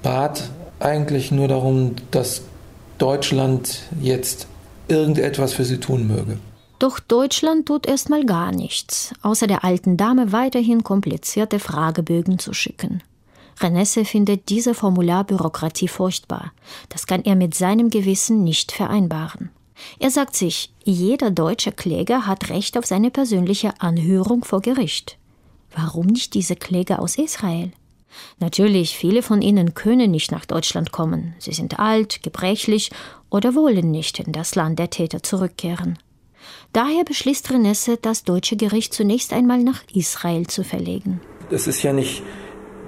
bat 0.01 0.49
eigentlich 0.79 1.31
nur 1.31 1.47
darum, 1.47 1.95
dass 2.09 2.41
Deutschland 2.97 3.83
jetzt 4.01 4.47
irgendetwas 4.87 5.53
für 5.53 5.65
sie 5.65 5.79
tun 5.79 6.07
möge. 6.07 6.37
Doch 6.79 6.99
Deutschland 6.99 7.67
tut 7.67 7.85
erstmal 7.85 8.25
gar 8.25 8.51
nichts, 8.51 9.13
außer 9.21 9.45
der 9.45 9.63
alten 9.63 9.97
Dame 9.97 10.31
weiterhin 10.31 10.83
komplizierte 10.83 11.59
Fragebögen 11.59 12.39
zu 12.39 12.53
schicken. 12.53 13.03
Renesse 13.61 14.05
findet 14.05 14.49
diese 14.49 14.73
Formularbürokratie 14.73 15.87
furchtbar. 15.87 16.53
Das 16.89 17.07
kann 17.07 17.23
er 17.23 17.35
mit 17.35 17.53
seinem 17.53 17.89
Gewissen 17.89 18.43
nicht 18.43 18.71
vereinbaren. 18.71 19.49
Er 19.99 20.11
sagt 20.11 20.35
sich, 20.35 20.71
jeder 20.83 21.31
deutsche 21.31 21.71
Kläger 21.71 22.27
hat 22.27 22.49
Recht 22.49 22.77
auf 22.77 22.85
seine 22.85 23.11
persönliche 23.11 23.79
Anhörung 23.79 24.43
vor 24.43 24.61
Gericht. 24.61 25.17
Warum 25.75 26.07
nicht 26.07 26.33
diese 26.33 26.55
Kläger 26.55 26.99
aus 26.99 27.17
Israel? 27.17 27.71
Natürlich, 28.39 28.97
viele 28.97 29.23
von 29.23 29.41
ihnen 29.41 29.73
können 29.73 30.11
nicht 30.11 30.31
nach 30.31 30.45
Deutschland 30.45 30.91
kommen. 30.91 31.33
Sie 31.39 31.53
sind 31.53 31.79
alt, 31.79 32.23
gebrechlich 32.23 32.91
oder 33.29 33.55
wollen 33.55 33.89
nicht 33.89 34.19
in 34.19 34.33
das 34.33 34.55
Land 34.55 34.79
der 34.79 34.89
Täter 34.89 35.23
zurückkehren. 35.23 35.97
Daher 36.73 37.03
beschließt 37.03 37.51
Renesse, 37.51 37.97
das 37.97 38.23
deutsche 38.23 38.57
Gericht 38.57 38.93
zunächst 38.93 39.33
einmal 39.33 39.59
nach 39.63 39.81
Israel 39.93 40.47
zu 40.47 40.63
verlegen. 40.63 41.21
Es 41.49 41.67
ist 41.67 41.83
ja 41.83 41.93
nicht 41.93 42.23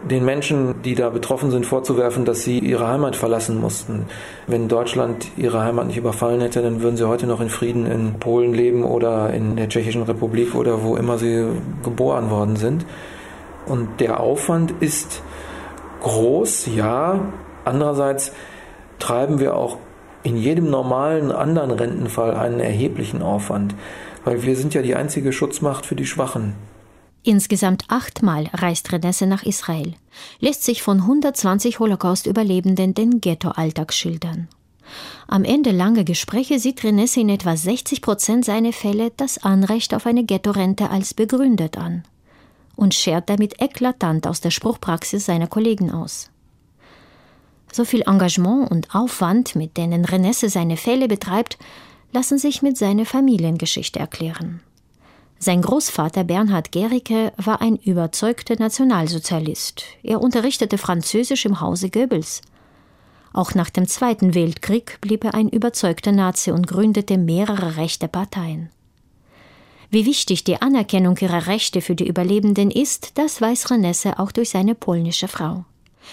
den 0.09 0.25
Menschen, 0.25 0.81
die 0.83 0.95
da 0.95 1.09
betroffen 1.09 1.51
sind, 1.51 1.65
vorzuwerfen, 1.65 2.25
dass 2.25 2.43
sie 2.43 2.59
ihre 2.59 2.87
Heimat 2.87 3.15
verlassen 3.15 3.59
mussten. 3.59 4.05
Wenn 4.47 4.67
Deutschland 4.67 5.27
ihre 5.37 5.61
Heimat 5.61 5.87
nicht 5.87 5.97
überfallen 5.97 6.41
hätte, 6.41 6.61
dann 6.61 6.81
würden 6.81 6.97
sie 6.97 7.07
heute 7.07 7.27
noch 7.27 7.41
in 7.41 7.49
Frieden 7.49 7.85
in 7.85 8.19
Polen 8.19 8.53
leben 8.53 8.83
oder 8.83 9.33
in 9.33 9.55
der 9.55 9.69
Tschechischen 9.69 10.03
Republik 10.03 10.55
oder 10.55 10.83
wo 10.83 10.95
immer 10.95 11.17
sie 11.17 11.45
geboren 11.83 12.29
worden 12.29 12.55
sind. 12.55 12.85
Und 13.65 13.99
der 13.99 14.19
Aufwand 14.19 14.73
ist 14.81 15.21
groß, 16.01 16.67
ja. 16.75 17.19
Andererseits 17.65 18.33
treiben 18.99 19.39
wir 19.39 19.55
auch 19.55 19.77
in 20.23 20.37
jedem 20.37 20.69
normalen 20.69 21.31
anderen 21.31 21.71
Rentenfall 21.71 22.33
einen 22.33 22.59
erheblichen 22.59 23.21
Aufwand, 23.21 23.75
weil 24.25 24.43
wir 24.43 24.55
sind 24.55 24.73
ja 24.73 24.81
die 24.81 24.95
einzige 24.95 25.31
Schutzmacht 25.31 25.85
für 25.85 25.95
die 25.95 26.05
Schwachen. 26.05 26.55
Insgesamt 27.23 27.85
achtmal 27.87 28.49
reist 28.53 28.91
Renesse 28.91 29.25
nach 29.25 29.43
Israel, 29.43 29.93
lässt 30.39 30.63
sich 30.63 30.83
von 30.83 30.99
120 31.01 31.79
Holocaust-Überlebenden 31.79 32.93
den 32.93 33.21
Ghetto-Alltag 33.21 33.93
schildern. 33.93 34.49
Am 35.27 35.45
Ende 35.45 35.71
langer 35.71 36.03
Gespräche 36.03 36.59
sieht 36.59 36.83
Renesse 36.83 37.21
in 37.21 37.29
etwa 37.29 37.55
60 37.55 38.01
Prozent 38.01 38.43
seiner 38.43 38.73
Fälle 38.73 39.11
das 39.15 39.41
Anrecht 39.41 39.93
auf 39.93 40.05
eine 40.05 40.25
Ghetto-Rente 40.25 40.89
als 40.89 41.13
begründet 41.13 41.77
an 41.77 42.03
und 42.75 42.93
schert 42.93 43.29
damit 43.29 43.61
eklatant 43.61 44.27
aus 44.27 44.41
der 44.41 44.51
Spruchpraxis 44.51 45.25
seiner 45.25 45.47
Kollegen 45.47 45.91
aus. 45.91 46.29
So 47.71 47.85
viel 47.85 48.01
Engagement 48.01 48.69
und 48.69 48.93
Aufwand, 48.93 49.55
mit 49.55 49.77
denen 49.77 50.03
Renesse 50.03 50.49
seine 50.49 50.75
Fälle 50.75 51.07
betreibt, 51.07 51.57
lassen 52.11 52.37
sich 52.37 52.61
mit 52.61 52.77
seiner 52.77 53.05
Familiengeschichte 53.05 53.99
erklären. 53.99 54.61
Sein 55.43 55.61
Großvater 55.61 56.23
Bernhard 56.23 56.71
Gericke 56.71 57.33
war 57.35 57.59
ein 57.59 57.75
überzeugter 57.75 58.55
Nationalsozialist. 58.57 59.83
Er 60.01 60.21
unterrichtete 60.21 60.77
Französisch 60.77 61.43
im 61.43 61.59
Hause 61.59 61.89
Goebbels. 61.89 62.39
Auch 63.33 63.53
nach 63.53 63.69
dem 63.69 63.85
Zweiten 63.85 64.35
Weltkrieg 64.35 64.99
blieb 65.01 65.25
er 65.25 65.33
ein 65.33 65.49
überzeugter 65.49 66.13
Nazi 66.13 66.51
und 66.51 66.65
gründete 66.65 67.17
mehrere 67.17 67.75
rechte 67.75 68.07
Parteien. 68.07 68.69
Wie 69.89 70.05
wichtig 70.05 70.45
die 70.45 70.61
Anerkennung 70.61 71.17
ihrer 71.17 71.45
Rechte 71.47 71.81
für 71.81 71.95
die 71.95 72.07
Überlebenden 72.07 72.71
ist, 72.71 73.17
das 73.17 73.41
weiß 73.41 73.69
Renesse 73.69 74.19
auch 74.19 74.31
durch 74.31 74.49
seine 74.49 74.75
polnische 74.75 75.27
Frau. 75.27 75.65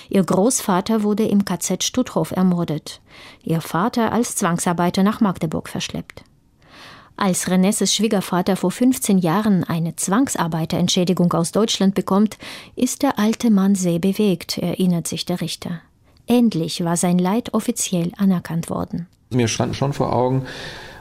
Ihr 0.09 0.25
Großvater 0.25 1.05
wurde 1.05 1.25
im 1.25 1.45
KZ 1.45 1.85
Stutthof 1.85 2.33
ermordet, 2.33 3.01
ihr 3.45 3.61
Vater 3.61 4.11
als 4.11 4.35
Zwangsarbeiter 4.35 5.05
nach 5.05 5.21
Magdeburg 5.21 5.69
verschleppt. 5.69 6.25
Als 7.23 7.51
Renesses 7.51 7.95
Schwiegervater 7.95 8.57
vor 8.57 8.71
15 8.71 9.19
Jahren 9.19 9.63
eine 9.63 9.95
Zwangsarbeiterentschädigung 9.95 11.31
aus 11.35 11.53
Deutschland 11.53 11.95
bekommt, 11.95 12.39
ist 12.77 13.03
der 13.03 13.19
alte 13.19 13.51
Mann 13.51 13.75
sehr 13.75 13.99
bewegt, 13.99 14.57
erinnert 14.57 15.07
sich 15.07 15.27
der 15.27 15.43
Richter. 15.43 15.83
Endlich 16.27 16.83
war 16.83 16.97
sein 16.97 17.19
Leid 17.19 17.53
offiziell 17.53 18.13
anerkannt 18.17 18.71
worden. 18.71 19.07
Mir 19.29 19.49
stand 19.49 19.77
schon 19.77 19.93
vor 19.93 20.15
Augen, 20.17 20.47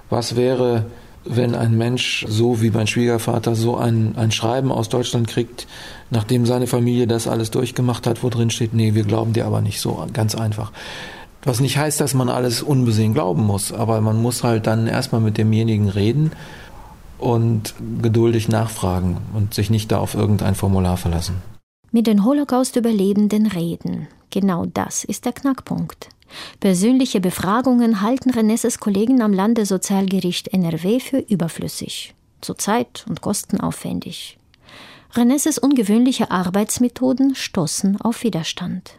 was 0.09 0.36
wäre, 0.36 0.88
wenn 1.24 1.55
ein 1.55 1.78
Mensch, 1.78 2.26
so 2.28 2.61
wie 2.61 2.70
mein 2.70 2.88
Schwiegervater, 2.88 3.55
so 3.55 3.78
ein, 3.78 4.17
ein 4.17 4.32
Schreiben 4.32 4.74
aus 4.74 4.89
Deutschland 4.89 5.30
kriegt, 5.30 5.67
nachdem 6.09 6.45
seine 6.45 6.67
Familie 6.67 7.07
das 7.07 7.30
alles 7.30 7.49
durchgemacht 7.49 8.05
hat, 8.05 8.24
wo 8.24 8.30
drin 8.30 8.49
steht, 8.49 8.74
nee, 8.74 8.93
wir 8.93 9.03
glauben 9.05 9.32
dir 9.32 9.45
aber 9.45 9.61
nicht 9.61 9.80
so 9.80 10.05
ganz 10.11 10.36
einfach. 10.36 10.74
Was 11.44 11.60
nicht 11.60 11.78
heißt, 11.78 12.02
dass 12.02 12.14
man 12.14 12.30
alles 12.30 12.62
unbesehen 12.62 13.14
glauben 13.14 13.46
muss, 13.46 13.72
aber 13.72 14.02
man 14.02 14.22
muss 14.22 14.44
halt 14.44 14.68
dann 14.68 14.88
erstmal 14.88 15.22
mit 15.22 15.38
demjenigen 15.38 15.90
reden 15.90 16.32
und 17.18 17.76
geduldig 18.02 18.50
nachfragen 18.50 19.18
und 19.34 19.54
sich 19.54 19.70
nicht 19.70 19.92
da 19.92 20.00
auf 20.00 20.16
irgendein 20.16 20.56
Formular 20.56 20.98
verlassen. 20.98 21.36
Mit 21.92 22.08
den 22.08 22.24
Holocaust-Überlebenden 22.24 23.48
reden. 23.48 24.08
Genau 24.30 24.66
das 24.66 25.04
ist 25.04 25.26
der 25.26 25.34
Knackpunkt. 25.34 26.10
Persönliche 26.60 27.20
Befragungen 27.20 28.02
halten 28.02 28.30
Renesses 28.30 28.80
Kollegen 28.80 29.22
am 29.22 29.34
Landessozialgericht 29.34 30.50
NRW 30.50 31.00
für 31.00 31.18
überflüssig, 31.18 32.14
zu 32.42 32.54
zeit- 32.54 33.06
und 33.10 33.22
kostenaufwendig. 33.22 34.38
Renesses 35.16 35.58
ungewöhnliche 35.58 36.30
Arbeitsmethoden 36.30 37.34
stoßen 37.34 38.00
auf 38.00 38.24
Widerstand. 38.24 38.92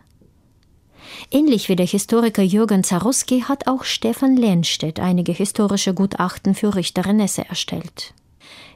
Ähnlich 1.31 1.69
wie 1.69 1.77
der 1.77 1.87
Historiker 1.87 2.43
Jürgen 2.43 2.85
Zaruski 2.85 3.43
hat 3.43 3.67
auch 3.67 3.85
Stefan 3.85 4.37
Lehnstedt 4.37 5.01
einige 5.01 5.33
historische 5.33 5.95
Gutachten 5.95 6.55
für 6.55 6.75
Richter 6.75 7.07
Renesse 7.07 7.49
erstellt. 7.49 8.15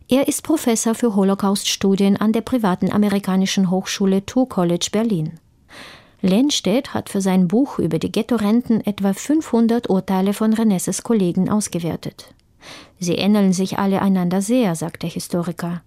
Er 0.09 0.29
ist 0.29 0.43
Professor 0.43 0.95
für 0.95 1.15
Holocaust-Studien 1.15 2.17
an 2.17 2.33
der 2.33 2.43
privaten 2.43 2.93
amerikanischen 2.93 3.71
Hochschule 3.71 4.27
Tour 4.27 4.49
College 4.49 4.89
Berlin. 4.93 5.41
Lehnstedt 6.21 6.95
hat 6.95 7.09
für 7.09 7.21
sein 7.21 7.49
Buch 7.49 7.79
über 7.79 7.99
die 7.99 8.13
Ghetto-Renten 8.13 8.81
etwa 8.83 9.13
500 9.13 9.89
Urteile 9.89 10.33
von 10.33 10.53
Renesses 10.53 11.03
Kollegen 11.03 11.49
ausgewertet. 11.51 12.35
Sie 12.99 13.15
ähneln 13.15 13.53
sich 13.53 13.79
alle 13.79 14.01
einander 14.01 14.41
sehr, 14.41 14.75
sagt 14.75 15.03
der 15.03 15.11
Historiker. 15.11 15.83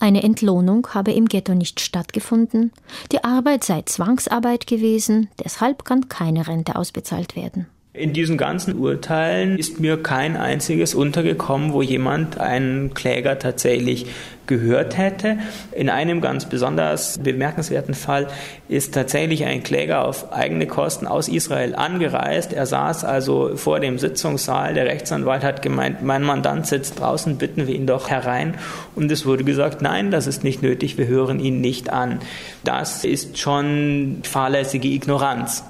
Eine 0.00 0.22
Entlohnung 0.22 0.88
habe 0.94 1.12
im 1.12 1.26
Ghetto 1.26 1.54
nicht 1.54 1.78
stattgefunden, 1.78 2.72
die 3.12 3.22
Arbeit 3.22 3.64
sei 3.64 3.82
Zwangsarbeit 3.82 4.66
gewesen, 4.66 5.28
deshalb 5.44 5.84
kann 5.84 6.08
keine 6.08 6.48
Rente 6.48 6.76
ausbezahlt 6.76 7.36
werden. 7.36 7.66
In 7.92 8.14
diesen 8.14 8.38
ganzen 8.38 8.78
Urteilen 8.78 9.58
ist 9.58 9.78
mir 9.78 10.02
kein 10.02 10.38
einziges 10.38 10.94
untergekommen, 10.94 11.74
wo 11.74 11.82
jemand 11.82 12.38
einen 12.38 12.94
Kläger 12.94 13.38
tatsächlich 13.38 14.06
gehört 14.50 14.98
hätte. 14.98 15.38
In 15.72 15.88
einem 15.88 16.20
ganz 16.20 16.44
besonders 16.44 17.18
bemerkenswerten 17.18 17.94
Fall 17.94 18.26
ist 18.68 18.92
tatsächlich 18.92 19.46
ein 19.46 19.62
Kläger 19.62 20.04
auf 20.04 20.32
eigene 20.32 20.66
Kosten 20.66 21.06
aus 21.06 21.28
Israel 21.28 21.74
angereist. 21.74 22.52
Er 22.52 22.66
saß 22.66 23.04
also 23.04 23.56
vor 23.56 23.80
dem 23.80 23.98
Sitzungssaal. 23.98 24.74
Der 24.74 24.84
Rechtsanwalt 24.84 25.44
hat 25.44 25.62
gemeint, 25.62 26.02
mein 26.02 26.22
Mandant 26.22 26.66
sitzt 26.66 27.00
draußen, 27.00 27.38
bitten 27.38 27.66
wir 27.66 27.74
ihn 27.74 27.86
doch 27.86 28.10
herein. 28.10 28.56
Und 28.94 29.10
es 29.10 29.24
wurde 29.24 29.44
gesagt, 29.44 29.80
nein, 29.80 30.10
das 30.10 30.26
ist 30.26 30.44
nicht 30.44 30.62
nötig, 30.62 30.98
wir 30.98 31.06
hören 31.06 31.40
ihn 31.40 31.60
nicht 31.60 31.90
an. 31.90 32.18
Das 32.64 33.04
ist 33.04 33.38
schon 33.38 34.18
fahrlässige 34.24 34.88
Ignoranz. 34.88 35.64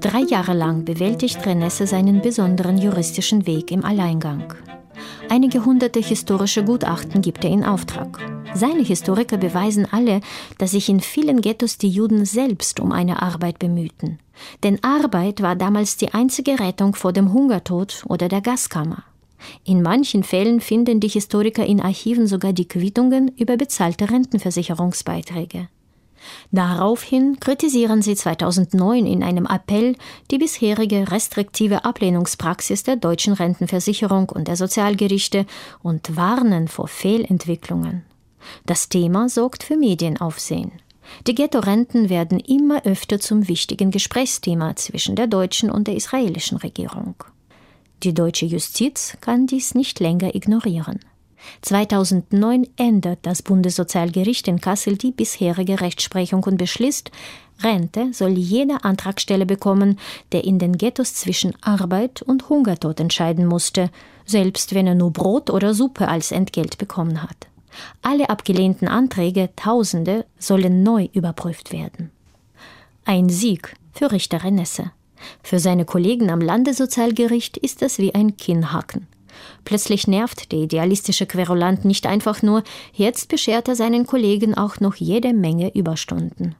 Drei 0.00 0.20
Jahre 0.28 0.52
lang 0.52 0.84
bewältigt 0.84 1.46
Renesse 1.46 1.86
seinen 1.86 2.20
besonderen 2.20 2.76
juristischen 2.76 3.46
Weg 3.46 3.70
im 3.70 3.84
Alleingang. 3.84 4.54
Einige 5.28 5.64
hunderte 5.64 6.00
historische 6.00 6.64
Gutachten 6.64 7.22
gibt 7.22 7.44
er 7.44 7.50
in 7.50 7.64
Auftrag. 7.64 8.18
Seine 8.54 8.82
Historiker 8.82 9.38
beweisen 9.38 9.86
alle, 9.90 10.20
dass 10.58 10.72
sich 10.72 10.88
in 10.88 11.00
vielen 11.00 11.40
Ghettos 11.40 11.78
die 11.78 11.88
Juden 11.88 12.24
selbst 12.24 12.80
um 12.80 12.92
eine 12.92 13.22
Arbeit 13.22 13.58
bemühten. 13.58 14.18
Denn 14.62 14.82
Arbeit 14.82 15.40
war 15.42 15.56
damals 15.56 15.96
die 15.96 16.12
einzige 16.12 16.60
Rettung 16.60 16.94
vor 16.94 17.12
dem 17.12 17.32
Hungertod 17.32 18.04
oder 18.08 18.28
der 18.28 18.40
Gaskammer. 18.40 19.04
In 19.64 19.82
manchen 19.82 20.22
Fällen 20.22 20.60
finden 20.60 21.00
die 21.00 21.08
Historiker 21.08 21.64
in 21.64 21.80
Archiven 21.80 22.26
sogar 22.26 22.52
die 22.52 22.68
Quittungen 22.68 23.32
über 23.36 23.56
bezahlte 23.56 24.10
Rentenversicherungsbeiträge. 24.10 25.68
Daraufhin 26.50 27.38
kritisieren 27.40 28.02
sie 28.02 28.14
2009 28.14 29.06
in 29.06 29.22
einem 29.22 29.46
Appell 29.46 29.96
die 30.30 30.38
bisherige 30.38 31.10
restriktive 31.10 31.84
Ablehnungspraxis 31.84 32.82
der 32.82 32.96
deutschen 32.96 33.32
Rentenversicherung 33.32 34.28
und 34.28 34.48
der 34.48 34.56
Sozialgerichte 34.56 35.46
und 35.82 36.16
warnen 36.16 36.68
vor 36.68 36.88
Fehlentwicklungen. 36.88 38.04
Das 38.66 38.88
Thema 38.88 39.28
sorgt 39.28 39.62
für 39.62 39.76
Medienaufsehen. 39.76 40.72
Die 41.26 41.34
Ghetto-Renten 41.34 42.08
werden 42.08 42.40
immer 42.40 42.84
öfter 42.84 43.20
zum 43.20 43.48
wichtigen 43.48 43.90
Gesprächsthema 43.90 44.76
zwischen 44.76 45.16
der 45.16 45.26
deutschen 45.26 45.70
und 45.70 45.86
der 45.86 45.96
israelischen 45.96 46.58
Regierung. 46.58 47.14
Die 48.02 48.14
deutsche 48.14 48.46
Justiz 48.46 49.16
kann 49.20 49.46
dies 49.46 49.74
nicht 49.74 50.00
länger 50.00 50.34
ignorieren. 50.34 51.00
2009 51.62 52.68
ändert 52.76 53.20
das 53.22 53.42
Bundessozialgericht 53.42 54.48
in 54.48 54.60
Kassel 54.60 54.96
die 54.96 55.12
bisherige 55.12 55.80
Rechtsprechung 55.80 56.44
und 56.44 56.56
beschließt, 56.56 57.10
Rente 57.62 58.12
soll 58.12 58.32
jeder 58.32 58.84
Antragsteller 58.84 59.44
bekommen, 59.44 59.98
der 60.32 60.44
in 60.44 60.58
den 60.58 60.76
Ghettos 60.78 61.14
zwischen 61.14 61.54
Arbeit 61.60 62.22
und 62.22 62.48
Hungertod 62.48 62.98
entscheiden 63.00 63.46
musste, 63.46 63.90
selbst 64.26 64.74
wenn 64.74 64.86
er 64.86 64.94
nur 64.94 65.12
Brot 65.12 65.50
oder 65.50 65.74
Suppe 65.74 66.08
als 66.08 66.32
Entgelt 66.32 66.78
bekommen 66.78 67.22
hat. 67.22 67.48
Alle 68.02 68.28
abgelehnten 68.30 68.88
Anträge, 68.88 69.50
Tausende, 69.56 70.26
sollen 70.38 70.82
neu 70.82 71.08
überprüft 71.12 71.72
werden. 71.72 72.10
Ein 73.04 73.28
Sieg 73.28 73.74
für 73.92 74.12
Richter 74.12 74.44
Renesse. 74.44 74.92
Für 75.42 75.58
seine 75.58 75.84
Kollegen 75.84 76.30
am 76.30 76.40
Landessozialgericht 76.40 77.56
ist 77.56 77.82
das 77.82 77.98
wie 77.98 78.14
ein 78.14 78.36
Kinnhaken. 78.36 79.06
Plötzlich 79.64 80.06
nervt 80.06 80.52
der 80.52 80.60
idealistische 80.60 81.26
Querulant 81.26 81.84
nicht 81.84 82.06
einfach 82.06 82.42
nur, 82.42 82.62
jetzt 82.92 83.28
beschert 83.28 83.68
er 83.68 83.76
seinen 83.76 84.06
Kollegen 84.06 84.54
auch 84.54 84.80
noch 84.80 84.96
jede 84.96 85.32
Menge 85.32 85.74
Überstunden. 85.74 86.54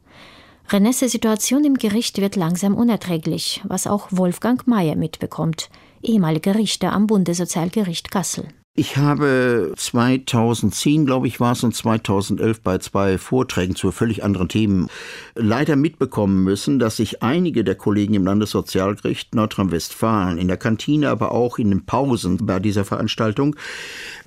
Renesse 0.69 1.09
Situation 1.09 1.65
im 1.65 1.75
Gericht 1.75 2.19
wird 2.21 2.37
langsam 2.37 2.75
unerträglich, 2.75 3.61
was 3.65 3.87
auch 3.87 4.09
Wolfgang 4.11 4.67
Mayer 4.67 4.97
mitbekommt. 4.97 5.69
ehemaliger 6.03 6.57
Richter 6.57 6.93
am 6.93 7.07
Bundessozialgericht 7.07 8.11
Kassel. 8.11 8.49
Ich 8.75 8.97
habe 8.97 9.75
2010, 9.77 11.05
glaube 11.05 11.27
ich, 11.27 11.41
war 11.41 11.53
es 11.53 11.63
und 11.63 11.77
2011 11.77 12.63
bei 12.63 12.79
zwei 12.79 13.19
Vorträgen 13.19 13.77
zu 13.77 13.93
völlig 13.93 14.25
anderen 14.25 14.49
Themen 14.49 14.89
leider 15.35 15.77
mitbekommen 15.77 16.43
müssen, 16.43 16.79
dass 16.79 16.97
sich 16.97 17.23
einige 17.23 17.65
der 17.65 17.75
Kollegen 17.75 18.15
im 18.15 18.25
Landessozialgericht 18.25 19.35
Nordrhein-Westfalen 19.35 20.39
in 20.39 20.49
der 20.49 20.57
Kantine, 20.57 21.11
aber 21.11 21.33
auch 21.33 21.59
in 21.59 21.69
den 21.69 21.85
Pausen 21.85 22.39
bei 22.47 22.61
dieser 22.61 22.87
Veranstaltung 22.87 23.57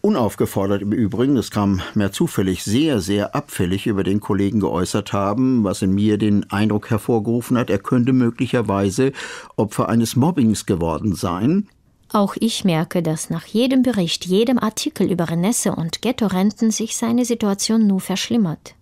unaufgefordert 0.01 0.83
im 0.83 0.91
Übrigen, 0.91 1.33
das 1.33 1.49
kam 1.49 1.81
mehr 1.95 2.11
zufällig, 2.11 2.63
sehr, 2.63 3.01
sehr 3.01 3.33
abfällig 3.33 3.87
über 3.87 4.03
den 4.03 4.19
Kollegen 4.19 4.59
geäußert 4.59 5.11
haben, 5.11 5.63
was 5.63 5.81
in 5.81 5.95
mir 5.95 6.19
den 6.19 6.51
Eindruck 6.51 6.91
hervorgerufen 6.91 7.57
hat, 7.57 7.71
er 7.71 7.79
könnte 7.79 8.13
möglicherweise 8.13 9.11
Opfer 9.55 9.89
eines 9.89 10.15
Mobbings 10.15 10.67
geworden 10.67 11.15
sein. 11.15 11.67
Auch 12.11 12.35
ich 12.39 12.63
merke, 12.63 13.01
dass 13.01 13.29
nach 13.29 13.45
jedem 13.45 13.81
Bericht, 13.81 14.25
jedem 14.25 14.59
Artikel 14.59 15.11
über 15.11 15.29
Renesse 15.29 15.75
und 15.75 16.01
Ghetto-Renten 16.01 16.71
sich 16.71 16.95
seine 16.95 17.25
Situation 17.25 17.87
nur 17.87 17.99
verschlimmert. 17.99 18.75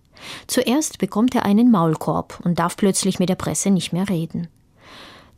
Zuerst 0.46 0.98
bekommt 0.98 1.34
er 1.34 1.44
einen 1.44 1.70
Maulkorb 1.70 2.40
und 2.44 2.58
darf 2.58 2.76
plötzlich 2.76 3.18
mit 3.18 3.28
der 3.28 3.34
Presse 3.34 3.70
nicht 3.70 3.92
mehr 3.92 4.08
reden. 4.08 4.48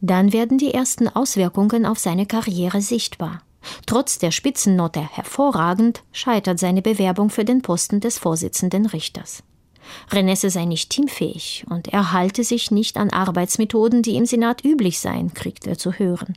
Dann 0.01 0.33
werden 0.33 0.59
die 0.59 0.75
ersten 0.75 1.09
Auswirkungen 1.09 1.87
auf 1.87 1.99
seine 1.99 2.27
Karriere 2.27 2.81
sichtbar. 2.81 3.43
Trotz 3.87 4.19
der 4.19 4.31
Spitzennote 4.31 5.01
hervorragend 5.01 6.03
scheitert 6.13 6.59
seine 6.59 6.83
Bewerbung 6.83 7.31
für 7.31 7.45
den 7.45 7.63
Posten 7.63 8.01
des 8.01 8.19
Vorsitzenden 8.19 8.87
Richters. 8.87 9.43
Renesse 10.11 10.51
sei 10.51 10.65
nicht 10.65 10.91
teamfähig 10.91 11.65
und 11.71 11.89
er 11.89 12.13
halte 12.13 12.45
sich 12.45 12.71
nicht 12.71 12.97
an 12.97 13.11
Arbeitsmethoden, 13.11 14.03
die 14.03 14.17
im 14.17 14.27
Senat 14.27 14.65
üblich 14.65 14.99
seien, 14.99 15.33
kriegt 15.33 15.67
er 15.67 15.79
zu 15.79 15.93
hören. 15.93 16.37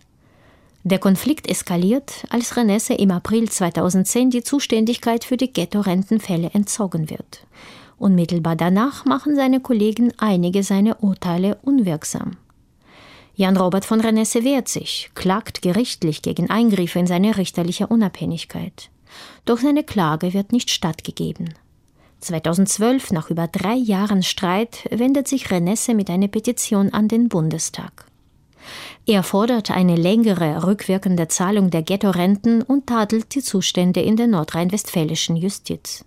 Der 0.83 0.99
Konflikt 0.99 1.49
eskaliert, 1.49 2.25
als 2.29 2.55
Renesse 2.55 2.93
im 2.93 3.11
April 3.11 3.49
2010 3.49 4.29
die 4.29 4.43
Zuständigkeit 4.43 5.25
für 5.25 5.35
die 5.35 5.51
Ghetto-Rentenfälle 5.51 6.51
entzogen 6.53 7.09
wird. 7.09 7.45
Unmittelbar 7.97 8.55
danach 8.55 9.03
machen 9.03 9.35
seine 9.35 9.59
Kollegen 9.59 10.13
einige 10.17 10.63
seiner 10.63 11.03
Urteile 11.03 11.57
unwirksam. 11.63 12.37
Jan 13.35 13.57
Robert 13.57 13.83
von 13.83 13.99
Renesse 13.99 14.45
wehrt 14.45 14.69
sich, 14.69 15.11
klagt 15.15 15.61
gerichtlich 15.61 16.21
gegen 16.21 16.49
Eingriffe 16.49 16.99
in 16.99 17.07
seine 17.07 17.35
richterliche 17.37 17.87
Unabhängigkeit. 17.87 18.89
Doch 19.43 19.59
seine 19.59 19.83
Klage 19.83 20.33
wird 20.33 20.53
nicht 20.53 20.69
stattgegeben. 20.69 21.53
2012, 22.21 23.11
nach 23.11 23.29
über 23.29 23.47
drei 23.47 23.75
Jahren 23.75 24.23
Streit, 24.23 24.87
wendet 24.91 25.27
sich 25.27 25.51
Renesse 25.51 25.93
mit 25.93 26.09
einer 26.09 26.27
Petition 26.27 26.93
an 26.93 27.07
den 27.07 27.29
Bundestag. 27.29 28.08
Er 29.05 29.23
fordert 29.23 29.71
eine 29.71 29.95
längere 29.95 30.65
rückwirkende 30.65 31.27
Zahlung 31.27 31.69
der 31.69 31.81
Ghetto-Renten 31.81 32.61
und 32.61 32.87
tadelt 32.87 33.33
die 33.35 33.41
Zustände 33.41 34.01
in 34.01 34.15
der 34.15 34.27
nordrhein-westfälischen 34.27 35.35
Justiz. 35.35 36.05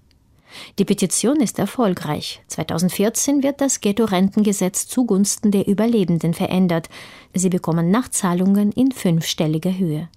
Die 0.78 0.84
Petition 0.84 1.40
ist 1.40 1.58
erfolgreich. 1.58 2.42
2014 2.48 3.42
wird 3.42 3.60
das 3.60 3.80
Ghetto-Rentengesetz 3.80 4.86
zugunsten 4.86 5.50
der 5.50 5.66
Überlebenden 5.66 6.34
verändert. 6.34 6.88
Sie 7.34 7.48
bekommen 7.48 7.90
Nachzahlungen 7.90 8.72
in 8.72 8.92
fünfstelliger 8.92 9.76
Höhe. 9.76 10.08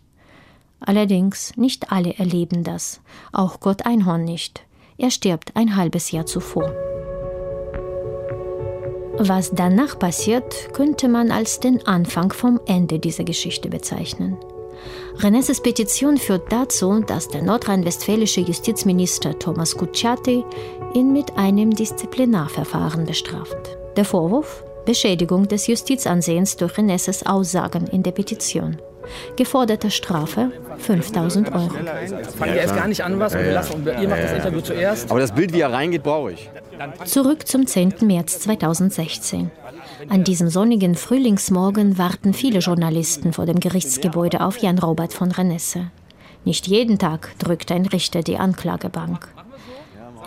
Allerdings 0.79 1.55
nicht 1.55 1.91
alle 1.91 2.15
erleben 2.17 2.63
das. 2.63 3.01
Auch 3.31 3.59
Gott 3.59 3.85
Einhorn 3.85 4.23
nicht. 4.23 4.61
Er 4.97 5.11
stirbt 5.11 5.55
ein 5.55 5.75
halbes 5.75 6.11
Jahr 6.11 6.25
zuvor. 6.25 6.73
Was 9.17 9.51
danach 9.51 9.97
passiert, 9.97 10.73
könnte 10.73 11.07
man 11.07 11.31
als 11.31 11.61
den 11.61 11.85
Anfang 11.87 12.33
vom 12.33 12.59
Ende 12.65 12.99
dieser 12.99 13.23
Geschichte 13.23 13.69
bezeichnen. 13.69 14.37
Renesses 15.19 15.61
Petition 15.61 16.17
führt 16.17 16.51
dazu, 16.51 16.99
dass 16.99 17.29
der 17.29 17.41
nordrhein-westfälische 17.41 18.41
Justizminister 18.41 19.39
Thomas 19.39 19.77
Kutschaty 19.77 20.43
ihn 20.93 21.13
mit 21.13 21.37
einem 21.37 21.71
Disziplinarverfahren 21.71 23.05
bestraft. 23.05 23.57
Der 23.95 24.03
Vorwurf? 24.03 24.65
Beschädigung 24.85 25.47
des 25.47 25.67
Justizansehens 25.67 26.57
durch 26.57 26.77
Renesses 26.77 27.25
Aussagen 27.25 27.87
in 27.87 28.03
der 28.03 28.11
Petition. 28.11 28.77
Geforderte 29.35 29.91
Strafe 29.91 30.51
5000 30.77 31.51
Euro. 31.53 31.69
Fangen 31.69 32.53
wir 32.53 32.61
erst 32.61 32.75
gar 32.75 32.87
nicht 32.87 33.03
an, 33.03 33.19
was 33.19 33.35
und 33.35 33.43
wir 33.43 33.51
lassen, 33.51 33.87
ihr 34.01 34.07
macht 34.07 34.23
das 34.23 34.33
Interview 34.33 34.61
zuerst. 34.61 35.11
Aber 35.11 35.19
das 35.19 35.33
Bild, 35.33 35.53
wie 35.53 35.61
er 35.61 35.71
reingeht, 35.71 36.03
brauche 36.03 36.33
ich. 36.33 36.49
Zurück 37.05 37.47
zum 37.47 37.67
10. 37.67 37.95
März 38.01 38.39
2016. 38.39 39.51
An 40.09 40.23
diesem 40.23 40.49
sonnigen 40.49 40.95
Frühlingsmorgen 40.95 41.97
warten 41.97 42.33
viele 42.33 42.59
Journalisten 42.59 43.33
vor 43.33 43.45
dem 43.45 43.59
Gerichtsgebäude 43.59 44.41
auf 44.41 44.57
Jan 44.57 44.79
Robert 44.79 45.13
von 45.13 45.31
Renesse. 45.31 45.91
Nicht 46.43 46.67
jeden 46.67 46.99
Tag 46.99 47.31
drückt 47.39 47.71
ein 47.71 47.85
Richter 47.85 48.21
die 48.21 48.37
Anklagebank. 48.37 49.27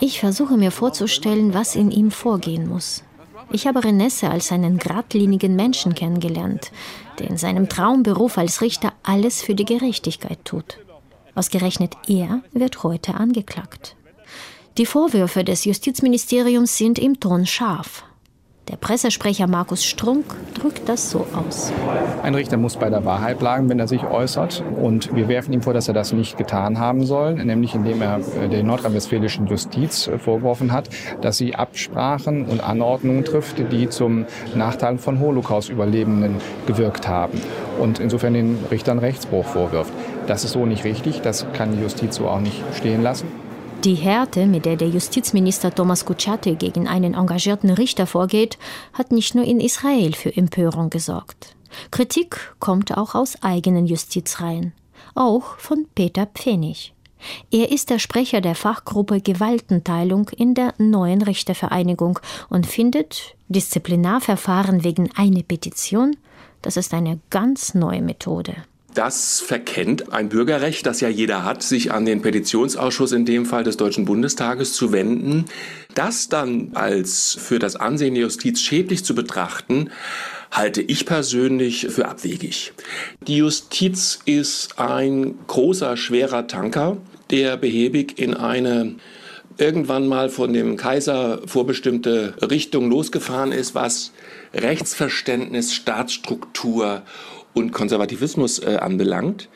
Ich 0.01 0.19
versuche 0.19 0.57
mir 0.57 0.71
vorzustellen, 0.71 1.53
was 1.53 1.75
in 1.75 1.91
ihm 1.91 2.11
vorgehen 2.11 2.67
muss. 2.67 3.03
Ich 3.51 3.65
habe 3.65 3.83
Renesse 3.83 4.29
als 4.29 4.51
einen 4.51 4.77
geradlinigen 4.77 5.55
Menschen 5.55 5.95
kennengelernt, 5.95 6.71
der 7.17 7.29
in 7.29 7.37
seinem 7.37 7.67
Traumberuf 7.67 8.37
als 8.37 8.61
Richter 8.61 8.93
alles 9.01 9.41
für 9.41 9.55
die 9.55 9.65
Gerechtigkeit 9.65 10.45
tut. 10.45 10.77
Ausgerechnet 11.33 11.95
er 12.07 12.41
wird 12.51 12.83
heute 12.83 13.15
angeklagt. 13.15 13.95
Die 14.77 14.85
Vorwürfe 14.85 15.43
des 15.43 15.65
Justizministeriums 15.65 16.77
sind 16.77 16.99
im 16.99 17.19
Ton 17.19 17.45
scharf. 17.45 18.03
Der 18.69 18.77
Pressesprecher 18.77 19.47
Markus 19.47 19.83
Strunk 19.83 20.25
drückt 20.53 20.87
das 20.87 21.09
so 21.09 21.25
aus. 21.33 21.73
Ein 22.21 22.35
Richter 22.35 22.55
muss 22.57 22.77
bei 22.77 22.91
der 22.91 23.03
Wahrheit 23.03 23.39
bleiben, 23.39 23.67
wenn 23.67 23.79
er 23.79 23.87
sich 23.87 24.03
äußert. 24.03 24.63
Und 24.79 25.15
wir 25.15 25.27
werfen 25.27 25.53
ihm 25.53 25.63
vor, 25.63 25.73
dass 25.73 25.87
er 25.87 25.95
das 25.95 26.13
nicht 26.13 26.37
getan 26.37 26.77
haben 26.77 27.03
soll, 27.03 27.33
nämlich 27.33 27.73
indem 27.73 28.03
er 28.03 28.19
äh, 28.19 28.47
der 28.47 28.61
nordrhein-westfälischen 28.61 29.47
Justiz 29.47 30.07
äh, 30.07 30.19
vorgeworfen 30.19 30.71
hat, 30.71 30.89
dass 31.21 31.37
sie 31.37 31.55
Absprachen 31.55 32.45
und 32.45 32.63
Anordnungen 32.63 33.25
trifft, 33.25 33.57
die 33.71 33.89
zum 33.89 34.25
Nachteil 34.53 34.99
von 34.99 35.19
Holocaust-Überlebenden 35.19 36.35
gewirkt 36.67 37.07
haben. 37.07 37.41
Und 37.79 37.99
insofern 37.99 38.35
den 38.35 38.59
Richtern 38.69 38.99
Rechtsbruch 38.99 39.45
vorwirft. 39.45 39.91
Das 40.27 40.43
ist 40.43 40.51
so 40.51 40.67
nicht 40.67 40.83
richtig, 40.83 41.21
das 41.21 41.47
kann 41.53 41.71
die 41.71 41.81
Justiz 41.81 42.17
so 42.17 42.27
auch 42.27 42.39
nicht 42.39 42.61
stehen 42.75 43.01
lassen. 43.01 43.48
Die 43.85 43.95
Härte, 43.95 44.45
mit 44.45 44.65
der 44.65 44.75
der 44.75 44.89
Justizminister 44.89 45.73
Thomas 45.73 46.03
Kutschaty 46.03 46.55
gegen 46.55 46.89
einen 46.89 47.13
engagierten 47.13 47.69
Richter 47.69 48.07
vorgeht, 48.07 48.57
hat 48.91 49.13
nicht 49.13 49.35
nur 49.35 49.45
in 49.45 49.61
Israel 49.61 50.13
für 50.15 50.35
Empörung 50.35 50.89
gesorgt. 50.89 51.55
Kritik 51.89 52.55
kommt 52.59 52.97
auch 52.97 53.15
aus 53.15 53.41
eigenen 53.41 53.87
Justizreihen, 53.87 54.73
auch 55.15 55.57
von 55.59 55.85
Peter 55.95 56.25
Pfennig. 56.25 56.93
Er 57.51 57.71
ist 57.71 57.89
der 57.89 57.99
Sprecher 57.99 58.41
der 58.41 58.55
Fachgruppe 58.55 59.21
Gewaltenteilung 59.21 60.27
in 60.35 60.55
der 60.55 60.73
neuen 60.77 61.21
Richtervereinigung 61.21 62.19
und 62.49 62.67
findet 62.67 63.35
Disziplinarverfahren 63.47 64.83
wegen 64.83 65.09
einer 65.15 65.43
Petition, 65.43 66.17
das 66.61 66.75
ist 66.75 66.93
eine 66.93 67.19
ganz 67.29 67.75
neue 67.75 68.01
Methode. 68.01 68.57
Das 68.99 69.39
verkennt 69.39 70.11
ein 70.11 70.27
Bürgerrecht, 70.27 70.85
das 70.85 70.99
ja 70.99 71.07
jeder 71.07 71.45
hat, 71.45 71.63
sich 71.63 71.93
an 71.93 72.03
den 72.03 72.21
Petitionsausschuss 72.21 73.13
in 73.13 73.23
dem 73.23 73.45
Fall 73.45 73.63
des 73.63 73.77
Deutschen 73.77 74.03
Bundestages 74.03 74.73
zu 74.73 74.91
wenden. 74.91 75.45
Das 75.95 76.27
dann 76.27 76.71
als 76.73 77.37
für 77.39 77.59
das 77.59 77.77
Ansehen 77.77 78.15
der 78.15 78.23
Justiz 78.23 78.59
schädlich 78.59 79.05
zu 79.05 79.15
betrachten, 79.15 79.89
halte 80.51 80.81
ich 80.81 81.05
persönlich 81.05 81.87
für 81.89 82.09
abwegig. 82.09 82.73
Die 83.25 83.37
Justiz 83.37 84.19
ist 84.25 84.77
ein 84.79 85.35
großer, 85.47 85.95
schwerer 85.95 86.47
Tanker, 86.47 86.97
der 87.31 87.55
behäbig 87.55 88.19
in 88.19 88.33
eine 88.33 88.95
irgendwann 89.57 90.07
mal 90.07 90.29
von 90.29 90.51
dem 90.51 90.75
Kaiser 90.75 91.39
vorbestimmte 91.45 92.33
Richtung 92.41 92.89
losgefahren 92.89 93.53
ist, 93.53 93.75
was 93.75 94.11
Rechtsverständnis, 94.53 95.73
Staatsstruktur 95.73 97.03
und 97.53 97.71
Konservativismus 97.71 98.59
äh, 98.59 98.77
anbelangt. 98.79 99.49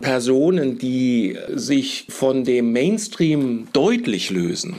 Personen, 0.00 0.78
die 0.78 1.38
sich 1.54 2.06
von 2.10 2.44
dem 2.44 2.72
Mainstream 2.72 3.68
deutlich 3.72 4.30
lösen, 4.30 4.76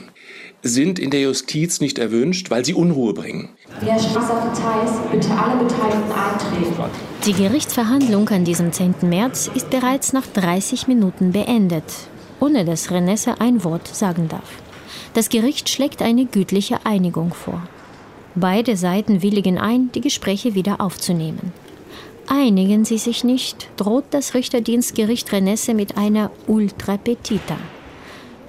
sind 0.62 0.98
in 0.98 1.10
der 1.10 1.20
Justiz 1.22 1.80
nicht 1.80 1.98
erwünscht, 1.98 2.50
weil 2.50 2.64
sie 2.64 2.74
Unruhe 2.74 3.14
bringen. 3.14 3.50
Strasser 3.80 4.52
bitte 5.10 5.30
alle 5.30 5.64
Beteiligten 5.64 6.12
eintreten. 6.12 6.90
Die 7.24 7.32
Gerichtsverhandlung 7.32 8.28
an 8.28 8.44
diesem 8.44 8.72
10. 8.72 8.94
März 9.02 9.50
ist 9.54 9.70
bereits 9.70 10.12
nach 10.12 10.26
30 10.26 10.88
Minuten 10.88 11.32
beendet, 11.32 11.84
ohne 12.40 12.64
dass 12.64 12.90
Renesse 12.90 13.40
ein 13.40 13.64
Wort 13.64 13.88
sagen 13.88 14.28
darf. 14.28 14.50
Das 15.14 15.28
Gericht 15.28 15.68
schlägt 15.68 16.02
eine 16.02 16.26
gütliche 16.26 16.84
Einigung 16.84 17.32
vor. 17.34 17.62
Beide 18.34 18.76
Seiten 18.76 19.22
willigen 19.22 19.58
ein, 19.58 19.90
die 19.92 20.00
Gespräche 20.00 20.54
wieder 20.54 20.80
aufzunehmen. 20.80 21.52
Einigen 22.30 22.84
sie 22.84 22.98
sich 22.98 23.24
nicht, 23.24 23.70
droht 23.78 24.04
das 24.10 24.34
Richterdienstgericht 24.34 25.32
Renesse 25.32 25.72
mit 25.72 25.96
einer 25.96 26.30
Ultra 26.46 26.98
Petita. 26.98 27.56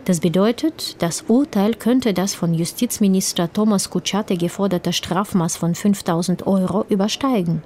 Das 0.04 0.20
bedeutet, 0.20 1.02
das 1.02 1.26
Urteil 1.28 1.76
könnte 1.76 2.14
das 2.14 2.36
von 2.36 2.54
Justizminister 2.54 3.52
Thomas 3.54 3.90
Kutschaty 3.90 4.36
geforderte 4.36 4.92
Strafmaß 4.92 5.56
von 5.56 5.76
5000 5.76 6.46
Euro 6.46 6.86
übersteigen. 6.90 7.62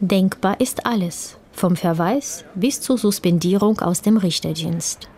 Denkbar 0.00 0.60
ist 0.60 0.84
alles. 0.84 1.38
Vom 1.52 1.76
Verweis 1.76 2.44
bis 2.54 2.80
zur 2.80 2.98
Suspendierung 2.98 3.80
aus 3.80 4.02
dem 4.02 4.18
Richterdienst. 4.18 5.08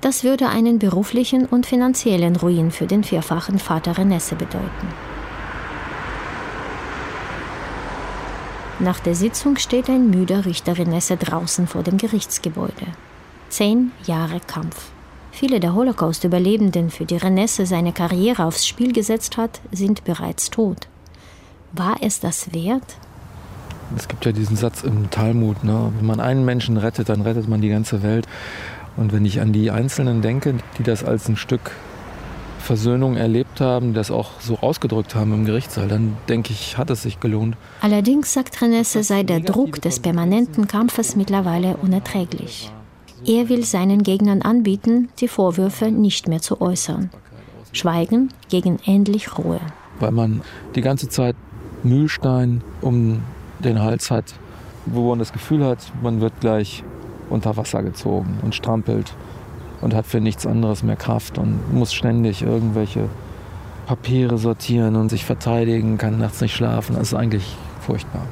Das 0.00 0.24
würde 0.24 0.48
einen 0.48 0.78
beruflichen 0.78 1.46
und 1.46 1.64
finanziellen 1.64 2.36
Ruin 2.36 2.70
für 2.70 2.86
den 2.86 3.02
vierfachen 3.02 3.58
Vater 3.58 3.96
Renesse 3.96 4.34
bedeuten. 4.34 5.13
Nach 8.80 8.98
der 8.98 9.14
Sitzung 9.14 9.56
steht 9.56 9.88
ein 9.88 10.10
müder 10.10 10.46
Richter 10.46 10.76
Renesse 10.76 11.16
draußen 11.16 11.68
vor 11.68 11.84
dem 11.84 11.96
Gerichtsgebäude. 11.96 12.86
Zehn 13.48 13.92
Jahre 14.04 14.40
Kampf. 14.40 14.90
Viele 15.30 15.60
der 15.60 15.74
Holocaust-Überlebenden, 15.74 16.90
für 16.90 17.04
die 17.04 17.16
Renesse 17.16 17.66
seine 17.66 17.92
Karriere 17.92 18.44
aufs 18.44 18.66
Spiel 18.66 18.92
gesetzt 18.92 19.36
hat, 19.36 19.60
sind 19.70 20.02
bereits 20.04 20.50
tot. 20.50 20.88
War 21.72 21.96
es 22.00 22.18
das 22.18 22.52
wert? 22.52 22.96
Es 23.96 24.08
gibt 24.08 24.24
ja 24.24 24.32
diesen 24.32 24.56
Satz 24.56 24.82
im 24.82 25.08
Talmud, 25.10 25.62
ne? 25.62 25.92
wenn 25.96 26.06
man 26.06 26.18
einen 26.18 26.44
Menschen 26.44 26.76
rettet, 26.76 27.08
dann 27.08 27.20
rettet 27.20 27.48
man 27.48 27.60
die 27.60 27.68
ganze 27.68 28.02
Welt. 28.02 28.26
Und 28.96 29.12
wenn 29.12 29.24
ich 29.24 29.40
an 29.40 29.52
die 29.52 29.70
Einzelnen 29.70 30.20
denke, 30.20 30.54
die 30.78 30.82
das 30.82 31.04
als 31.04 31.28
ein 31.28 31.36
Stück 31.36 31.72
Versöhnung 32.64 33.16
erlebt 33.16 33.60
haben, 33.60 33.94
das 33.94 34.10
auch 34.10 34.40
so 34.40 34.58
ausgedrückt 34.58 35.14
haben 35.14 35.32
im 35.34 35.44
Gerichtssaal, 35.44 35.86
dann 35.86 36.16
denke 36.28 36.52
ich, 36.52 36.78
hat 36.78 36.90
es 36.90 37.02
sich 37.02 37.20
gelohnt. 37.20 37.56
Allerdings 37.80 38.32
sagt 38.32 38.60
Renesse, 38.60 39.02
sei 39.02 39.22
der 39.22 39.40
Druck 39.40 39.82
des 39.82 40.00
permanenten 40.00 40.66
Kampfes 40.66 41.14
mittlerweile 41.14 41.76
unerträglich. 41.76 42.72
Er 43.26 43.48
will 43.48 43.64
seinen 43.64 44.02
Gegnern 44.02 44.42
anbieten, 44.42 45.10
die 45.20 45.28
Vorwürfe 45.28 45.90
nicht 45.90 46.26
mehr 46.26 46.40
zu 46.40 46.60
äußern. 46.60 47.10
Schweigen 47.72 48.30
gegen 48.48 48.78
endlich 48.86 49.38
Ruhe. 49.38 49.60
Weil 50.00 50.12
man 50.12 50.42
die 50.74 50.80
ganze 50.80 51.08
Zeit 51.08 51.36
Mühlstein 51.82 52.62
um 52.80 53.22
den 53.58 53.80
Hals 53.80 54.10
hat, 54.10 54.34
wo 54.86 55.10
man 55.10 55.18
das 55.18 55.32
Gefühl 55.32 55.64
hat, 55.64 55.78
man 56.02 56.20
wird 56.20 56.40
gleich 56.40 56.82
unter 57.30 57.56
Wasser 57.56 57.82
gezogen 57.82 58.38
und 58.42 58.54
strampelt 58.54 59.14
und 59.84 59.94
hat 59.94 60.06
für 60.06 60.20
nichts 60.20 60.46
anderes 60.46 60.82
mehr 60.82 60.96
Kraft 60.96 61.36
und 61.36 61.72
muss 61.72 61.92
ständig 61.92 62.42
irgendwelche 62.42 63.08
Papiere 63.86 64.38
sortieren 64.38 64.96
und 64.96 65.10
sich 65.10 65.26
verteidigen, 65.26 65.98
kann 65.98 66.18
nachts 66.18 66.40
nicht 66.40 66.56
schlafen. 66.56 66.96
Das 66.96 67.08
ist 67.08 67.14
eigentlich 67.14 67.54
furchtbar. 67.80 68.22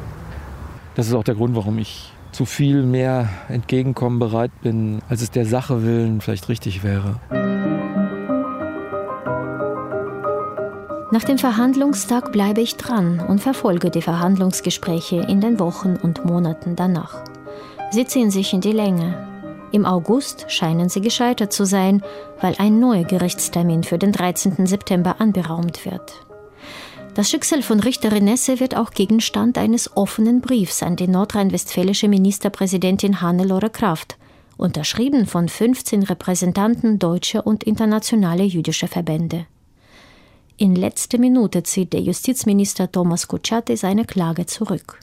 Das 0.94 1.06
ist 1.06 1.14
auch 1.14 1.24
der 1.24 1.34
Grund, 1.34 1.54
warum 1.54 1.78
ich 1.78 2.10
zu 2.32 2.46
viel 2.46 2.82
mehr 2.82 3.28
entgegenkommen 3.50 4.18
bereit 4.18 4.50
bin, 4.62 5.02
als 5.10 5.20
es 5.20 5.30
der 5.30 5.44
Sache 5.44 5.84
willen 5.84 6.22
vielleicht 6.22 6.48
richtig 6.48 6.82
wäre. 6.82 7.16
Nach 11.10 11.24
dem 11.24 11.36
Verhandlungstag 11.36 12.32
bleibe 12.32 12.62
ich 12.62 12.76
dran 12.76 13.20
und 13.20 13.42
verfolge 13.42 13.90
die 13.90 14.00
Verhandlungsgespräche 14.00 15.16
in 15.16 15.42
den 15.42 15.60
Wochen 15.60 15.96
und 15.96 16.24
Monaten 16.24 16.74
danach. 16.74 17.22
Sie 17.90 18.06
ziehen 18.06 18.30
sich 18.30 18.54
in 18.54 18.62
die 18.62 18.72
Länge. 18.72 19.31
Im 19.72 19.86
August 19.86 20.44
scheinen 20.48 20.90
sie 20.90 21.00
gescheitert 21.00 21.52
zu 21.52 21.64
sein, 21.64 22.02
weil 22.40 22.54
ein 22.58 22.78
neuer 22.78 23.04
Gerichtstermin 23.04 23.84
für 23.84 23.98
den 23.98 24.12
13. 24.12 24.66
September 24.66 25.16
anberaumt 25.18 25.86
wird. 25.86 26.12
Das 27.14 27.30
Schicksal 27.30 27.62
von 27.62 27.80
Richter 27.80 28.12
Renesse 28.12 28.60
wird 28.60 28.76
auch 28.76 28.90
Gegenstand 28.90 29.58
eines 29.58 29.96
offenen 29.96 30.40
Briefs 30.40 30.82
an 30.82 30.96
die 30.96 31.08
nordrhein-westfälische 31.08 32.08
Ministerpräsidentin 32.08 33.20
Hannelore 33.20 33.70
Kraft, 33.70 34.16
unterschrieben 34.56 35.26
von 35.26 35.48
15 35.48 36.02
Repräsentanten 36.04 36.98
deutscher 36.98 37.46
und 37.46 37.64
internationaler 37.64 38.44
jüdischer 38.44 38.88
Verbände. 38.88 39.46
In 40.58 40.74
letzter 40.76 41.18
Minute 41.18 41.62
zieht 41.62 41.92
der 41.94 42.00
Justizminister 42.00 42.92
Thomas 42.92 43.26
Kutschaty 43.26 43.76
seine 43.76 44.04
Klage 44.04 44.46
zurück. 44.46 45.00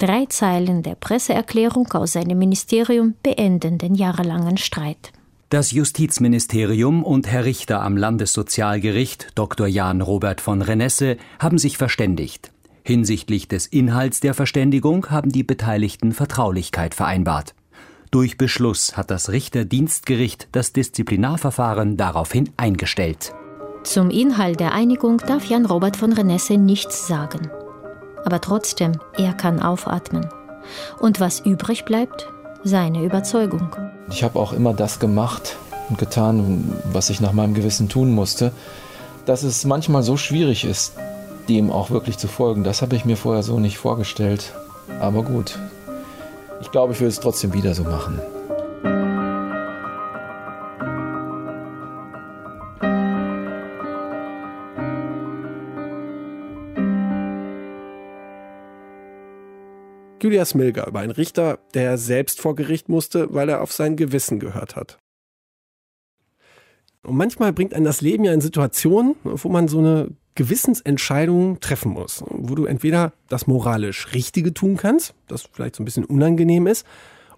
Drei 0.00 0.24
Zeilen 0.30 0.82
der 0.82 0.94
Presseerklärung 0.94 1.92
aus 1.92 2.14
seinem 2.14 2.38
Ministerium 2.38 3.16
beenden 3.22 3.76
den 3.76 3.94
jahrelangen 3.94 4.56
Streit. 4.56 5.12
Das 5.50 5.72
Justizministerium 5.72 7.04
und 7.04 7.26
Herr 7.26 7.44
Richter 7.44 7.82
am 7.82 7.98
Landessozialgericht 7.98 9.32
Dr. 9.34 9.66
Jan 9.66 10.00
Robert 10.00 10.40
von 10.40 10.62
Renesse 10.62 11.18
haben 11.38 11.58
sich 11.58 11.76
verständigt. 11.76 12.50
Hinsichtlich 12.82 13.46
des 13.46 13.66
Inhalts 13.66 14.20
der 14.20 14.32
Verständigung 14.32 15.10
haben 15.10 15.32
die 15.32 15.44
Beteiligten 15.44 16.12
Vertraulichkeit 16.12 16.94
vereinbart. 16.94 17.54
Durch 18.10 18.38
Beschluss 18.38 18.96
hat 18.96 19.10
das 19.10 19.28
Richterdienstgericht 19.28 20.48
das 20.52 20.72
Disziplinarverfahren 20.72 21.98
daraufhin 21.98 22.48
eingestellt. 22.56 23.34
Zum 23.82 24.08
Inhalt 24.08 24.60
der 24.60 24.72
Einigung 24.72 25.18
darf 25.18 25.44
Jan 25.44 25.66
Robert 25.66 25.98
von 25.98 26.14
Renesse 26.14 26.56
nichts 26.56 27.06
sagen. 27.06 27.50
Aber 28.24 28.40
trotzdem, 28.40 28.92
er 29.16 29.32
kann 29.32 29.60
aufatmen. 29.60 30.26
Und 30.98 31.20
was 31.20 31.40
übrig 31.40 31.84
bleibt, 31.84 32.28
seine 32.64 33.04
Überzeugung. 33.04 33.74
Ich 34.10 34.22
habe 34.22 34.38
auch 34.38 34.52
immer 34.52 34.74
das 34.74 34.98
gemacht 34.98 35.56
und 35.88 35.98
getan, 35.98 36.72
was 36.92 37.10
ich 37.10 37.20
nach 37.20 37.32
meinem 37.32 37.54
Gewissen 37.54 37.88
tun 37.88 38.10
musste. 38.14 38.52
Dass 39.26 39.42
es 39.42 39.64
manchmal 39.64 40.02
so 40.02 40.16
schwierig 40.16 40.64
ist, 40.64 40.94
dem 41.48 41.70
auch 41.70 41.90
wirklich 41.90 42.18
zu 42.18 42.28
folgen, 42.28 42.64
das 42.64 42.82
habe 42.82 42.96
ich 42.96 43.04
mir 43.04 43.16
vorher 43.16 43.42
so 43.42 43.58
nicht 43.58 43.78
vorgestellt. 43.78 44.52
Aber 45.00 45.22
gut, 45.22 45.58
ich 46.60 46.70
glaube, 46.70 46.92
ich 46.92 47.00
will 47.00 47.08
es 47.08 47.20
trotzdem 47.20 47.52
wieder 47.52 47.74
so 47.74 47.84
machen. 47.84 48.20
Julia 60.22 60.44
Smilger 60.44 60.86
über 60.86 61.00
einen 61.00 61.12
Richter, 61.12 61.58
der 61.74 61.98
selbst 61.98 62.40
vor 62.40 62.54
Gericht 62.54 62.88
musste, 62.88 63.32
weil 63.34 63.48
er 63.48 63.62
auf 63.62 63.72
sein 63.72 63.96
Gewissen 63.96 64.40
gehört 64.40 64.76
hat. 64.76 64.98
Und 67.02 67.16
manchmal 67.16 67.52
bringt 67.52 67.74
einen 67.74 67.84
das 67.84 68.00
Leben 68.00 68.24
ja 68.24 68.32
in 68.32 68.40
Situationen, 68.40 69.16
wo 69.24 69.48
man 69.48 69.68
so 69.68 69.78
eine 69.78 70.08
Gewissensentscheidung 70.34 71.60
treffen 71.60 71.92
muss, 71.92 72.22
wo 72.28 72.54
du 72.54 72.64
entweder 72.64 73.12
das 73.28 73.46
moralisch 73.46 74.12
Richtige 74.14 74.54
tun 74.54 74.76
kannst, 74.76 75.14
das 75.28 75.48
vielleicht 75.52 75.76
so 75.76 75.82
ein 75.82 75.84
bisschen 75.84 76.04
unangenehm 76.04 76.66
ist, 76.66 76.86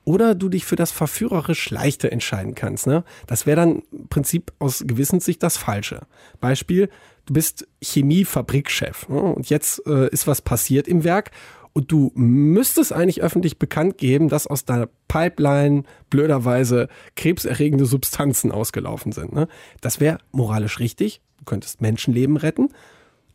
oder 0.04 0.34
du 0.34 0.48
dich 0.48 0.64
für 0.64 0.76
das 0.76 0.90
verführerisch 0.90 1.70
Leichte 1.70 2.10
entscheiden 2.10 2.54
kannst. 2.54 2.86
Ne? 2.86 3.04
Das 3.26 3.46
wäre 3.46 3.56
dann 3.56 3.82
im 3.92 4.08
Prinzip 4.08 4.52
aus 4.58 4.82
Gewissenssicht 4.86 5.42
das 5.42 5.56
Falsche. 5.56 6.00
Beispiel, 6.40 6.88
du 7.26 7.34
bist 7.34 7.68
Chemiefabrikchef 7.80 9.08
ne? 9.08 9.20
und 9.20 9.48
jetzt 9.48 9.86
äh, 9.86 10.08
ist 10.08 10.26
was 10.26 10.42
passiert 10.42 10.88
im 10.88 11.04
Werk 11.04 11.30
und 11.72 11.90
du 11.90 12.12
müsstest 12.14 12.92
eigentlich 12.92 13.22
öffentlich 13.22 13.58
bekannt 13.58 13.98
geben, 13.98 14.28
dass 14.28 14.46
aus 14.46 14.64
deiner 14.64 14.88
Pipeline 15.08 15.84
blöderweise 16.10 16.88
krebserregende 17.16 17.86
Substanzen 17.86 18.52
ausgelaufen 18.52 19.12
sind. 19.12 19.32
Ne? 19.32 19.48
Das 19.80 20.00
wäre 20.00 20.18
moralisch 20.32 20.78
richtig. 20.78 21.20
Du 21.38 21.44
könntest 21.44 21.80
Menschenleben 21.80 22.36
retten. 22.36 22.68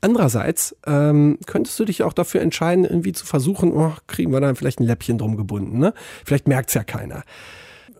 Andererseits 0.02 0.76
ähm, 0.86 1.40
könntest 1.48 1.80
du 1.80 1.86
dich 1.86 2.04
auch 2.04 2.14
dafür 2.14 2.42
entscheiden, 2.42 2.86
irgendwie 2.86 3.14
zu 3.14 3.26
versuchen, 3.26 3.74
oh, 3.74 3.94
kriegen 4.06 4.32
wir 4.32 4.40
da 4.40 4.54
vielleicht 4.54 4.80
ein 4.80 4.86
Läppchen 4.86 5.18
drum 5.18 5.36
gebunden. 5.36 5.80
Ne? 5.80 5.94
Vielleicht 6.24 6.48
merkt's 6.48 6.76
ja 6.76 6.84
keiner. 6.84 7.24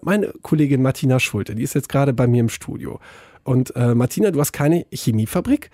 Meine 0.02 0.32
Kollegin 0.44 0.84
Martina 0.84 1.20
Schulte, 1.20 1.56
die 1.56 1.64
ist 1.64 1.74
jetzt 1.74 1.90
gerade 1.90 2.14
bei 2.14 2.28
mir 2.28 2.42
im 2.42 2.50
Studio. 2.50 3.00
Und 3.44 3.76
äh, 3.76 3.96
Martina, 3.96 4.30
du 4.30 4.40
hast 4.40 4.52
keine 4.52 4.86
Chemiefabrik. 4.94 5.72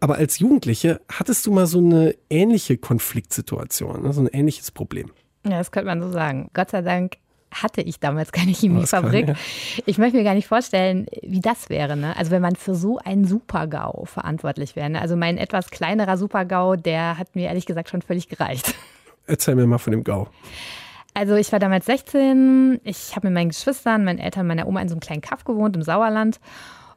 Aber 0.00 0.16
als 0.16 0.38
Jugendliche 0.38 1.00
hattest 1.10 1.46
du 1.46 1.52
mal 1.52 1.66
so 1.66 1.78
eine 1.78 2.14
ähnliche 2.28 2.76
Konfliktsituation, 2.76 4.02
ne? 4.02 4.12
so 4.12 4.20
ein 4.20 4.28
ähnliches 4.28 4.70
Problem. 4.70 5.10
Ja, 5.44 5.58
das 5.58 5.70
könnte 5.70 5.86
man 5.86 6.02
so 6.02 6.10
sagen. 6.10 6.50
Gott 6.54 6.70
sei 6.70 6.82
Dank 6.82 7.16
hatte 7.52 7.80
ich 7.80 8.00
damals 8.00 8.32
keine 8.32 8.52
Chemiefabrik. 8.52 9.34
Ich 9.86 9.98
möchte 9.98 10.16
mir 10.16 10.24
gar 10.24 10.34
nicht 10.34 10.48
vorstellen, 10.48 11.06
wie 11.22 11.40
das 11.40 11.70
wäre. 11.70 11.96
Ne? 11.96 12.16
Also 12.16 12.30
wenn 12.30 12.42
man 12.42 12.56
für 12.56 12.74
so 12.74 12.98
einen 12.98 13.24
Supergau 13.24 14.04
verantwortlich 14.04 14.76
wäre. 14.76 14.90
Ne? 14.90 15.00
Also 15.00 15.16
mein 15.16 15.38
etwas 15.38 15.70
kleinerer 15.70 16.16
Supergau, 16.16 16.76
der 16.76 17.18
hat 17.18 17.34
mir 17.34 17.46
ehrlich 17.46 17.66
gesagt 17.66 17.88
schon 17.88 18.02
völlig 18.02 18.28
gereicht. 18.28 18.74
Erzähl 19.26 19.54
mir 19.54 19.66
mal 19.66 19.78
von 19.78 19.92
dem 19.92 20.04
Gau. 20.04 20.28
Also 21.14 21.34
ich 21.34 21.50
war 21.50 21.58
damals 21.58 21.86
16, 21.86 22.80
ich 22.84 23.16
habe 23.16 23.28
mit 23.28 23.34
meinen 23.34 23.48
Geschwistern, 23.48 24.04
meinen 24.04 24.18
Eltern, 24.18 24.46
meiner 24.46 24.68
Oma 24.68 24.82
in 24.82 24.88
so 24.88 24.94
einem 24.94 25.00
kleinen 25.00 25.22
Kaff 25.22 25.44
gewohnt 25.44 25.74
im 25.74 25.82
Sauerland. 25.82 26.40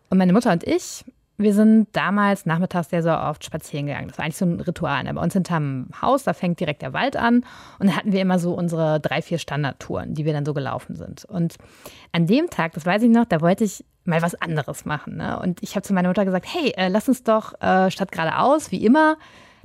Und 0.10 0.18
meine 0.18 0.34
Mutter 0.34 0.52
und 0.52 0.64
ich, 0.66 1.06
wir 1.40 1.54
sind 1.54 1.88
damals 1.94 2.46
nachmittags 2.46 2.90
sehr, 2.90 3.02
sehr 3.02 3.24
oft 3.24 3.46
spazieren 3.46 3.88
gegangen. 3.88 4.10
Das 4.10 4.18
war 4.18 4.26
eigentlich 4.26 4.36
so 4.36 4.46
ein 4.46 4.60
Ritual. 4.60 5.06
Ne? 5.06 5.14
Bei 5.14 5.22
uns 5.22 5.34
hinterm 5.34 5.88
Haus, 6.02 6.26
da 6.26 6.34
fängt 6.34 6.60
direkt 6.60 6.82
der 6.82 6.92
Wald 6.92 7.16
an. 7.16 7.46
Und 7.80 7.88
dann 7.88 7.96
hatten 7.96 8.12
wir 8.12 8.22
immer 8.22 8.40
so 8.40 8.54
unsere 8.54 9.00
drei, 9.00 9.22
vier 9.22 9.38
Standardtouren, 9.38 10.14
die 10.14 10.26
wir 10.26 10.34
dann 10.34 10.46
so 10.46 10.54
gelaufen 10.54 10.96
sind. 10.96 11.24
Und 11.24 11.56
an 12.12 12.28
dem 12.28 12.50
Tag, 12.50 12.74
das 12.74 12.86
weiß 12.86 13.04
ich 13.04 13.10
noch, 13.10 13.24
da 13.24 13.40
wollte 13.40 13.64
ich 13.64 13.86
mal 14.04 14.22
was 14.22 14.36
anderes 14.36 14.84
machen. 14.84 15.16
Ne? 15.16 15.40
Und 15.40 15.64
ich 15.64 15.76
habe 15.76 15.84
zu 15.84 15.94
meiner 15.94 16.10
Mutter 16.10 16.26
gesagt, 16.26 16.46
hey, 16.54 16.74
äh, 16.76 16.90
lass 16.90 17.08
uns 17.08 17.24
doch 17.24 17.60
äh, 17.62 17.90
statt 17.90 18.12
geradeaus, 18.12 18.72
wie 18.72 18.86
immer, 18.86 19.18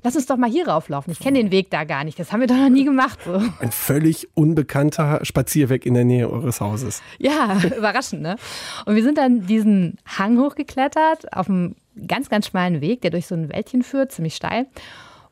lass 0.04 0.14
uns 0.14 0.26
doch 0.26 0.36
mal 0.36 0.50
hier 0.50 0.68
rauflaufen. 0.68 1.10
Ich 1.12 1.18
kenne 1.18 1.38
den 1.38 1.50
Weg 1.50 1.70
da 1.70 1.82
gar 1.82 2.04
nicht. 2.04 2.18
Das 2.18 2.30
haben 2.30 2.40
wir 2.40 2.46
doch 2.46 2.54
noch 2.54 2.68
nie 2.68 2.84
gemacht. 2.84 3.18
So. 3.24 3.32
Ein 3.32 3.70
wöllig 3.88 4.28
unbekannter 4.34 5.24
Spazierweg 5.24 5.84
in 5.86 5.94
der 5.94 6.04
Nähe 6.04 6.30
eures 6.30 6.60
Hauses. 6.60 7.02
Ja, 7.18 7.58
überraschend, 7.76 8.22
ne? 8.22 8.36
Und 8.84 8.94
wir 8.94 9.02
sind 9.02 9.18
dann 9.18 9.46
diesen 9.46 9.98
Hang 10.06 10.38
hochgeklettert 10.38 11.34
auf 11.34 11.48
einem 11.48 11.74
ganz, 12.06 12.28
ganz 12.28 12.46
schmalen 12.46 12.80
Weg, 12.80 13.00
der 13.00 13.10
durch 13.10 13.26
so 13.26 13.34
ein 13.34 13.48
Wäldchen 13.48 13.82
führt, 13.82 14.12
ziemlich 14.12 14.36
steil. 14.36 14.66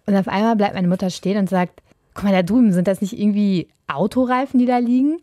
Und 0.06 0.16
auf 0.16 0.26
einmal 0.26 0.56
bleibt 0.56 0.74
meine 0.74 0.88
Mutter 0.88 1.10
stehen 1.10 1.38
und 1.38 1.48
sagt, 1.48 1.82
guck 2.14 2.24
mal, 2.24 2.32
da 2.32 2.42
drüben 2.42 2.72
sind 2.72 2.88
das 2.88 3.00
nicht 3.00 3.18
irgendwie 3.18 3.68
Autoreifen, 3.86 4.58
die 4.58 4.66
da 4.66 4.78
liegen? 4.78 5.18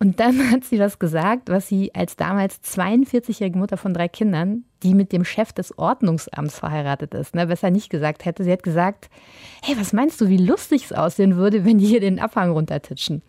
Und 0.00 0.18
dann 0.18 0.38
hat 0.50 0.64
sie 0.64 0.78
was 0.80 0.98
gesagt, 0.98 1.50
was 1.50 1.68
sie 1.68 1.94
als 1.94 2.16
damals 2.16 2.60
42-jährige 2.64 3.58
Mutter 3.58 3.76
von 3.76 3.94
drei 3.94 4.08
Kindern, 4.08 4.64
die 4.82 4.94
mit 4.94 5.12
dem 5.12 5.24
Chef 5.24 5.52
des 5.52 5.76
Ordnungsamts 5.78 6.58
verheiratet 6.58 7.14
ist, 7.14 7.34
ne, 7.34 7.46
besser 7.46 7.70
nicht 7.70 7.90
gesagt 7.90 8.24
hätte. 8.24 8.42
Sie 8.42 8.50
hat 8.50 8.62
gesagt, 8.62 9.10
hey, 9.62 9.76
was 9.78 9.92
meinst 9.92 10.20
du, 10.20 10.28
wie 10.28 10.38
lustig 10.38 10.86
es 10.86 10.92
aussehen 10.92 11.36
würde, 11.36 11.64
wenn 11.64 11.78
die 11.78 11.86
hier 11.86 12.00
den 12.00 12.18
Abhang 12.18 12.50
runtertitschen? 12.50 13.22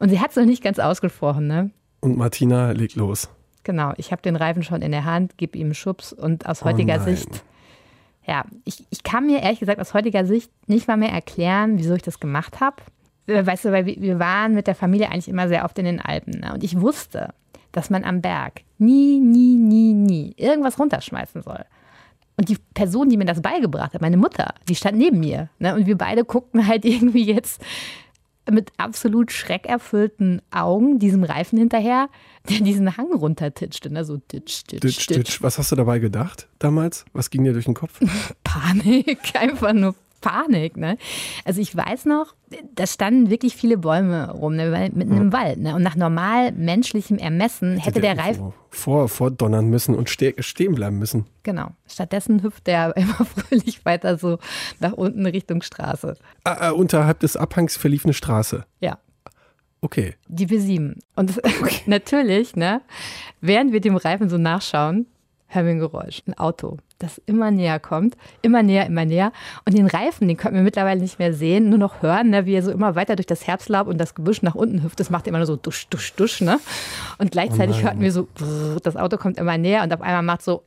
Und 0.00 0.08
sie 0.08 0.18
hat 0.18 0.30
es 0.30 0.36
noch 0.36 0.46
nicht 0.46 0.62
ganz 0.62 0.78
ausgesprochen. 0.78 1.46
Ne? 1.46 1.70
Und 2.00 2.16
Martina 2.16 2.72
legt 2.72 2.96
los. 2.96 3.28
Genau, 3.62 3.92
ich 3.96 4.12
habe 4.12 4.20
den 4.20 4.36
Reifen 4.36 4.62
schon 4.62 4.82
in 4.82 4.92
der 4.92 5.04
Hand, 5.04 5.38
gebe 5.38 5.56
ihm 5.56 5.66
einen 5.66 5.74
Schubs 5.74 6.12
und 6.12 6.46
aus 6.46 6.64
heutiger 6.64 6.98
oh 7.00 7.04
Sicht, 7.04 7.44
ja, 8.26 8.44
ich, 8.64 8.84
ich 8.90 9.02
kann 9.02 9.26
mir 9.26 9.40
ehrlich 9.42 9.60
gesagt 9.60 9.80
aus 9.80 9.94
heutiger 9.94 10.24
Sicht 10.24 10.50
nicht 10.66 10.88
mal 10.88 10.96
mehr 10.96 11.12
erklären, 11.12 11.78
wieso 11.78 11.94
ich 11.94 12.02
das 12.02 12.20
gemacht 12.20 12.60
habe. 12.60 12.76
Weißt 13.26 13.64
du, 13.64 13.72
weil 13.72 13.86
wir 13.86 14.18
waren 14.18 14.54
mit 14.54 14.66
der 14.66 14.74
Familie 14.74 15.10
eigentlich 15.10 15.28
immer 15.28 15.48
sehr 15.48 15.64
oft 15.64 15.78
in 15.78 15.86
den 15.86 16.00
Alpen. 16.00 16.40
Ne? 16.40 16.52
Und 16.52 16.62
ich 16.62 16.80
wusste, 16.80 17.32
dass 17.72 17.90
man 17.90 18.04
am 18.04 18.20
Berg 18.20 18.62
nie, 18.78 19.18
nie, 19.18 19.56
nie, 19.56 19.94
nie 19.94 20.34
irgendwas 20.36 20.78
runterschmeißen 20.78 21.42
soll. 21.42 21.64
Und 22.36 22.48
die 22.48 22.58
Person, 22.74 23.08
die 23.08 23.16
mir 23.16 23.24
das 23.24 23.40
beigebracht 23.40 23.94
hat, 23.94 24.02
meine 24.02 24.16
Mutter, 24.16 24.54
die 24.68 24.74
stand 24.74 24.98
neben 24.98 25.20
mir. 25.20 25.48
Ne? 25.58 25.74
Und 25.74 25.86
wir 25.86 25.96
beide 25.96 26.24
guckten 26.24 26.66
halt 26.66 26.84
irgendwie 26.84 27.24
jetzt 27.24 27.62
mit 28.50 28.72
absolut 28.76 29.32
schreckerfüllten 29.32 30.42
Augen 30.50 30.98
diesem 30.98 31.24
Reifen 31.24 31.58
hinterher, 31.58 32.10
der 32.48 32.60
diesen 32.60 32.96
Hang 32.96 33.12
runtertitschte. 33.14 33.90
Ne? 33.90 34.04
So 34.04 34.18
titsch, 34.18 34.64
titsch, 34.66 34.80
titsch, 34.80 35.06
titsch. 35.06 35.42
Was 35.42 35.58
hast 35.58 35.72
du 35.72 35.76
dabei 35.76 35.98
gedacht 35.98 36.48
damals? 36.58 37.06
Was 37.12 37.30
ging 37.30 37.44
dir 37.44 37.52
durch 37.52 37.64
den 37.64 37.74
Kopf? 37.74 38.00
Panik, 38.44 39.34
einfach 39.34 39.72
nur 39.72 39.94
Panik. 40.24 40.78
Ne? 40.78 40.96
Also 41.44 41.60
ich 41.60 41.76
weiß 41.76 42.06
noch, 42.06 42.34
da 42.74 42.86
standen 42.86 43.28
wirklich 43.28 43.54
viele 43.54 43.76
Bäume 43.76 44.30
rum, 44.30 44.56
ne, 44.56 44.90
mitten 44.94 45.16
im 45.18 45.32
Wald. 45.34 45.58
Ne? 45.58 45.74
Und 45.74 45.82
nach 45.82 45.96
normal 45.96 46.52
menschlichem 46.52 47.18
Ermessen 47.18 47.76
hätte 47.76 48.00
der 48.00 48.16
Reifen... 48.16 48.54
Vor, 48.70 49.08
vordonnern 49.08 49.68
müssen 49.68 49.94
und 49.94 50.08
ste 50.08 50.34
stehen 50.38 50.74
bleiben 50.74 50.98
müssen. 50.98 51.26
Genau. 51.42 51.68
Stattdessen 51.86 52.42
hüpft 52.42 52.66
der 52.66 52.96
immer 52.96 53.26
fröhlich 53.26 53.84
weiter 53.84 54.16
so 54.16 54.38
nach 54.80 54.92
unten 54.92 55.26
Richtung 55.26 55.60
Straße. 55.60 56.16
Ah, 56.44 56.70
äh, 56.70 56.72
unterhalb 56.72 57.20
des 57.20 57.36
Abhangs 57.36 57.76
verlief 57.76 58.04
eine 58.04 58.14
Straße. 58.14 58.64
Ja. 58.80 58.98
Okay. 59.82 60.14
Die 60.28 60.46
B7. 60.46 60.96
Und 61.16 61.38
okay. 61.44 61.82
natürlich, 61.84 62.56
ne, 62.56 62.80
während 63.42 63.72
wir 63.72 63.80
dem 63.82 63.96
Reifen 63.96 64.30
so 64.30 64.38
nachschauen, 64.38 65.06
hören 65.54 65.66
wir 65.66 65.72
ein 65.72 65.78
Geräusch, 65.78 66.22
ein 66.26 66.34
Auto, 66.34 66.78
das 66.98 67.18
immer 67.26 67.50
näher 67.50 67.80
kommt, 67.80 68.16
immer 68.42 68.62
näher, 68.62 68.86
immer 68.86 69.04
näher. 69.04 69.32
Und 69.64 69.76
den 69.76 69.86
Reifen, 69.86 70.28
den 70.28 70.36
können 70.36 70.56
wir 70.56 70.62
mittlerweile 70.62 71.00
nicht 71.00 71.18
mehr 71.18 71.32
sehen, 71.32 71.68
nur 71.68 71.78
noch 71.78 72.02
hören, 72.02 72.30
ne, 72.30 72.46
wie 72.46 72.54
er 72.54 72.62
so 72.62 72.70
immer 72.70 72.94
weiter 72.94 73.16
durch 73.16 73.26
das 73.26 73.46
Herbstlaub 73.46 73.86
und 73.86 73.98
das 73.98 74.14
Gebüsch 74.14 74.42
nach 74.42 74.54
unten 74.54 74.82
hüpft. 74.82 75.00
Das 75.00 75.10
macht 75.10 75.26
immer 75.26 75.38
nur 75.38 75.46
so 75.46 75.56
dusch, 75.56 75.88
dusch, 75.88 76.14
dusch. 76.14 76.40
Ne? 76.40 76.58
Und 77.18 77.30
gleichzeitig 77.30 77.76
oh 77.80 77.82
hörten 77.82 78.00
wir 78.00 78.12
so, 78.12 78.28
das 78.82 78.96
Auto 78.96 79.16
kommt 79.16 79.38
immer 79.38 79.58
näher 79.58 79.82
und 79.82 79.92
auf 79.92 80.00
einmal 80.00 80.22
macht 80.22 80.42
so 80.42 80.64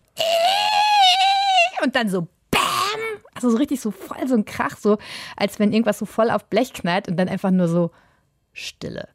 und 1.84 1.96
dann 1.96 2.10
so 2.10 2.28
Bäm! 2.52 3.22
Also 3.34 3.50
so 3.50 3.58
richtig 3.58 3.82
so 3.82 3.92
voll 3.92 4.28
so 4.28 4.36
ein 4.36 4.46
Krach, 4.46 4.78
so 4.78 4.98
als 5.36 5.60
wenn 5.60 5.72
irgendwas 5.72 6.00
so 6.00 6.06
voll 6.06 6.32
auf 6.32 6.46
Blech 6.46 6.74
knallt 6.74 7.08
und 7.08 7.18
dann 7.18 7.30
einfach 7.30 7.52
nur 7.52 7.68
so 7.68 7.92
Stille. 8.54 9.10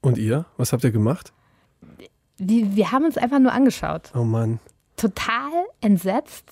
Und 0.00 0.18
ihr? 0.18 0.46
Was 0.56 0.72
habt 0.72 0.84
ihr 0.84 0.90
gemacht? 0.90 1.32
Die, 2.38 2.76
wir 2.76 2.92
haben 2.92 3.04
uns 3.04 3.16
einfach 3.16 3.38
nur 3.38 3.52
angeschaut. 3.52 4.10
Oh 4.14 4.24
Mann. 4.24 4.58
Total 4.96 5.50
entsetzt. 5.80 6.44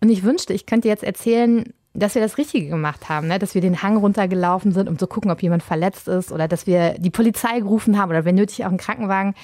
Und 0.00 0.10
ich 0.10 0.22
wünschte, 0.22 0.52
ich 0.52 0.66
könnte 0.66 0.88
jetzt 0.88 1.02
erzählen, 1.02 1.72
dass 1.94 2.14
wir 2.14 2.22
das 2.22 2.38
Richtige 2.38 2.68
gemacht 2.68 3.08
haben, 3.08 3.26
ne? 3.26 3.38
dass 3.38 3.54
wir 3.54 3.62
den 3.62 3.82
Hang 3.82 3.96
runtergelaufen 3.96 4.72
sind, 4.72 4.88
um 4.88 4.98
zu 4.98 5.06
gucken, 5.06 5.30
ob 5.30 5.42
jemand 5.42 5.62
verletzt 5.62 6.08
ist 6.08 6.30
oder 6.30 6.46
dass 6.46 6.66
wir 6.66 6.94
die 6.98 7.10
Polizei 7.10 7.60
gerufen 7.60 7.98
haben 7.98 8.10
oder 8.10 8.24
wenn 8.24 8.34
nötig 8.34 8.64
auch 8.64 8.68
einen 8.68 8.76
Krankenwagen. 8.76 9.34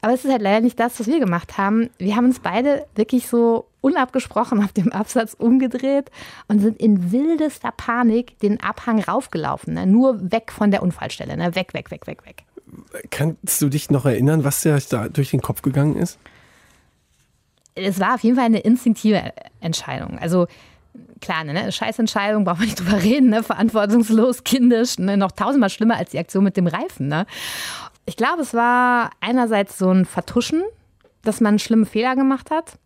Aber 0.00 0.12
es 0.12 0.24
ist 0.24 0.30
halt 0.30 0.42
leider 0.42 0.60
nicht 0.60 0.78
das, 0.78 0.98
was 1.00 1.06
wir 1.08 1.18
gemacht 1.18 1.58
haben. 1.58 1.90
Wir 1.98 2.14
haben 2.14 2.26
uns 2.26 2.38
beide 2.40 2.86
wirklich 2.94 3.26
so 3.26 3.66
unabgesprochen 3.80 4.62
auf 4.62 4.72
dem 4.72 4.92
Absatz 4.92 5.34
umgedreht 5.34 6.10
und 6.46 6.60
sind 6.60 6.78
in 6.80 7.10
wildester 7.10 7.72
Panik 7.76 8.38
den 8.40 8.60
Abhang 8.60 9.00
raufgelaufen. 9.00 9.74
Ne? 9.74 9.86
Nur 9.86 10.32
weg 10.32 10.52
von 10.52 10.70
der 10.70 10.82
Unfallstelle. 10.82 11.36
Ne? 11.36 11.54
Weg, 11.54 11.74
weg, 11.74 11.90
weg, 11.90 12.06
weg, 12.06 12.24
weg. 12.26 12.44
Kannst 13.10 13.62
du 13.62 13.68
dich 13.68 13.90
noch 13.90 14.04
erinnern, 14.04 14.44
was 14.44 14.62
dir 14.62 14.78
da 14.88 15.08
durch 15.08 15.30
den 15.30 15.40
Kopf 15.40 15.62
gegangen 15.62 15.96
ist? 15.96 16.18
Es 17.74 18.00
war 18.00 18.14
auf 18.14 18.22
jeden 18.22 18.36
Fall 18.36 18.46
eine 18.46 18.60
instinktive 18.60 19.32
Entscheidung. 19.60 20.18
Also 20.18 20.46
klar, 21.20 21.44
ne, 21.44 21.50
eine 21.50 21.72
Scheißentscheidung, 21.72 22.44
braucht 22.44 22.58
man 22.58 22.66
nicht 22.66 22.80
drüber 22.80 23.02
reden, 23.02 23.30
ne? 23.30 23.42
verantwortungslos, 23.42 24.44
kindisch, 24.44 24.98
ne? 24.98 25.16
noch 25.16 25.32
tausendmal 25.32 25.70
schlimmer 25.70 25.96
als 25.96 26.10
die 26.10 26.18
Aktion 26.18 26.44
mit 26.44 26.56
dem 26.56 26.66
Reifen. 26.66 27.08
Ne? 27.08 27.26
Ich 28.06 28.16
glaube, 28.16 28.42
es 28.42 28.54
war 28.54 29.10
einerseits 29.20 29.78
so 29.78 29.90
ein 29.90 30.04
Vertuschen, 30.04 30.62
dass 31.22 31.40
man 31.40 31.50
einen 31.50 31.58
schlimmen 31.58 31.86
Fehler 31.86 32.16
gemacht 32.16 32.50
hat. 32.50 32.78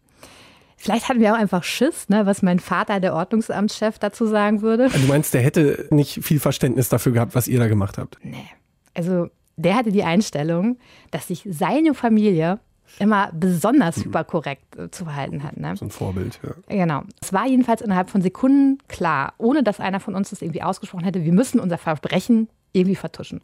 Vielleicht 0.77 1.09
hatten 1.09 1.21
wir 1.21 1.33
auch 1.33 1.39
einfach 1.39 1.63
Schiss, 1.63 2.09
ne, 2.09 2.27
was 2.27 2.43
mein 2.43 2.59
Vater, 2.59 2.99
der 2.99 3.15
Ordnungsamtschef, 3.15 4.01
dazu 4.01 4.27
sagen 4.27 4.63
würde. 4.63 4.89
Du 4.89 5.07
meinst, 5.07 5.33
der 5.33 5.41
hätte 5.41 5.87
nicht 5.91 6.25
viel 6.25 6.41
Verständnis 6.41 6.89
dafür 6.89 7.13
gehabt, 7.13 7.37
was 7.37 7.47
ihr 7.47 7.61
da 7.61 7.69
gemacht 7.69 7.99
habt? 7.99 8.19
Nee. 8.23 8.49
Also 8.93 9.29
der 9.57 9.77
hatte 9.77 9.93
die 9.93 10.05
Einstellung, 10.05 10.79
dass 11.11 11.29
sich 11.29 11.47
seine 11.49 11.95
Familie 11.95 12.59
immer 12.99 13.31
besonders 13.33 13.99
mhm. 13.99 14.05
hyperkorrekt 14.05 14.77
äh, 14.77 14.91
zu 14.91 15.05
verhalten 15.05 15.43
hat. 15.43 15.57
Ne? 15.57 15.77
So 15.77 15.87
ein 15.87 15.91
Vorbild, 15.91 16.41
ja. 16.43 16.51
Genau. 16.69 17.03
Es 17.21 17.33
war 17.33 17.47
jedenfalls 17.47 17.81
innerhalb 17.81 18.11
von 18.11 18.23
Sekunden 18.23 18.79
klar, 18.89 19.35
ohne 19.39 19.63
dass 19.63 19.81
einer 19.81 20.01
von 20.01 20.15
uns 20.15 20.31
das 20.31 20.43
irgendwie 20.43 20.63
ausgesprochen 20.63 21.05
hätte, 21.05 21.25
wir 21.25 21.33
müssen 21.33 21.61
unser 21.61 21.79
Verbrechen 21.79 22.49
irgendwie 22.73 22.97
vertuschen. 22.97 23.41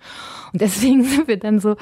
Und 0.52 0.60
deswegen 0.60 1.04
sind 1.04 1.28
wir 1.28 1.38
dann 1.38 1.60
so 1.60 1.76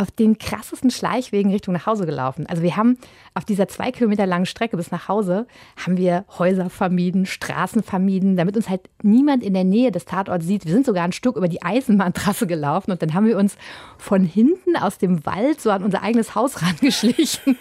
auf 0.00 0.10
den 0.10 0.38
krassesten 0.38 0.90
Schleichwegen 0.90 1.50
Richtung 1.50 1.74
nach 1.74 1.86
Hause 1.86 2.06
gelaufen. 2.06 2.46
Also 2.46 2.62
wir 2.62 2.76
haben 2.76 2.96
auf 3.34 3.44
dieser 3.44 3.68
zwei 3.68 3.90
Kilometer 3.92 4.26
langen 4.26 4.46
Strecke 4.46 4.76
bis 4.76 4.90
nach 4.90 5.08
Hause, 5.08 5.46
haben 5.76 5.98
wir 5.98 6.24
Häuser 6.38 6.70
vermieden, 6.70 7.26
Straßen 7.26 7.82
vermieden, 7.82 8.36
damit 8.36 8.56
uns 8.56 8.68
halt 8.68 8.88
niemand 9.02 9.42
in 9.42 9.52
der 9.52 9.64
Nähe 9.64 9.92
des 9.92 10.06
Tatorts 10.06 10.46
sieht. 10.46 10.64
Wir 10.64 10.72
sind 10.72 10.86
sogar 10.86 11.04
ein 11.04 11.12
Stück 11.12 11.36
über 11.36 11.48
die 11.48 11.62
Eisenbahntrasse 11.62 12.46
gelaufen 12.46 12.90
und 12.90 13.02
dann 13.02 13.12
haben 13.12 13.26
wir 13.26 13.36
uns 13.36 13.56
von 13.98 14.24
hinten 14.24 14.76
aus 14.76 14.96
dem 14.96 15.26
Wald 15.26 15.60
so 15.60 15.70
an 15.70 15.82
unser 15.82 16.02
eigenes 16.02 16.34
Haus 16.34 16.62
rangeschlichen 16.62 17.58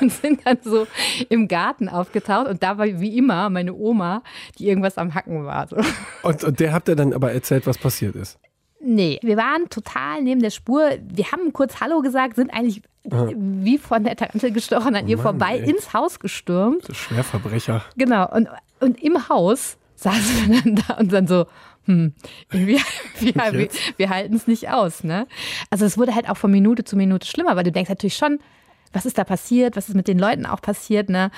und 0.00 0.12
sind 0.12 0.46
dann 0.46 0.58
so 0.62 0.86
im 1.28 1.48
Garten 1.48 1.88
aufgetaucht 1.88 2.46
und 2.46 2.62
da 2.62 2.78
war 2.78 2.86
wie 2.86 3.18
immer 3.18 3.50
meine 3.50 3.74
Oma, 3.74 4.22
die 4.58 4.68
irgendwas 4.68 4.98
am 4.98 5.14
Hacken 5.14 5.44
war. 5.44 5.66
Und, 6.22 6.44
und 6.44 6.60
der 6.60 6.72
habt 6.72 6.88
ihr 6.88 6.96
dann 6.96 7.12
aber 7.12 7.32
erzählt, 7.32 7.66
was 7.66 7.78
passiert 7.78 8.14
ist? 8.14 8.38
Nee, 8.84 9.20
wir 9.22 9.36
waren 9.36 9.68
total 9.70 10.22
neben 10.22 10.42
der 10.42 10.50
Spur. 10.50 10.90
Wir 11.00 11.30
haben 11.30 11.52
kurz 11.52 11.80
Hallo 11.80 12.00
gesagt, 12.00 12.36
sind 12.36 12.52
eigentlich 12.52 12.82
Aha. 13.10 13.30
wie 13.34 13.78
von 13.78 14.02
der 14.02 14.16
Tante 14.16 14.50
gestochen 14.50 14.96
an 14.96 15.06
ihr 15.06 15.16
Mann, 15.16 15.24
vorbei 15.24 15.58
ey. 15.58 15.70
ins 15.70 15.92
Haus 15.92 16.18
gestürmt. 16.18 16.88
Das 16.88 16.96
Schwerverbrecher. 16.96 17.84
Genau. 17.96 18.28
Und, 18.30 18.48
und 18.80 19.00
im 19.00 19.28
Haus 19.28 19.78
saßen 19.94 20.50
wir 20.50 20.62
dann 20.62 20.76
da 20.76 20.94
und 20.94 21.12
dann 21.12 21.28
so, 21.28 21.46
hm, 21.84 22.12
wir, 22.50 22.80
wir, 23.20 23.34
wir, 23.34 23.68
wir 23.96 24.10
halten 24.10 24.34
es 24.34 24.48
nicht 24.48 24.68
aus. 24.68 25.04
Ne? 25.04 25.28
Also 25.70 25.84
es 25.84 25.96
wurde 25.96 26.14
halt 26.14 26.28
auch 26.28 26.36
von 26.36 26.50
Minute 26.50 26.82
zu 26.82 26.96
Minute 26.96 27.26
schlimmer, 27.26 27.54
weil 27.54 27.64
du 27.64 27.72
denkst 27.72 27.88
natürlich 27.88 28.16
schon, 28.16 28.40
was 28.92 29.06
ist 29.06 29.16
da 29.16 29.24
passiert, 29.24 29.76
was 29.76 29.88
ist 29.88 29.94
mit 29.94 30.08
den 30.08 30.18
Leuten 30.18 30.44
auch 30.44 30.60
passiert. 30.60 31.08
Ne? 31.08 31.30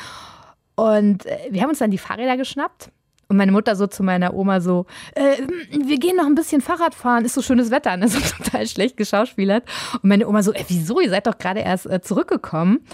Und 0.76 1.26
äh, 1.26 1.48
wir 1.50 1.60
haben 1.60 1.68
uns 1.70 1.78
dann 1.78 1.90
die 1.90 1.98
Fahrräder 1.98 2.38
geschnappt 2.38 2.90
und 3.34 3.38
meine 3.38 3.50
Mutter 3.50 3.74
so 3.74 3.88
zu 3.88 4.04
meiner 4.04 4.32
Oma 4.32 4.60
so, 4.60 4.86
äh, 5.16 5.42
wir 5.72 5.98
gehen 5.98 6.14
noch 6.14 6.26
ein 6.26 6.36
bisschen 6.36 6.60
Fahrrad 6.60 6.94
fahren, 6.94 7.24
ist 7.24 7.34
so 7.34 7.42
schönes 7.42 7.72
Wetter, 7.72 7.96
ne? 7.96 8.06
so 8.08 8.20
total 8.20 8.64
schlecht 8.68 8.96
geschauspielert. 8.96 9.64
Und 9.94 10.04
meine 10.04 10.28
Oma 10.28 10.44
so, 10.44 10.52
äh, 10.52 10.64
wieso, 10.68 11.00
ihr 11.00 11.10
seid 11.10 11.26
doch 11.26 11.36
gerade 11.36 11.60
erst 11.60 11.86
äh, 11.86 12.00
zurückgekommen. 12.00 12.86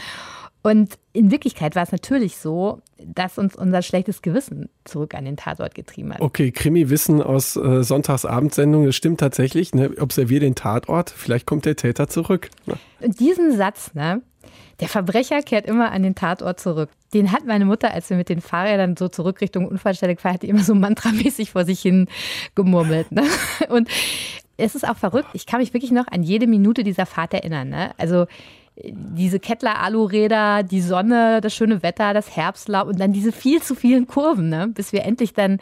Und 0.63 0.99
in 1.13 1.31
Wirklichkeit 1.31 1.77
war 1.77 1.83
es 1.83 1.93
natürlich 1.93 2.39
so, 2.39 2.81
dass 3.05 3.37
uns 3.37 3.55
unser 3.55 3.83
schlechtes 3.83 4.23
Gewissen 4.23 4.71
zurück 4.85 5.15
an 5.15 5.27
den 5.27 5.37
Tatort 5.37 5.75
getrieben 5.75 6.15
hat. 6.15 6.23
Okay, 6.23 6.53
Krimi-Wissen 6.53 7.23
aus 7.23 7.57
äh, 7.57 7.83
Sonntagsabendsendung, 7.83 8.87
das 8.87 8.97
stimmt 8.97 9.21
tatsächlich. 9.21 9.75
Ne? 9.75 9.91
Observier 10.01 10.41
den 10.41 10.55
Tatort, 10.55 11.11
vielleicht 11.11 11.45
kommt 11.45 11.67
der 11.67 11.77
Täter 11.77 12.09
zurück. 12.09 12.49
Ne? 12.65 12.75
Und 13.01 13.21
diesen 13.21 13.57
Satz, 13.57 13.93
ne, 13.93 14.23
der 14.81 14.89
Verbrecher 14.89 15.43
kehrt 15.43 15.67
immer 15.67 15.93
an 15.93 16.03
den 16.03 16.15
Tatort 16.15 16.59
zurück. 16.61 16.91
Den 17.13 17.33
hat 17.33 17.47
meine 17.47 17.65
Mutter, 17.65 17.93
als 17.93 18.09
wir 18.11 18.17
mit 18.17 18.29
den 18.29 18.41
Fahrrädern 18.41 18.97
so 18.97 19.09
zurück 19.09 19.41
Richtung 19.41 19.67
Unfallstelle 19.67 20.15
gefahren, 20.15 20.35
hat 20.35 20.43
die 20.43 20.49
immer 20.49 20.65
so 20.65 20.75
mantramäßig 20.77 21.51
vor 21.51 21.65
sich 21.65 21.81
hin 21.81 22.09
gemurmelt. 22.55 23.13
Ne? 23.13 23.25
Und 23.69 23.89
es 24.57 24.75
ist 24.75 24.89
auch 24.89 24.97
verrückt. 24.97 25.29
Ich 25.33 25.47
kann 25.47 25.61
mich 25.61 25.75
wirklich 25.75 25.91
noch 25.91 26.07
an 26.09 26.23
jede 26.23 26.47
Minute 26.47 26.85
dieser 26.85 27.07
Fahrt 27.07 27.35
erinnern. 27.35 27.69
Ne? 27.69 27.93
Also 27.99 28.27
diese 28.85 29.41
Kettler-Aluräder, 29.41 30.63
die 30.63 30.81
Sonne, 30.81 31.41
das 31.41 31.55
schöne 31.55 31.83
Wetter, 31.83 32.15
das 32.15 32.35
Herbstlaub 32.37 32.89
und 32.89 33.01
dann 33.01 33.13
diese 33.13 33.33
viel 33.33 33.63
zu 33.63 33.75
vielen 33.75 34.07
Kurven, 34.07 34.49
ne? 34.49 34.69
bis 34.69 34.93
wir 34.93 35.05
endlich 35.05 35.35
dann 35.35 35.59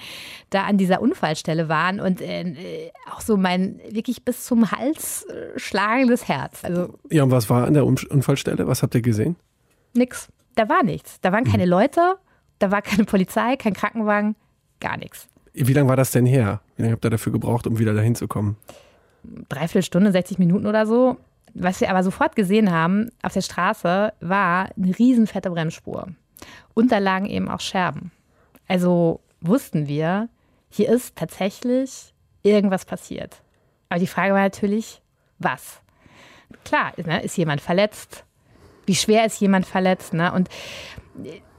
da 0.50 0.64
an 0.64 0.78
dieser 0.78 1.00
Unfallstelle 1.00 1.68
waren 1.68 2.00
und 2.00 2.20
äh, 2.20 2.90
auch 3.12 3.20
so 3.20 3.36
mein 3.36 3.80
wirklich 3.90 4.24
bis 4.24 4.44
zum 4.44 4.70
Hals 4.70 5.24
äh, 5.24 5.58
schlagendes 5.58 6.28
Herz. 6.28 6.64
Also, 6.64 6.94
ja, 7.10 7.22
und 7.22 7.30
was 7.30 7.50
war 7.50 7.66
an 7.66 7.74
der 7.74 7.86
Unfallstelle? 7.86 8.66
Was 8.66 8.82
habt 8.82 8.94
ihr 8.94 9.02
gesehen? 9.02 9.36
Nix. 9.94 10.28
Da 10.54 10.68
war 10.68 10.82
nichts. 10.82 11.20
Da 11.20 11.32
waren 11.32 11.44
keine 11.44 11.64
mhm. 11.64 11.70
Leute, 11.70 12.16
da 12.58 12.70
war 12.70 12.82
keine 12.82 13.04
Polizei, 13.04 13.56
kein 13.56 13.74
Krankenwagen, 13.74 14.36
gar 14.80 14.96
nichts. 14.96 15.28
Wie 15.54 15.72
lange 15.72 15.88
war 15.88 15.96
das 15.96 16.10
denn 16.10 16.26
her? 16.26 16.60
Wie 16.76 16.82
lange 16.82 16.94
habt 16.94 17.04
ihr 17.04 17.10
dafür 17.10 17.32
gebraucht, 17.32 17.66
um 17.66 17.78
wieder 17.78 17.94
dahin 17.94 18.14
zu 18.14 18.28
kommen? 18.28 18.56
Dreiviertel 19.48 19.82
Stunde, 19.82 20.12
60 20.12 20.38
Minuten 20.38 20.66
oder 20.66 20.86
so. 20.86 21.16
Was 21.54 21.80
wir 21.80 21.90
aber 21.90 22.02
sofort 22.02 22.36
gesehen 22.36 22.70
haben 22.70 23.10
auf 23.22 23.32
der 23.32 23.42
Straße, 23.42 24.12
war 24.20 24.68
eine 24.76 24.98
riesenfette 24.98 25.50
Bremsspur. 25.50 26.08
Und 26.74 26.92
da 26.92 26.98
lagen 26.98 27.26
eben 27.26 27.48
auch 27.48 27.60
Scherben. 27.60 28.12
Also 28.68 29.20
wussten 29.40 29.88
wir, 29.88 30.28
hier 30.70 30.88
ist 30.90 31.16
tatsächlich 31.16 32.14
irgendwas 32.42 32.84
passiert. 32.84 33.42
Aber 33.88 33.98
die 33.98 34.06
Frage 34.06 34.34
war 34.34 34.42
natürlich, 34.42 35.00
was? 35.38 35.80
Klar, 36.64 36.92
ne, 36.96 37.22
ist 37.22 37.36
jemand 37.36 37.60
verletzt? 37.60 38.24
Wie 38.86 38.94
schwer 38.94 39.26
ist 39.26 39.40
jemand 39.40 39.66
verletzt? 39.66 40.14
Ne? 40.14 40.32
Und 40.32 40.48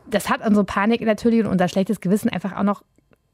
das 0.08 0.30
hat 0.30 0.46
unsere 0.46 0.66
Panik 0.66 1.02
natürlich 1.02 1.42
und 1.42 1.48
unser 1.48 1.68
schlechtes 1.68 2.02
Gewissen 2.02 2.30
einfach 2.30 2.56
auch 2.56 2.64
noch 2.64 2.84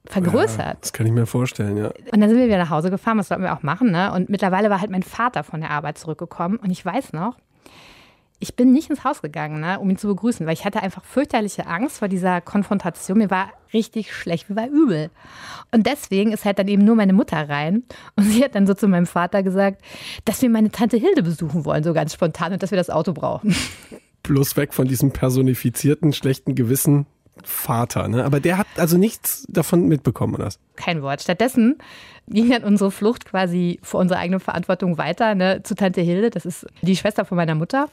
vergrößert. 0.10 0.60
Ja, 0.60 0.78
das 0.80 0.94
kann 0.94 1.06
ich 1.06 1.12
mir 1.12 1.26
vorstellen, 1.26 1.78
ja. 1.78 1.92
Und 2.12 2.22
dann 2.22 2.30
sind 2.30 2.38
wir 2.38 2.48
wieder 2.48 2.58
nach 2.58 2.70
Hause 2.70 2.90
gefahren, 2.90 3.18
was 3.18 3.28
sollten 3.28 3.44
wir 3.44 3.54
auch 3.54 3.64
machen, 3.64 3.92
ne? 3.92 4.12
Und 4.14 4.30
mittlerweile 4.30 4.70
war 4.70 4.82
halt 4.82 4.92
mein 4.92 5.04
Vater 5.04 5.44
von 5.44 5.62
der 5.62 5.72
Arbeit 5.72 5.98
zurückgekommen 5.98 6.58
und 6.58 6.72
ich 6.72 6.86
weiß 6.86 7.14
noch, 7.14 7.36
ich 8.40 8.56
bin 8.56 8.74
nicht 8.74 8.90
ins 8.90 9.04
Haus 9.04 9.22
gegangen, 9.22 9.60
ne, 9.62 9.80
um 9.80 9.90
ihn 9.90 9.98
zu 9.98 10.08
begrüßen, 10.08 10.46
weil 10.46 10.54
ich 10.54 10.66
hatte 10.66 10.82
einfach 10.84 11.04
fürchterliche 11.04 11.68
Angst 11.68 12.00
vor 12.00 12.08
dieser 12.08 12.42
Konfrontation. 12.42 13.18
Mir 13.18 13.30
war 13.30 13.50
richtig 13.74 14.14
schlecht, 14.14 14.50
mir 14.50 14.56
war 14.56 14.68
übel. 14.68 15.10
Und 15.72 15.88
deswegen 15.88 16.32
ist 16.32 16.46
halt 16.46 16.60
dann 16.60 16.68
eben 16.68 16.84
nur 16.84 16.96
meine 16.96 17.14
Mutter 17.14 17.50
rein. 17.50 17.84
Und 18.16 18.24
sie 18.30 18.44
hat 18.44 18.56
dann 18.56 18.68
so 18.68 18.74
zu 18.74 18.88
meinem 18.88 19.06
Vater 19.06 19.42
gesagt, 19.42 19.82
dass 20.26 20.42
wir 20.42 20.50
meine 20.50 20.70
Tante 20.70 20.98
Hilde 20.98 21.24
besuchen 21.24 21.66
wollen, 21.66 21.84
so 21.84 21.94
ganz 21.94 22.14
spontan, 22.14 22.54
und 22.54 22.64
dass 22.64 22.72
wir 22.72 22.78
das 22.78 22.90
Auto 22.90 23.14
brauchen. 23.14 23.56
Bloß 24.24 24.58
weg 24.58 24.74
von 24.74 24.88
diesem 24.88 25.12
personifizierten, 25.12 26.12
schlechten 26.12 26.56
Gewissen 26.56 27.06
Vater. 27.44 28.08
Ne? 28.08 28.24
Aber 28.24 28.40
der 28.40 28.58
hat 28.58 28.68
also 28.78 28.98
nichts 28.98 29.46
davon 29.50 29.88
mitbekommen, 29.88 30.36
oder? 30.36 30.50
Kein 30.76 31.02
Wort. 31.02 31.22
Stattdessen 31.22 31.78
ging 32.28 32.50
dann 32.50 32.64
unsere 32.64 32.92
Flucht 32.92 33.26
quasi 33.26 33.80
vor 33.84 34.00
unserer 34.00 34.20
eigenen 34.20 34.40
Verantwortung 34.40 34.98
weiter 34.98 35.36
ne, 35.36 35.62
zu 35.64 35.76
Tante 35.76 36.02
Hilde. 36.02 36.30
Das 36.30 36.46
ist 36.46 36.66
die 36.82 36.96
Schwester 36.96 37.26
von 37.26 37.36
meiner 37.38 37.56
Mutter. 37.56 37.90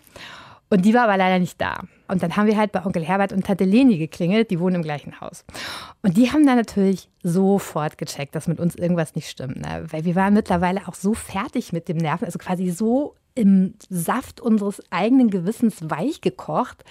Und 0.71 0.87
die 0.87 0.95
war 0.95 1.05
aber 1.05 1.19
leider 1.19 1.39
nicht 1.39 1.61
da. 1.61 1.81
Und 2.09 2.23
dann 2.23 2.35
haben 2.35 2.47
wir 2.47 2.57
halt 2.57 2.73
bei 2.73 2.85
Onkel 2.85 3.05
Herbert 3.05 3.33
und 3.33 3.45
Tante 3.45 3.65
Leni 3.65 3.99
geklingelt, 3.99 4.51
die 4.51 4.59
wohnen 4.59 4.77
im 4.77 4.83
gleichen 4.83 5.21
Haus. 5.21 5.45
Und 6.01 6.17
die 6.17 6.31
haben 6.31 6.47
dann 6.47 6.57
natürlich 6.57 7.11
sofort 7.23 7.99
gecheckt, 7.99 8.35
dass 8.35 8.49
mit 8.49 8.59
uns 8.59 8.75
irgendwas 8.75 9.15
nicht 9.15 9.29
stimmt. 9.29 9.61
Ne? 9.61 9.85
Weil 9.91 10.07
wir 10.07 10.15
waren 10.15 10.33
mittlerweile 10.33 10.89
auch 10.89 10.95
so 10.95 11.13
fertig 11.13 11.75
mit 11.75 11.89
dem 11.89 11.99
Nerven, 11.99 12.25
also 12.25 12.39
quasi 12.39 12.71
so 12.71 13.17
im 13.35 13.75
Saft 13.91 14.41
unseres 14.41 14.83
eigenen 14.91 15.31
Gewissens 15.31 15.91
weich 15.91 16.23
gekocht, 16.23 16.85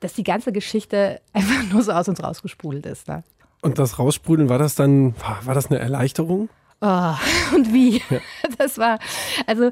dass 0.00 0.14
die 0.14 0.24
ganze 0.24 0.52
Geschichte 0.52 1.20
einfach 1.32 1.72
nur 1.72 1.82
so 1.82 1.92
aus 1.92 2.08
uns 2.08 2.22
rausgesprudelt 2.22 2.86
ist. 2.86 3.08
Ne? 3.08 3.24
Und 3.60 3.78
das 3.78 3.98
Raussprudeln, 3.98 4.48
war 4.48 4.58
das 4.58 4.74
dann, 4.74 5.14
war 5.42 5.54
das 5.54 5.70
eine 5.70 5.78
Erleichterung? 5.78 6.48
Oh, 6.80 7.14
und 7.54 7.72
wie? 7.72 8.02
Ja. 8.10 8.20
Das 8.58 8.78
war, 8.78 8.98
also 9.46 9.70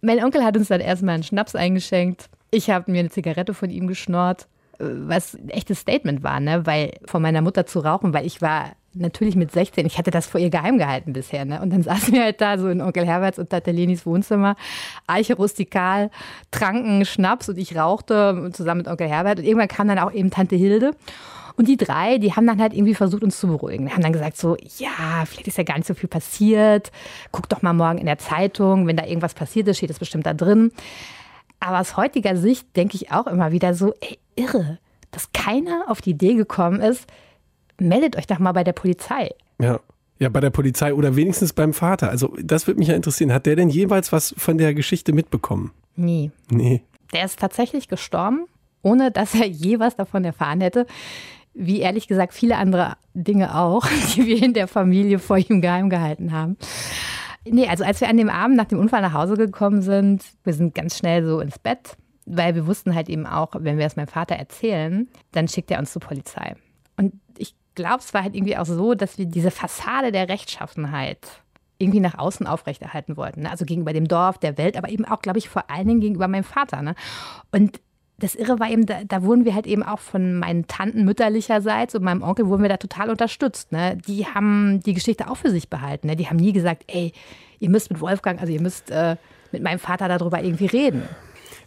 mein 0.00 0.22
Onkel 0.22 0.44
hat 0.44 0.56
uns 0.56 0.68
dann 0.68 0.80
erstmal 0.80 1.14
einen 1.14 1.24
Schnaps 1.24 1.54
eingeschenkt. 1.54 2.30
Ich 2.50 2.70
habe 2.70 2.90
mir 2.90 3.00
eine 3.00 3.10
Zigarette 3.10 3.52
von 3.52 3.70
ihm 3.70 3.86
geschnort, 3.86 4.48
äh, 4.78 4.84
was 4.84 5.34
ein 5.34 5.50
echtes 5.50 5.80
Statement 5.80 6.22
war, 6.22 6.40
ne? 6.40 6.64
weil 6.66 6.92
von 7.06 7.20
meiner 7.20 7.42
Mutter 7.42 7.66
zu 7.66 7.80
rauchen, 7.80 8.14
weil 8.14 8.26
ich 8.26 8.40
war 8.40 8.72
natürlich 8.94 9.36
mit 9.36 9.52
16, 9.52 9.86
ich 9.86 9.98
hatte 9.98 10.10
das 10.10 10.26
vor 10.26 10.40
ihr 10.40 10.50
geheim 10.50 10.78
gehalten 10.78 11.12
bisher. 11.12 11.44
Ne? 11.44 11.60
Und 11.60 11.70
dann 11.70 11.82
saßen 11.84 12.12
wir 12.12 12.24
halt 12.24 12.40
da 12.40 12.58
so 12.58 12.68
in 12.68 12.80
Onkel 12.80 13.06
Herberts 13.06 13.38
und 13.38 13.50
Tante 13.50 13.74
Wohnzimmer, 14.04 14.56
Eiche 15.06 15.36
rustikal, 15.36 16.10
tranken 16.50 17.04
Schnaps 17.04 17.48
und 17.48 17.58
ich 17.58 17.76
rauchte 17.76 18.50
zusammen 18.52 18.78
mit 18.78 18.88
Onkel 18.88 19.08
Herbert. 19.08 19.38
Und 19.38 19.44
irgendwann 19.44 19.68
kam 19.68 19.88
dann 19.88 19.98
auch 19.98 20.12
eben 20.12 20.30
Tante 20.30 20.56
Hilde. 20.56 20.92
Und 21.56 21.66
die 21.66 21.76
drei, 21.76 22.18
die 22.18 22.34
haben 22.34 22.46
dann 22.46 22.60
halt 22.60 22.72
irgendwie 22.72 22.94
versucht, 22.94 23.24
uns 23.24 23.40
zu 23.40 23.48
beruhigen. 23.48 23.86
Die 23.86 23.92
haben 23.92 24.02
dann 24.02 24.12
gesagt 24.12 24.36
so, 24.36 24.56
ja, 24.78 25.24
vielleicht 25.26 25.48
ist 25.48 25.58
ja 25.58 25.64
gar 25.64 25.76
nicht 25.76 25.88
so 25.88 25.94
viel 25.94 26.08
passiert. 26.08 26.92
Guck 27.32 27.48
doch 27.48 27.62
mal 27.62 27.72
morgen 27.72 27.98
in 27.98 28.06
der 28.06 28.18
Zeitung, 28.18 28.86
wenn 28.86 28.96
da 28.96 29.04
irgendwas 29.04 29.34
passiert 29.34 29.66
ist, 29.66 29.78
steht 29.78 29.90
das 29.90 29.98
bestimmt 29.98 30.24
da 30.24 30.34
drin. 30.34 30.70
Aber 31.58 31.80
aus 31.80 31.96
heutiger 31.96 32.36
Sicht 32.36 32.76
denke 32.76 32.94
ich 32.94 33.10
auch 33.10 33.26
immer 33.26 33.50
wieder 33.50 33.74
so, 33.74 33.92
ey, 34.00 34.18
irre, 34.36 34.78
dass 35.10 35.32
keiner 35.32 35.86
auf 35.88 36.00
die 36.00 36.10
Idee 36.10 36.34
gekommen 36.34 36.80
ist, 36.80 37.08
meldet 37.80 38.16
euch 38.16 38.26
doch 38.26 38.38
mal 38.38 38.52
bei 38.52 38.64
der 38.64 38.72
Polizei. 38.72 39.30
Ja. 39.60 39.80
Ja, 40.20 40.28
bei 40.28 40.40
der 40.40 40.50
Polizei 40.50 40.92
oder 40.92 41.14
wenigstens 41.14 41.52
beim 41.52 41.72
Vater. 41.72 42.10
Also, 42.10 42.34
das 42.42 42.66
würde 42.66 42.80
mich 42.80 42.88
ja 42.88 42.96
interessieren. 42.96 43.32
Hat 43.32 43.46
der 43.46 43.54
denn 43.54 43.68
jeweils 43.68 44.10
was 44.10 44.34
von 44.36 44.58
der 44.58 44.74
Geschichte 44.74 45.12
mitbekommen? 45.12 45.70
Nie. 45.94 46.32
Nee. 46.50 46.82
Der 47.12 47.24
ist 47.24 47.38
tatsächlich 47.38 47.86
gestorben, 47.86 48.46
ohne 48.82 49.12
dass 49.12 49.34
er 49.34 49.46
je 49.46 49.78
was 49.78 49.94
davon 49.94 50.24
erfahren 50.24 50.60
hätte. 50.60 50.86
Wie 51.54 51.80
ehrlich 51.80 52.08
gesagt 52.08 52.34
viele 52.34 52.56
andere 52.56 52.96
Dinge 53.14 53.56
auch, 53.56 53.86
die 54.14 54.26
wir 54.26 54.42
in 54.42 54.54
der 54.54 54.66
Familie 54.66 55.20
vor 55.20 55.38
ihm 55.38 55.60
geheim 55.60 55.88
gehalten 55.88 56.32
haben. 56.32 56.56
Nee, 57.44 57.68
also 57.68 57.84
als 57.84 58.00
wir 58.00 58.08
an 58.08 58.16
dem 58.16 58.28
Abend 58.28 58.56
nach 58.56 58.66
dem 58.66 58.78
Unfall 58.78 59.02
nach 59.02 59.14
Hause 59.14 59.34
gekommen 59.34 59.82
sind, 59.82 60.24
wir 60.44 60.52
sind 60.52 60.74
ganz 60.74 60.98
schnell 60.98 61.24
so 61.24 61.40
ins 61.40 61.58
Bett, 61.58 61.96
weil 62.26 62.54
wir 62.54 62.66
wussten 62.66 62.94
halt 62.94 63.08
eben 63.08 63.26
auch, 63.26 63.52
wenn 63.58 63.78
wir 63.78 63.86
es 63.86 63.96
meinem 63.96 64.08
Vater 64.08 64.34
erzählen, 64.34 65.08
dann 65.32 65.48
schickt 65.48 65.70
er 65.70 65.78
uns 65.78 65.92
zur 65.92 66.02
Polizei. 66.02 66.56
Und 66.96 67.14
ich 67.38 67.54
glaube, 67.78 67.98
es 68.00 68.12
war 68.14 68.22
halt 68.22 68.34
irgendwie 68.34 68.56
auch 68.56 68.66
so, 68.66 68.94
dass 68.94 69.18
wir 69.18 69.26
diese 69.26 69.50
Fassade 69.50 70.12
der 70.12 70.28
Rechtschaffenheit 70.28 71.18
irgendwie 71.78 72.00
nach 72.00 72.18
außen 72.18 72.46
aufrechterhalten 72.46 73.16
wollten. 73.16 73.42
Ne? 73.42 73.50
Also 73.50 73.64
gegenüber 73.64 73.92
dem 73.92 74.08
Dorf, 74.08 74.38
der 74.38 74.58
Welt, 74.58 74.76
aber 74.76 74.88
eben 74.88 75.04
auch, 75.04 75.22
glaube 75.22 75.38
ich, 75.38 75.48
vor 75.48 75.70
allen 75.70 75.86
Dingen 75.86 76.00
gegenüber 76.00 76.28
meinem 76.28 76.44
Vater. 76.44 76.82
Ne? 76.82 76.94
Und 77.52 77.80
das 78.18 78.34
Irre 78.34 78.58
war 78.58 78.68
eben, 78.68 78.84
da, 78.84 79.04
da, 79.04 79.22
wurden 79.22 79.44
wir 79.44 79.54
halt 79.54 79.68
eben 79.68 79.84
auch 79.84 80.00
von 80.00 80.34
meinen 80.38 80.66
Tanten 80.66 81.04
mütterlicherseits 81.04 81.94
und 81.94 82.02
meinem 82.02 82.22
Onkel 82.22 82.48
wurden 82.48 82.62
wir 82.62 82.68
da 82.68 82.76
total 82.76 83.10
unterstützt. 83.10 83.70
Ne? 83.70 83.96
Die 83.96 84.26
haben 84.26 84.80
die 84.84 84.94
Geschichte 84.94 85.30
auch 85.30 85.36
für 85.36 85.50
sich 85.50 85.70
behalten. 85.70 86.08
Ne? 86.08 86.16
Die 86.16 86.28
haben 86.28 86.36
nie 86.36 86.52
gesagt, 86.52 86.82
ey, 86.88 87.12
ihr 87.60 87.70
müsst 87.70 87.90
mit 87.90 88.00
Wolfgang, 88.00 88.40
also 88.40 88.52
ihr 88.52 88.60
müsst 88.60 88.90
äh, 88.90 89.16
mit 89.52 89.62
meinem 89.62 89.78
Vater 89.78 90.08
darüber 90.08 90.42
irgendwie 90.42 90.66
reden. 90.66 91.04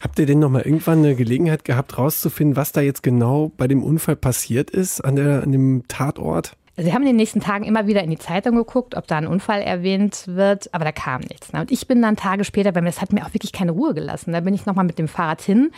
Habt 0.01 0.17
ihr 0.17 0.25
denn 0.25 0.39
noch 0.39 0.49
mal 0.49 0.63
irgendwann 0.63 0.99
eine 0.99 1.15
Gelegenheit 1.15 1.63
gehabt, 1.63 1.97
rauszufinden, 1.97 2.55
was 2.55 2.71
da 2.71 2.81
jetzt 2.81 3.03
genau 3.03 3.51
bei 3.55 3.67
dem 3.67 3.83
Unfall 3.83 4.15
passiert 4.15 4.71
ist, 4.71 4.99
an, 5.01 5.15
der, 5.15 5.43
an 5.43 5.51
dem 5.51 5.83
Tatort? 5.87 6.53
Also 6.75 6.87
wir 6.87 6.95
haben 6.95 7.03
in 7.03 7.09
den 7.09 7.17
nächsten 7.17 7.41
Tagen 7.41 7.65
immer 7.65 7.85
wieder 7.85 8.01
in 8.01 8.09
die 8.09 8.17
Zeitung 8.17 8.55
geguckt, 8.55 8.95
ob 8.95 9.05
da 9.05 9.17
ein 9.17 9.27
Unfall 9.27 9.61
erwähnt 9.61 10.23
wird, 10.25 10.73
aber 10.73 10.85
da 10.85 10.91
kam 10.91 11.21
nichts. 11.21 11.53
Ne? 11.53 11.61
Und 11.61 11.71
ich 11.71 11.85
bin 11.85 12.01
dann 12.01 12.15
Tage 12.15 12.43
später, 12.43 12.73
weil 12.73 12.83
das 12.83 13.01
hat 13.01 13.13
mir 13.13 13.23
auch 13.23 13.33
wirklich 13.35 13.51
keine 13.51 13.73
Ruhe 13.73 13.93
gelassen. 13.93 14.31
Da 14.31 14.39
bin 14.39 14.55
ich 14.55 14.65
nochmal 14.65 14.85
mit 14.85 14.97
dem 14.97 15.07
Fahrrad 15.07 15.41
hin, 15.41 15.71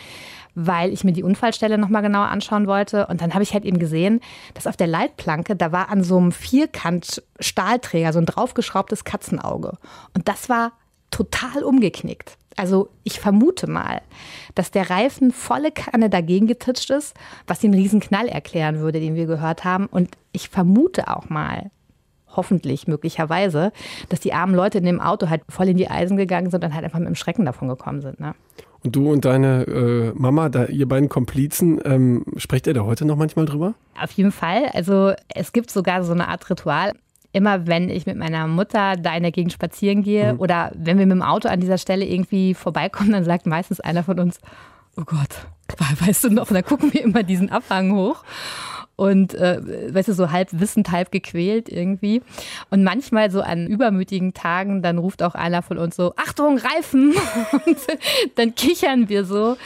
weil 0.54 0.92
ich 0.92 1.04
mir 1.04 1.12
die 1.12 1.22
Unfallstelle 1.24 1.76
nochmal 1.76 2.00
genauer 2.00 2.28
anschauen 2.28 2.66
wollte. 2.66 3.06
Und 3.08 3.20
dann 3.20 3.34
habe 3.34 3.42
ich 3.42 3.52
halt 3.52 3.66
eben 3.66 3.78
gesehen, 3.78 4.20
dass 4.54 4.66
auf 4.66 4.78
der 4.78 4.86
Leitplanke, 4.86 5.56
da 5.56 5.72
war 5.72 5.90
an 5.90 6.02
so 6.02 6.16
einem 6.16 6.32
Vierkant 6.32 7.22
Stahlträger 7.40 8.14
so 8.14 8.20
ein 8.20 8.26
draufgeschraubtes 8.26 9.04
Katzenauge. 9.04 9.72
Und 10.14 10.28
das 10.28 10.48
war 10.48 10.72
total 11.10 11.64
umgeknickt. 11.64 12.38
Also 12.56 12.88
ich 13.02 13.20
vermute 13.20 13.68
mal, 13.68 14.00
dass 14.54 14.70
der 14.70 14.90
Reifen 14.90 15.30
volle 15.32 15.72
Kanne 15.72 16.10
dagegen 16.10 16.46
getitscht 16.46 16.90
ist, 16.90 17.14
was 17.46 17.60
den 17.60 17.74
Riesenknall 17.74 18.28
erklären 18.28 18.80
würde, 18.80 19.00
den 19.00 19.14
wir 19.14 19.26
gehört 19.26 19.64
haben. 19.64 19.86
Und 19.86 20.10
ich 20.32 20.48
vermute 20.48 21.08
auch 21.08 21.28
mal, 21.28 21.70
hoffentlich 22.36 22.86
möglicherweise, 22.86 23.72
dass 24.08 24.20
die 24.20 24.32
armen 24.32 24.54
Leute 24.54 24.78
in 24.78 24.84
dem 24.84 25.00
Auto 25.00 25.28
halt 25.28 25.42
voll 25.48 25.68
in 25.68 25.76
die 25.76 25.88
Eisen 25.88 26.16
gegangen 26.16 26.50
sind 26.50 26.64
und 26.64 26.74
halt 26.74 26.84
einfach 26.84 26.98
mit 26.98 27.08
dem 27.08 27.14
Schrecken 27.14 27.44
davon 27.44 27.68
gekommen 27.68 28.00
sind. 28.00 28.20
Ne? 28.20 28.34
Und 28.82 28.96
du 28.96 29.10
und 29.10 29.24
deine 29.24 29.62
äh, 29.62 30.12
Mama, 30.14 30.48
da, 30.48 30.66
ihr 30.66 30.86
beiden 30.86 31.08
Komplizen, 31.08 31.80
ähm, 31.84 32.24
sprecht 32.36 32.66
ihr 32.66 32.74
da 32.74 32.82
heute 32.82 33.06
noch 33.06 33.16
manchmal 33.16 33.46
drüber? 33.46 33.74
Auf 34.00 34.10
jeden 34.12 34.32
Fall. 34.32 34.66
Also 34.74 35.12
es 35.34 35.52
gibt 35.52 35.70
sogar 35.70 36.04
so 36.04 36.12
eine 36.12 36.28
Art 36.28 36.48
Ritual 36.50 36.92
immer 37.34 37.66
wenn 37.66 37.90
ich 37.90 38.06
mit 38.06 38.16
meiner 38.16 38.46
Mutter 38.46 38.96
da 38.96 39.14
in 39.14 39.22
der 39.22 39.32
Gegend 39.32 39.52
spazieren 39.52 40.02
gehe 40.02 40.34
mhm. 40.34 40.40
oder 40.40 40.70
wenn 40.74 40.98
wir 40.98 41.04
mit 41.04 41.16
dem 41.16 41.22
Auto 41.22 41.48
an 41.48 41.60
dieser 41.60 41.78
Stelle 41.78 42.06
irgendwie 42.06 42.54
vorbeikommen, 42.54 43.12
dann 43.12 43.24
sagt 43.24 43.46
meistens 43.46 43.80
einer 43.80 44.04
von 44.04 44.20
uns, 44.20 44.40
oh 44.96 45.02
Gott, 45.04 45.46
weißt 46.06 46.24
du 46.24 46.30
noch, 46.30 46.48
und 46.48 46.54
dann 46.54 46.64
gucken 46.64 46.94
wir 46.94 47.02
immer 47.02 47.24
diesen 47.24 47.50
Abhang 47.50 47.92
hoch 47.92 48.22
und 48.96 49.34
äh, 49.34 49.60
weißt 49.92 50.08
du, 50.08 50.14
so 50.14 50.30
halb 50.30 50.48
wissend, 50.52 50.92
halb 50.92 51.10
gequält 51.10 51.68
irgendwie. 51.68 52.22
Und 52.70 52.84
manchmal 52.84 53.30
so 53.30 53.40
an 53.40 53.66
übermütigen 53.66 54.34
Tagen, 54.34 54.82
dann 54.82 54.98
ruft 54.98 55.22
auch 55.22 55.34
einer 55.34 55.62
von 55.62 55.78
uns 55.78 55.96
so, 55.96 56.14
Achtung, 56.16 56.58
Reifen! 56.58 57.12
Und 57.66 57.76
dann 58.36 58.54
kichern 58.54 59.08
wir 59.08 59.24
so. 59.24 59.56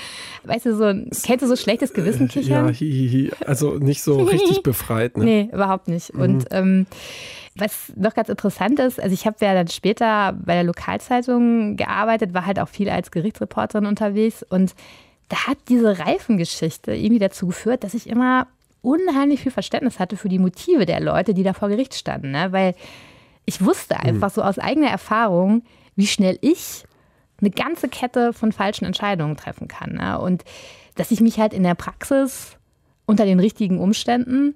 Weißt 0.44 0.64
du, 0.64 0.74
so 0.74 0.84
ein, 0.84 1.10
kennst 1.24 1.42
du 1.42 1.46
so 1.46 1.56
schlechtes 1.56 1.92
Gewissen 1.92 2.28
kichern? 2.28 2.68
Ja, 2.68 2.72
hi, 2.72 3.08
hi, 3.10 3.30
hi. 3.30 3.46
also 3.46 3.74
nicht 3.74 4.02
so 4.02 4.22
richtig 4.22 4.62
befreit. 4.62 5.18
Ne? 5.18 5.24
Nee, 5.24 5.50
überhaupt 5.52 5.88
nicht. 5.88 6.14
Mhm. 6.14 6.20
Und 6.22 6.46
ähm, 6.50 6.86
was 7.58 7.92
noch 7.96 8.14
ganz 8.14 8.28
interessant 8.28 8.78
ist, 8.78 9.00
also 9.00 9.12
ich 9.12 9.26
habe 9.26 9.36
ja 9.44 9.54
dann 9.54 9.68
später 9.68 10.32
bei 10.32 10.54
der 10.54 10.64
Lokalzeitung 10.64 11.76
gearbeitet, 11.76 12.34
war 12.34 12.46
halt 12.46 12.58
auch 12.58 12.68
viel 12.68 12.88
als 12.88 13.10
Gerichtsreporterin 13.10 13.86
unterwegs 13.86 14.42
und 14.42 14.74
da 15.28 15.46
hat 15.46 15.58
diese 15.68 15.98
Reifengeschichte 15.98 16.94
irgendwie 16.94 17.18
dazu 17.18 17.48
geführt, 17.48 17.84
dass 17.84 17.94
ich 17.94 18.08
immer 18.08 18.46
unheimlich 18.80 19.40
viel 19.40 19.52
Verständnis 19.52 19.98
hatte 19.98 20.16
für 20.16 20.28
die 20.28 20.38
Motive 20.38 20.86
der 20.86 21.00
Leute, 21.00 21.34
die 21.34 21.42
da 21.42 21.52
vor 21.52 21.68
Gericht 21.68 21.94
standen. 21.94 22.30
Ne? 22.30 22.52
Weil 22.52 22.74
ich 23.44 23.64
wusste 23.64 23.96
hm. 23.96 24.08
einfach 24.08 24.30
so 24.30 24.42
aus 24.42 24.58
eigener 24.58 24.88
Erfahrung, 24.88 25.62
wie 25.96 26.06
schnell 26.06 26.38
ich 26.40 26.84
eine 27.40 27.50
ganze 27.50 27.88
Kette 27.88 28.32
von 28.32 28.52
falschen 28.52 28.84
Entscheidungen 28.84 29.36
treffen 29.36 29.68
kann. 29.68 29.94
Ne? 29.94 30.18
Und 30.18 30.44
dass 30.94 31.10
ich 31.10 31.20
mich 31.20 31.38
halt 31.38 31.52
in 31.52 31.62
der 31.62 31.74
Praxis 31.74 32.56
unter 33.06 33.24
den 33.24 33.40
richtigen 33.40 33.78
Umständen 33.78 34.54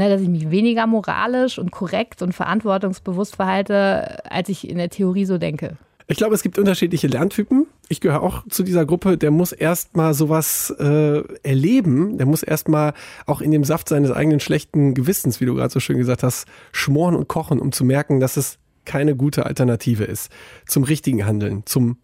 ne, 0.00 0.08
dass 0.08 0.20
ich 0.20 0.28
mich 0.28 0.50
weniger 0.50 0.86
moralisch 0.86 1.58
und 1.58 1.70
korrekt 1.70 2.22
und 2.22 2.32
verantwortungsbewusst 2.32 3.36
verhalte, 3.36 4.24
als 4.30 4.48
ich 4.48 4.68
in 4.68 4.78
der 4.78 4.90
Theorie 4.90 5.26
so 5.26 5.38
denke. 5.38 5.76
Ich 6.08 6.16
glaube, 6.16 6.34
es 6.34 6.42
gibt 6.42 6.58
unterschiedliche 6.58 7.06
Lerntypen. 7.06 7.68
Ich 7.88 8.00
gehöre 8.00 8.22
auch 8.22 8.42
zu 8.48 8.64
dieser 8.64 8.84
Gruppe, 8.84 9.16
der 9.16 9.30
muss 9.30 9.52
erstmal 9.52 10.12
sowas 10.12 10.74
äh, 10.80 11.22
erleben. 11.44 12.18
Der 12.18 12.26
muss 12.26 12.42
erstmal 12.42 12.94
auch 13.26 13.40
in 13.40 13.52
dem 13.52 13.62
Saft 13.62 13.88
seines 13.88 14.10
eigenen 14.10 14.40
schlechten 14.40 14.94
Gewissens, 14.94 15.40
wie 15.40 15.46
du 15.46 15.54
gerade 15.54 15.72
so 15.72 15.78
schön 15.78 15.98
gesagt 15.98 16.24
hast, 16.24 16.48
schmoren 16.72 17.14
und 17.14 17.28
kochen, 17.28 17.60
um 17.60 17.70
zu 17.70 17.84
merken, 17.84 18.18
dass 18.18 18.36
es 18.36 18.58
keine 18.84 19.14
gute 19.14 19.46
Alternative 19.46 20.02
ist 20.02 20.32
zum 20.66 20.82
richtigen 20.82 21.24
Handeln, 21.26 21.62
zum 21.66 21.98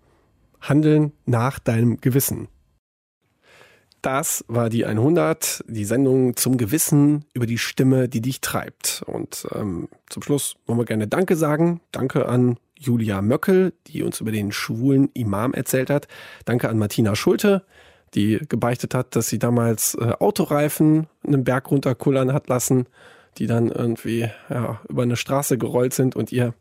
Handeln 0.61 1.13
nach 1.25 1.59
deinem 1.59 2.01
Gewissen. 2.01 2.47
Das 4.07 4.45
war 4.47 4.69
die 4.69 4.87
100, 4.87 5.65
die 5.67 5.85
Sendung 5.85 6.37
zum 6.37 6.59
Gewissen 6.59 7.25
über 7.35 7.45
die 7.45 7.59
Stimme, 7.59 8.09
die 8.09 8.21
dich 8.21 8.41
treibt. 8.41 9.03
Und 9.05 9.49
ähm, 9.53 9.89
zum 10.09 10.23
Schluss 10.23 10.55
wollen 10.65 10.79
wir 10.79 10.85
gerne 10.85 11.09
Danke 11.09 11.35
sagen. 11.35 11.81
Danke 11.91 12.29
an 12.29 12.57
Julia 12.79 13.21
Möckel, 13.21 13.73
die 13.89 14.05
uns 14.05 14.21
über 14.21 14.31
den 14.31 14.53
schwulen 14.53 15.11
Imam 15.15 15.55
erzählt 15.55 15.91
hat. 15.91 16.07
Danke 16.45 16.69
an 16.69 16.79
Martina 16.79 17.17
Schulte, 17.17 17.65
die 18.15 18.39
gebeichtet 18.49 18.95
hat, 18.95 19.17
dass 19.17 19.27
sie 19.29 19.41
damals 19.41 19.97
äh, 19.97 20.13
Autoreifen 20.21 21.09
einen 21.27 21.43
Berg 21.43 21.69
runterkullern 21.73 22.33
hat 22.33 22.49
lassen, 22.49 22.87
die 23.39 23.49
dann 23.49 23.73
irgendwie 23.73 24.31
ja, 24.49 24.81
über 24.89 25.03
eine 25.03 25.17
Straße 25.17 25.59
gerollt 25.59 25.95
sind 25.95 26.15
und 26.15 26.31
ihr 26.31 26.55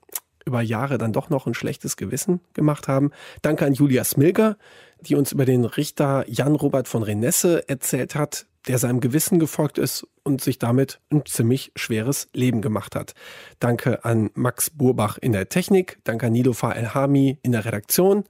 über 0.45 0.61
Jahre 0.61 0.97
dann 0.97 1.13
doch 1.13 1.29
noch 1.29 1.47
ein 1.47 1.53
schlechtes 1.53 1.97
Gewissen 1.97 2.39
gemacht 2.53 2.87
haben. 2.87 3.11
Danke 3.41 3.65
an 3.65 3.73
Julia 3.73 4.03
Smilger, 4.03 4.57
die 5.05 5.15
uns 5.15 5.31
über 5.31 5.45
den 5.45 5.65
Richter 5.65 6.25
Jan 6.27 6.55
Robert 6.55 6.87
von 6.87 7.03
Renesse 7.03 7.67
erzählt 7.69 8.15
hat, 8.15 8.45
der 8.67 8.79
seinem 8.79 8.99
Gewissen 8.99 9.39
gefolgt 9.39 9.77
ist 9.77 10.07
und 10.23 10.41
sich 10.41 10.59
damit 10.59 10.99
ein 11.11 11.25
ziemlich 11.25 11.71
schweres 11.75 12.27
Leben 12.33 12.61
gemacht 12.61 12.95
hat. 12.95 13.13
Danke 13.59 14.03
an 14.03 14.31
Max 14.33 14.69
Burbach 14.69 15.17
in 15.17 15.31
der 15.31 15.49
Technik, 15.49 15.99
danke 16.03 16.27
an 16.27 16.33
Nilofar 16.33 16.75
Elhami 16.75 17.37
in 17.43 17.51
der 17.51 17.65
Redaktion, 17.65 18.25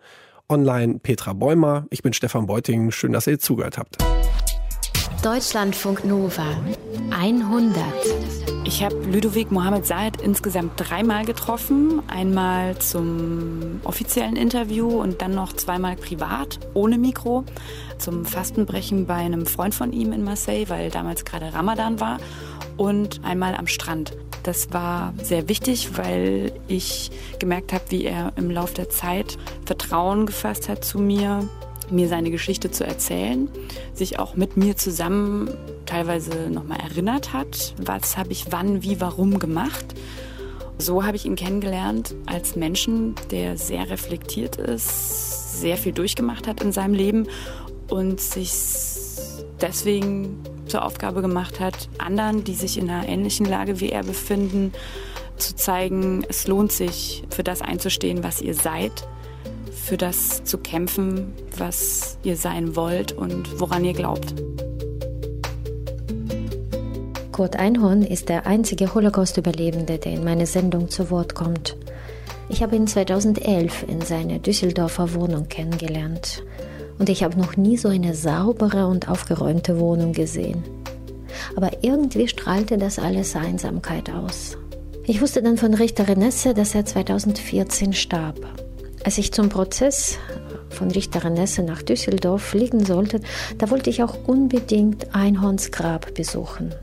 online 0.49 0.99
Petra 0.99 1.33
Bäumer, 1.33 1.87
ich 1.89 2.03
bin 2.03 2.13
Stefan 2.13 2.47
Beuting, 2.47 2.91
schön, 2.91 3.13
dass 3.13 3.27
ihr 3.27 3.39
zugehört 3.39 3.77
habt. 3.77 3.97
Deutschlandfunk 5.23 6.05
Nova 6.05 6.55
100. 7.11 8.54
Ich 8.67 8.83
habe 8.83 8.95
Ludovic 8.95 9.51
Mohammed 9.51 9.85
Said 9.85 10.19
insgesamt 10.19 10.71
dreimal 10.75 11.23
getroffen. 11.23 12.01
Einmal 12.07 12.75
zum 12.79 13.79
offiziellen 13.83 14.35
Interview 14.35 14.87
und 14.87 15.21
dann 15.21 15.35
noch 15.35 15.53
zweimal 15.53 15.95
privat, 15.95 16.59
ohne 16.73 16.97
Mikro, 16.97 17.43
zum 17.99 18.25
Fastenbrechen 18.25 19.05
bei 19.05 19.13
einem 19.13 19.45
Freund 19.45 19.75
von 19.75 19.93
ihm 19.93 20.11
in 20.11 20.23
Marseille, 20.23 20.67
weil 20.67 20.89
damals 20.89 21.25
gerade 21.25 21.53
Ramadan 21.53 21.99
war. 21.99 22.17
Und 22.75 23.23
einmal 23.23 23.55
am 23.55 23.67
Strand. 23.67 24.13
Das 24.41 24.73
war 24.73 25.13
sehr 25.21 25.47
wichtig, 25.47 25.97
weil 25.97 26.51
ich 26.67 27.11
gemerkt 27.37 27.71
habe, 27.71 27.83
wie 27.89 28.05
er 28.05 28.33
im 28.35 28.49
Laufe 28.49 28.73
der 28.73 28.89
Zeit 28.89 29.37
Vertrauen 29.65 30.25
gefasst 30.25 30.69
hat 30.69 30.83
zu 30.83 30.97
mir, 30.97 31.47
mir 31.91 32.07
seine 32.07 32.31
Geschichte 32.31 32.71
zu 32.71 32.85
erzählen, 32.85 33.49
sich 33.93 34.19
auch 34.19 34.35
mit 34.35 34.57
mir 34.57 34.75
zusammen 34.75 35.49
teilweise 35.85 36.49
nochmal 36.49 36.79
erinnert 36.79 37.33
hat, 37.33 37.75
was 37.77 38.17
habe 38.17 38.31
ich 38.31 38.47
wann, 38.51 38.83
wie, 38.83 38.99
warum 39.01 39.39
gemacht. 39.39 39.85
So 40.77 41.05
habe 41.05 41.15
ich 41.15 41.25
ihn 41.25 41.35
kennengelernt 41.35 42.15
als 42.25 42.55
Menschen, 42.55 43.15
der 43.31 43.57
sehr 43.57 43.89
reflektiert 43.89 44.57
ist, 44.57 45.61
sehr 45.61 45.77
viel 45.77 45.93
durchgemacht 45.93 46.47
hat 46.47 46.61
in 46.61 46.71
seinem 46.71 46.93
Leben 46.93 47.27
und 47.89 48.19
sich 48.19 48.51
deswegen 49.61 50.43
zur 50.67 50.83
Aufgabe 50.83 51.21
gemacht 51.21 51.59
hat, 51.59 51.89
anderen, 51.97 52.43
die 52.43 52.55
sich 52.55 52.77
in 52.77 52.89
einer 52.89 53.07
ähnlichen 53.07 53.45
Lage 53.45 53.79
wie 53.79 53.89
er 53.89 54.03
befinden, 54.03 54.73
zu 55.37 55.55
zeigen, 55.55 56.25
es 56.27 56.47
lohnt 56.47 56.71
sich, 56.71 57.23
für 57.29 57.43
das 57.43 57.61
einzustehen, 57.61 58.23
was 58.23 58.41
ihr 58.41 58.53
seid 58.53 59.07
für 59.75 59.97
das 59.97 60.43
zu 60.43 60.57
kämpfen, 60.57 61.33
was 61.57 62.17
ihr 62.23 62.37
sein 62.37 62.75
wollt 62.75 63.11
und 63.11 63.59
woran 63.59 63.85
ihr 63.85 63.93
glaubt. 63.93 64.33
Kurt 67.31 67.57
Einhorn 67.57 68.01
ist 68.01 68.29
der 68.29 68.47
einzige 68.47 68.95
Holocaust-Überlebende, 68.95 69.97
der 69.97 70.13
in 70.13 70.23
meiner 70.23 70.45
Sendung 70.45 70.89
zu 70.89 71.11
Wort 71.11 71.35
kommt. 71.35 71.75
Ich 72.47 72.63
habe 72.63 72.75
ihn 72.75 72.87
2011 72.87 73.85
in 73.89 74.01
seiner 74.01 74.39
Düsseldorfer 74.39 75.13
Wohnung 75.13 75.49
kennengelernt. 75.49 76.43
Und 76.97 77.09
ich 77.09 77.23
habe 77.23 77.37
noch 77.37 77.57
nie 77.57 77.75
so 77.75 77.89
eine 77.89 78.15
saubere 78.15 78.87
und 78.87 79.09
aufgeräumte 79.09 79.79
Wohnung 79.79 80.13
gesehen. 80.13 80.63
Aber 81.57 81.83
irgendwie 81.83 82.27
strahlte 82.27 82.77
das 82.77 82.99
alles 82.99 83.35
Einsamkeit 83.35 84.09
aus. 84.09 84.57
Ich 85.03 85.21
wusste 85.21 85.43
dann 85.43 85.57
von 85.57 85.73
Richter 85.73 86.07
Renesse, 86.07 86.53
dass 86.53 86.73
er 86.73 86.85
2014 86.85 87.93
starb. 87.93 88.39
Als 89.05 89.19
ich 89.19 89.31
zum 89.31 89.49
Prozess 89.49 90.17
von 90.69 90.89
Richter 90.89 91.23
Renesse 91.23 91.61
nach 91.61 91.83
Düsseldorf 91.83 92.41
fliegen 92.41 92.83
sollte, 92.83 93.21
da 93.59 93.69
wollte 93.69 93.91
ich 93.91 94.01
auch 94.01 94.15
unbedingt 94.25 95.13
Einhorns 95.13 95.69
Grab 95.69 96.15
besuchen. 96.15 96.73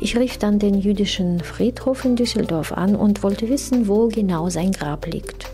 Ich 0.00 0.16
rief 0.16 0.38
dann 0.38 0.58
den 0.58 0.80
jüdischen 0.80 1.40
Friedhof 1.40 2.06
in 2.06 2.16
Düsseldorf 2.16 2.72
an 2.72 2.96
und 2.96 3.22
wollte 3.22 3.50
wissen, 3.50 3.86
wo 3.86 4.08
genau 4.08 4.48
sein 4.48 4.72
Grab 4.72 5.04
liegt. 5.04 5.50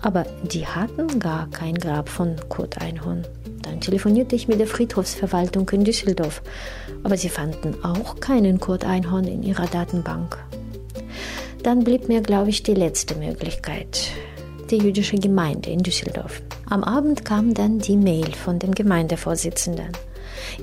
Aber 0.00 0.26
die 0.42 0.66
hatten 0.66 1.20
gar 1.20 1.48
kein 1.50 1.76
Grab 1.76 2.08
von 2.08 2.34
Kurt 2.48 2.80
Einhorn. 2.82 3.24
Dann 3.62 3.80
telefonierte 3.80 4.34
ich 4.34 4.48
mit 4.48 4.58
der 4.58 4.66
Friedhofsverwaltung 4.66 5.68
in 5.70 5.84
Düsseldorf, 5.84 6.42
aber 7.04 7.16
sie 7.16 7.28
fanden 7.28 7.84
auch 7.84 8.18
keinen 8.18 8.58
Kurt 8.58 8.84
Einhorn 8.84 9.28
in 9.28 9.44
ihrer 9.44 9.68
Datenbank. 9.68 10.38
Dann 11.62 11.84
blieb 11.84 12.08
mir, 12.08 12.20
glaube 12.20 12.50
ich, 12.50 12.64
die 12.64 12.74
letzte 12.74 13.14
Möglichkeit 13.14 14.10
die 14.70 14.78
jüdische 14.78 15.16
Gemeinde 15.16 15.70
in 15.70 15.82
Düsseldorf. 15.82 16.42
Am 16.68 16.84
Abend 16.84 17.24
kam 17.24 17.54
dann 17.54 17.78
die 17.78 17.96
Mail 17.96 18.32
von 18.32 18.58
dem 18.58 18.72
Gemeindevorsitzenden. 18.72 19.92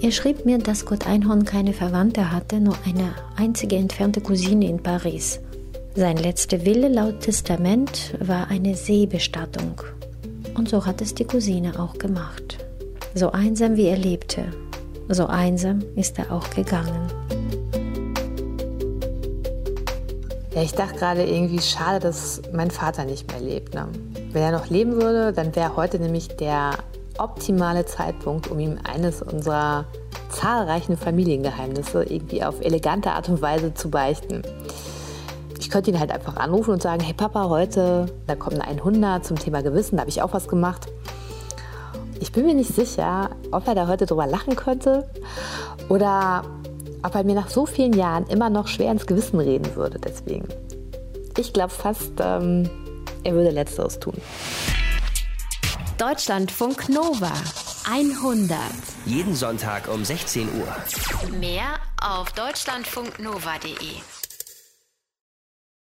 Er 0.01 0.12
schrieb 0.12 0.45
mir, 0.45 0.58
dass 0.58 0.86
Kurt 0.86 1.08
Einhorn 1.08 1.45
keine 1.45 1.74
Verwandte 1.74 2.32
hatte, 2.32 2.60
nur 2.60 2.78
eine 2.86 3.14
einzige 3.36 3.76
entfernte 3.76 4.22
Cousine 4.22 4.68
in 4.68 4.82
Paris. 4.82 5.39
Sein 5.95 6.18
letzter 6.18 6.66
Wille 6.66 6.89
laut 6.89 7.22
Testament 7.22 8.16
war 8.20 8.49
eine 8.49 8.76
Seebestattung. 8.76 9.82
Und 10.55 10.70
so 10.70 10.86
hat 10.86 11.01
es 11.01 11.14
die 11.14 11.26
Cousine 11.26 11.80
auch 11.80 11.97
gemacht. 11.97 12.58
So 13.16 13.32
einsam 13.32 13.76
wie 13.76 13.88
er 13.88 13.97
lebte, 13.97 14.45
so 15.10 15.28
einsam 15.28 15.84
ist 15.95 16.20
er 16.20 16.32
auch 16.32 16.49
gegangen. 16.49 17.16
Ja, 20.58 20.64
ich 20.64 20.74
dachte 20.74 20.95
gerade 20.95 21.24
irgendwie 21.24 21.62
schade, 21.62 21.99
dass 21.99 22.41
mein 22.51 22.72
Vater 22.72 23.05
nicht 23.05 23.32
mehr 23.32 23.39
lebt. 23.39 23.76
Ne? 23.76 23.89
Wenn 24.32 24.41
er 24.41 24.51
noch 24.51 24.72
leben 24.72 24.93
würde, 24.93 25.32
dann 25.32 25.55
wäre 25.55 25.76
heute 25.76 25.99
nämlich 25.99 26.30
der 26.30 26.72
optimale 27.20 27.86
Zeitpunkt, 27.86 28.47
um 28.49 28.58
ihm 28.60 28.80
eines 28.84 29.22
unserer 29.22 29.86
zahlreichen 30.32 30.97
Familiengeheimnisse 30.97 32.06
irgendwie 32.06 32.44
auf 32.44 32.60
elegante 32.61 33.11
Art 33.11 33.30
und 33.30 33.40
Weise 33.40 33.76
zu 33.76 33.91
beichten. 33.91 34.41
Ich 35.60 35.69
könnte 35.69 35.91
ihn 35.91 35.99
halt 35.99 36.10
einfach 36.10 36.38
anrufen 36.38 36.72
und 36.72 36.81
sagen, 36.81 37.03
hey 37.03 37.14
Papa, 37.14 37.49
heute, 37.49 38.07
da 38.26 38.36
kommt 38.36 38.60
ein 38.60 38.80
100 38.80 39.23
zum 39.23 39.38
Thema 39.38 39.61
Gewissen, 39.61 39.98
da 39.98 40.02
habe 40.02 40.10
ich 40.10 40.23
auch 40.23 40.34
was 40.34 40.48
gemacht. 40.48 40.88
Ich 42.19 42.31
bin 42.31 42.48
mir 42.48 42.56
nicht 42.56 42.73
sicher, 42.73 43.30
ob 43.52 43.68
er 43.68 43.76
da 43.76 43.88
heute 43.88 44.07
drüber 44.07 44.26
lachen 44.26 44.56
könnte 44.56 45.07
oder 45.88 46.41
ob 47.03 47.15
er 47.15 47.24
mir 47.24 47.36
nach 47.36 47.49
so 47.49 47.65
vielen 47.65 47.94
Jahren 47.94 48.26
immer 48.28 48.49
noch 48.49 48.68
schwer 48.68 48.91
ins 48.91 49.06
Gewissen 49.06 49.40
reden 49.40 49.76
würde. 49.76 49.99
Deswegen. 49.99 50.48
Ich 51.38 51.53
glaube 51.53 51.74
fast, 51.74 52.14
ähm, 52.19 52.69
er 53.24 53.34
würde 53.34 53.52
Letzteres 53.52 53.99
tun. 53.99 54.15
Deutschlandfunk 55.98 56.90
Nova 56.90 57.32
100. 57.90 58.60
Jeden 59.06 59.36
Sonntag 59.36 59.88
um 59.88 60.03
16 60.03 60.48
Uhr. 60.60 61.40
Mehr 61.40 61.80
auf 62.02 62.32
deutschlandfunknova.de. 62.34 64.16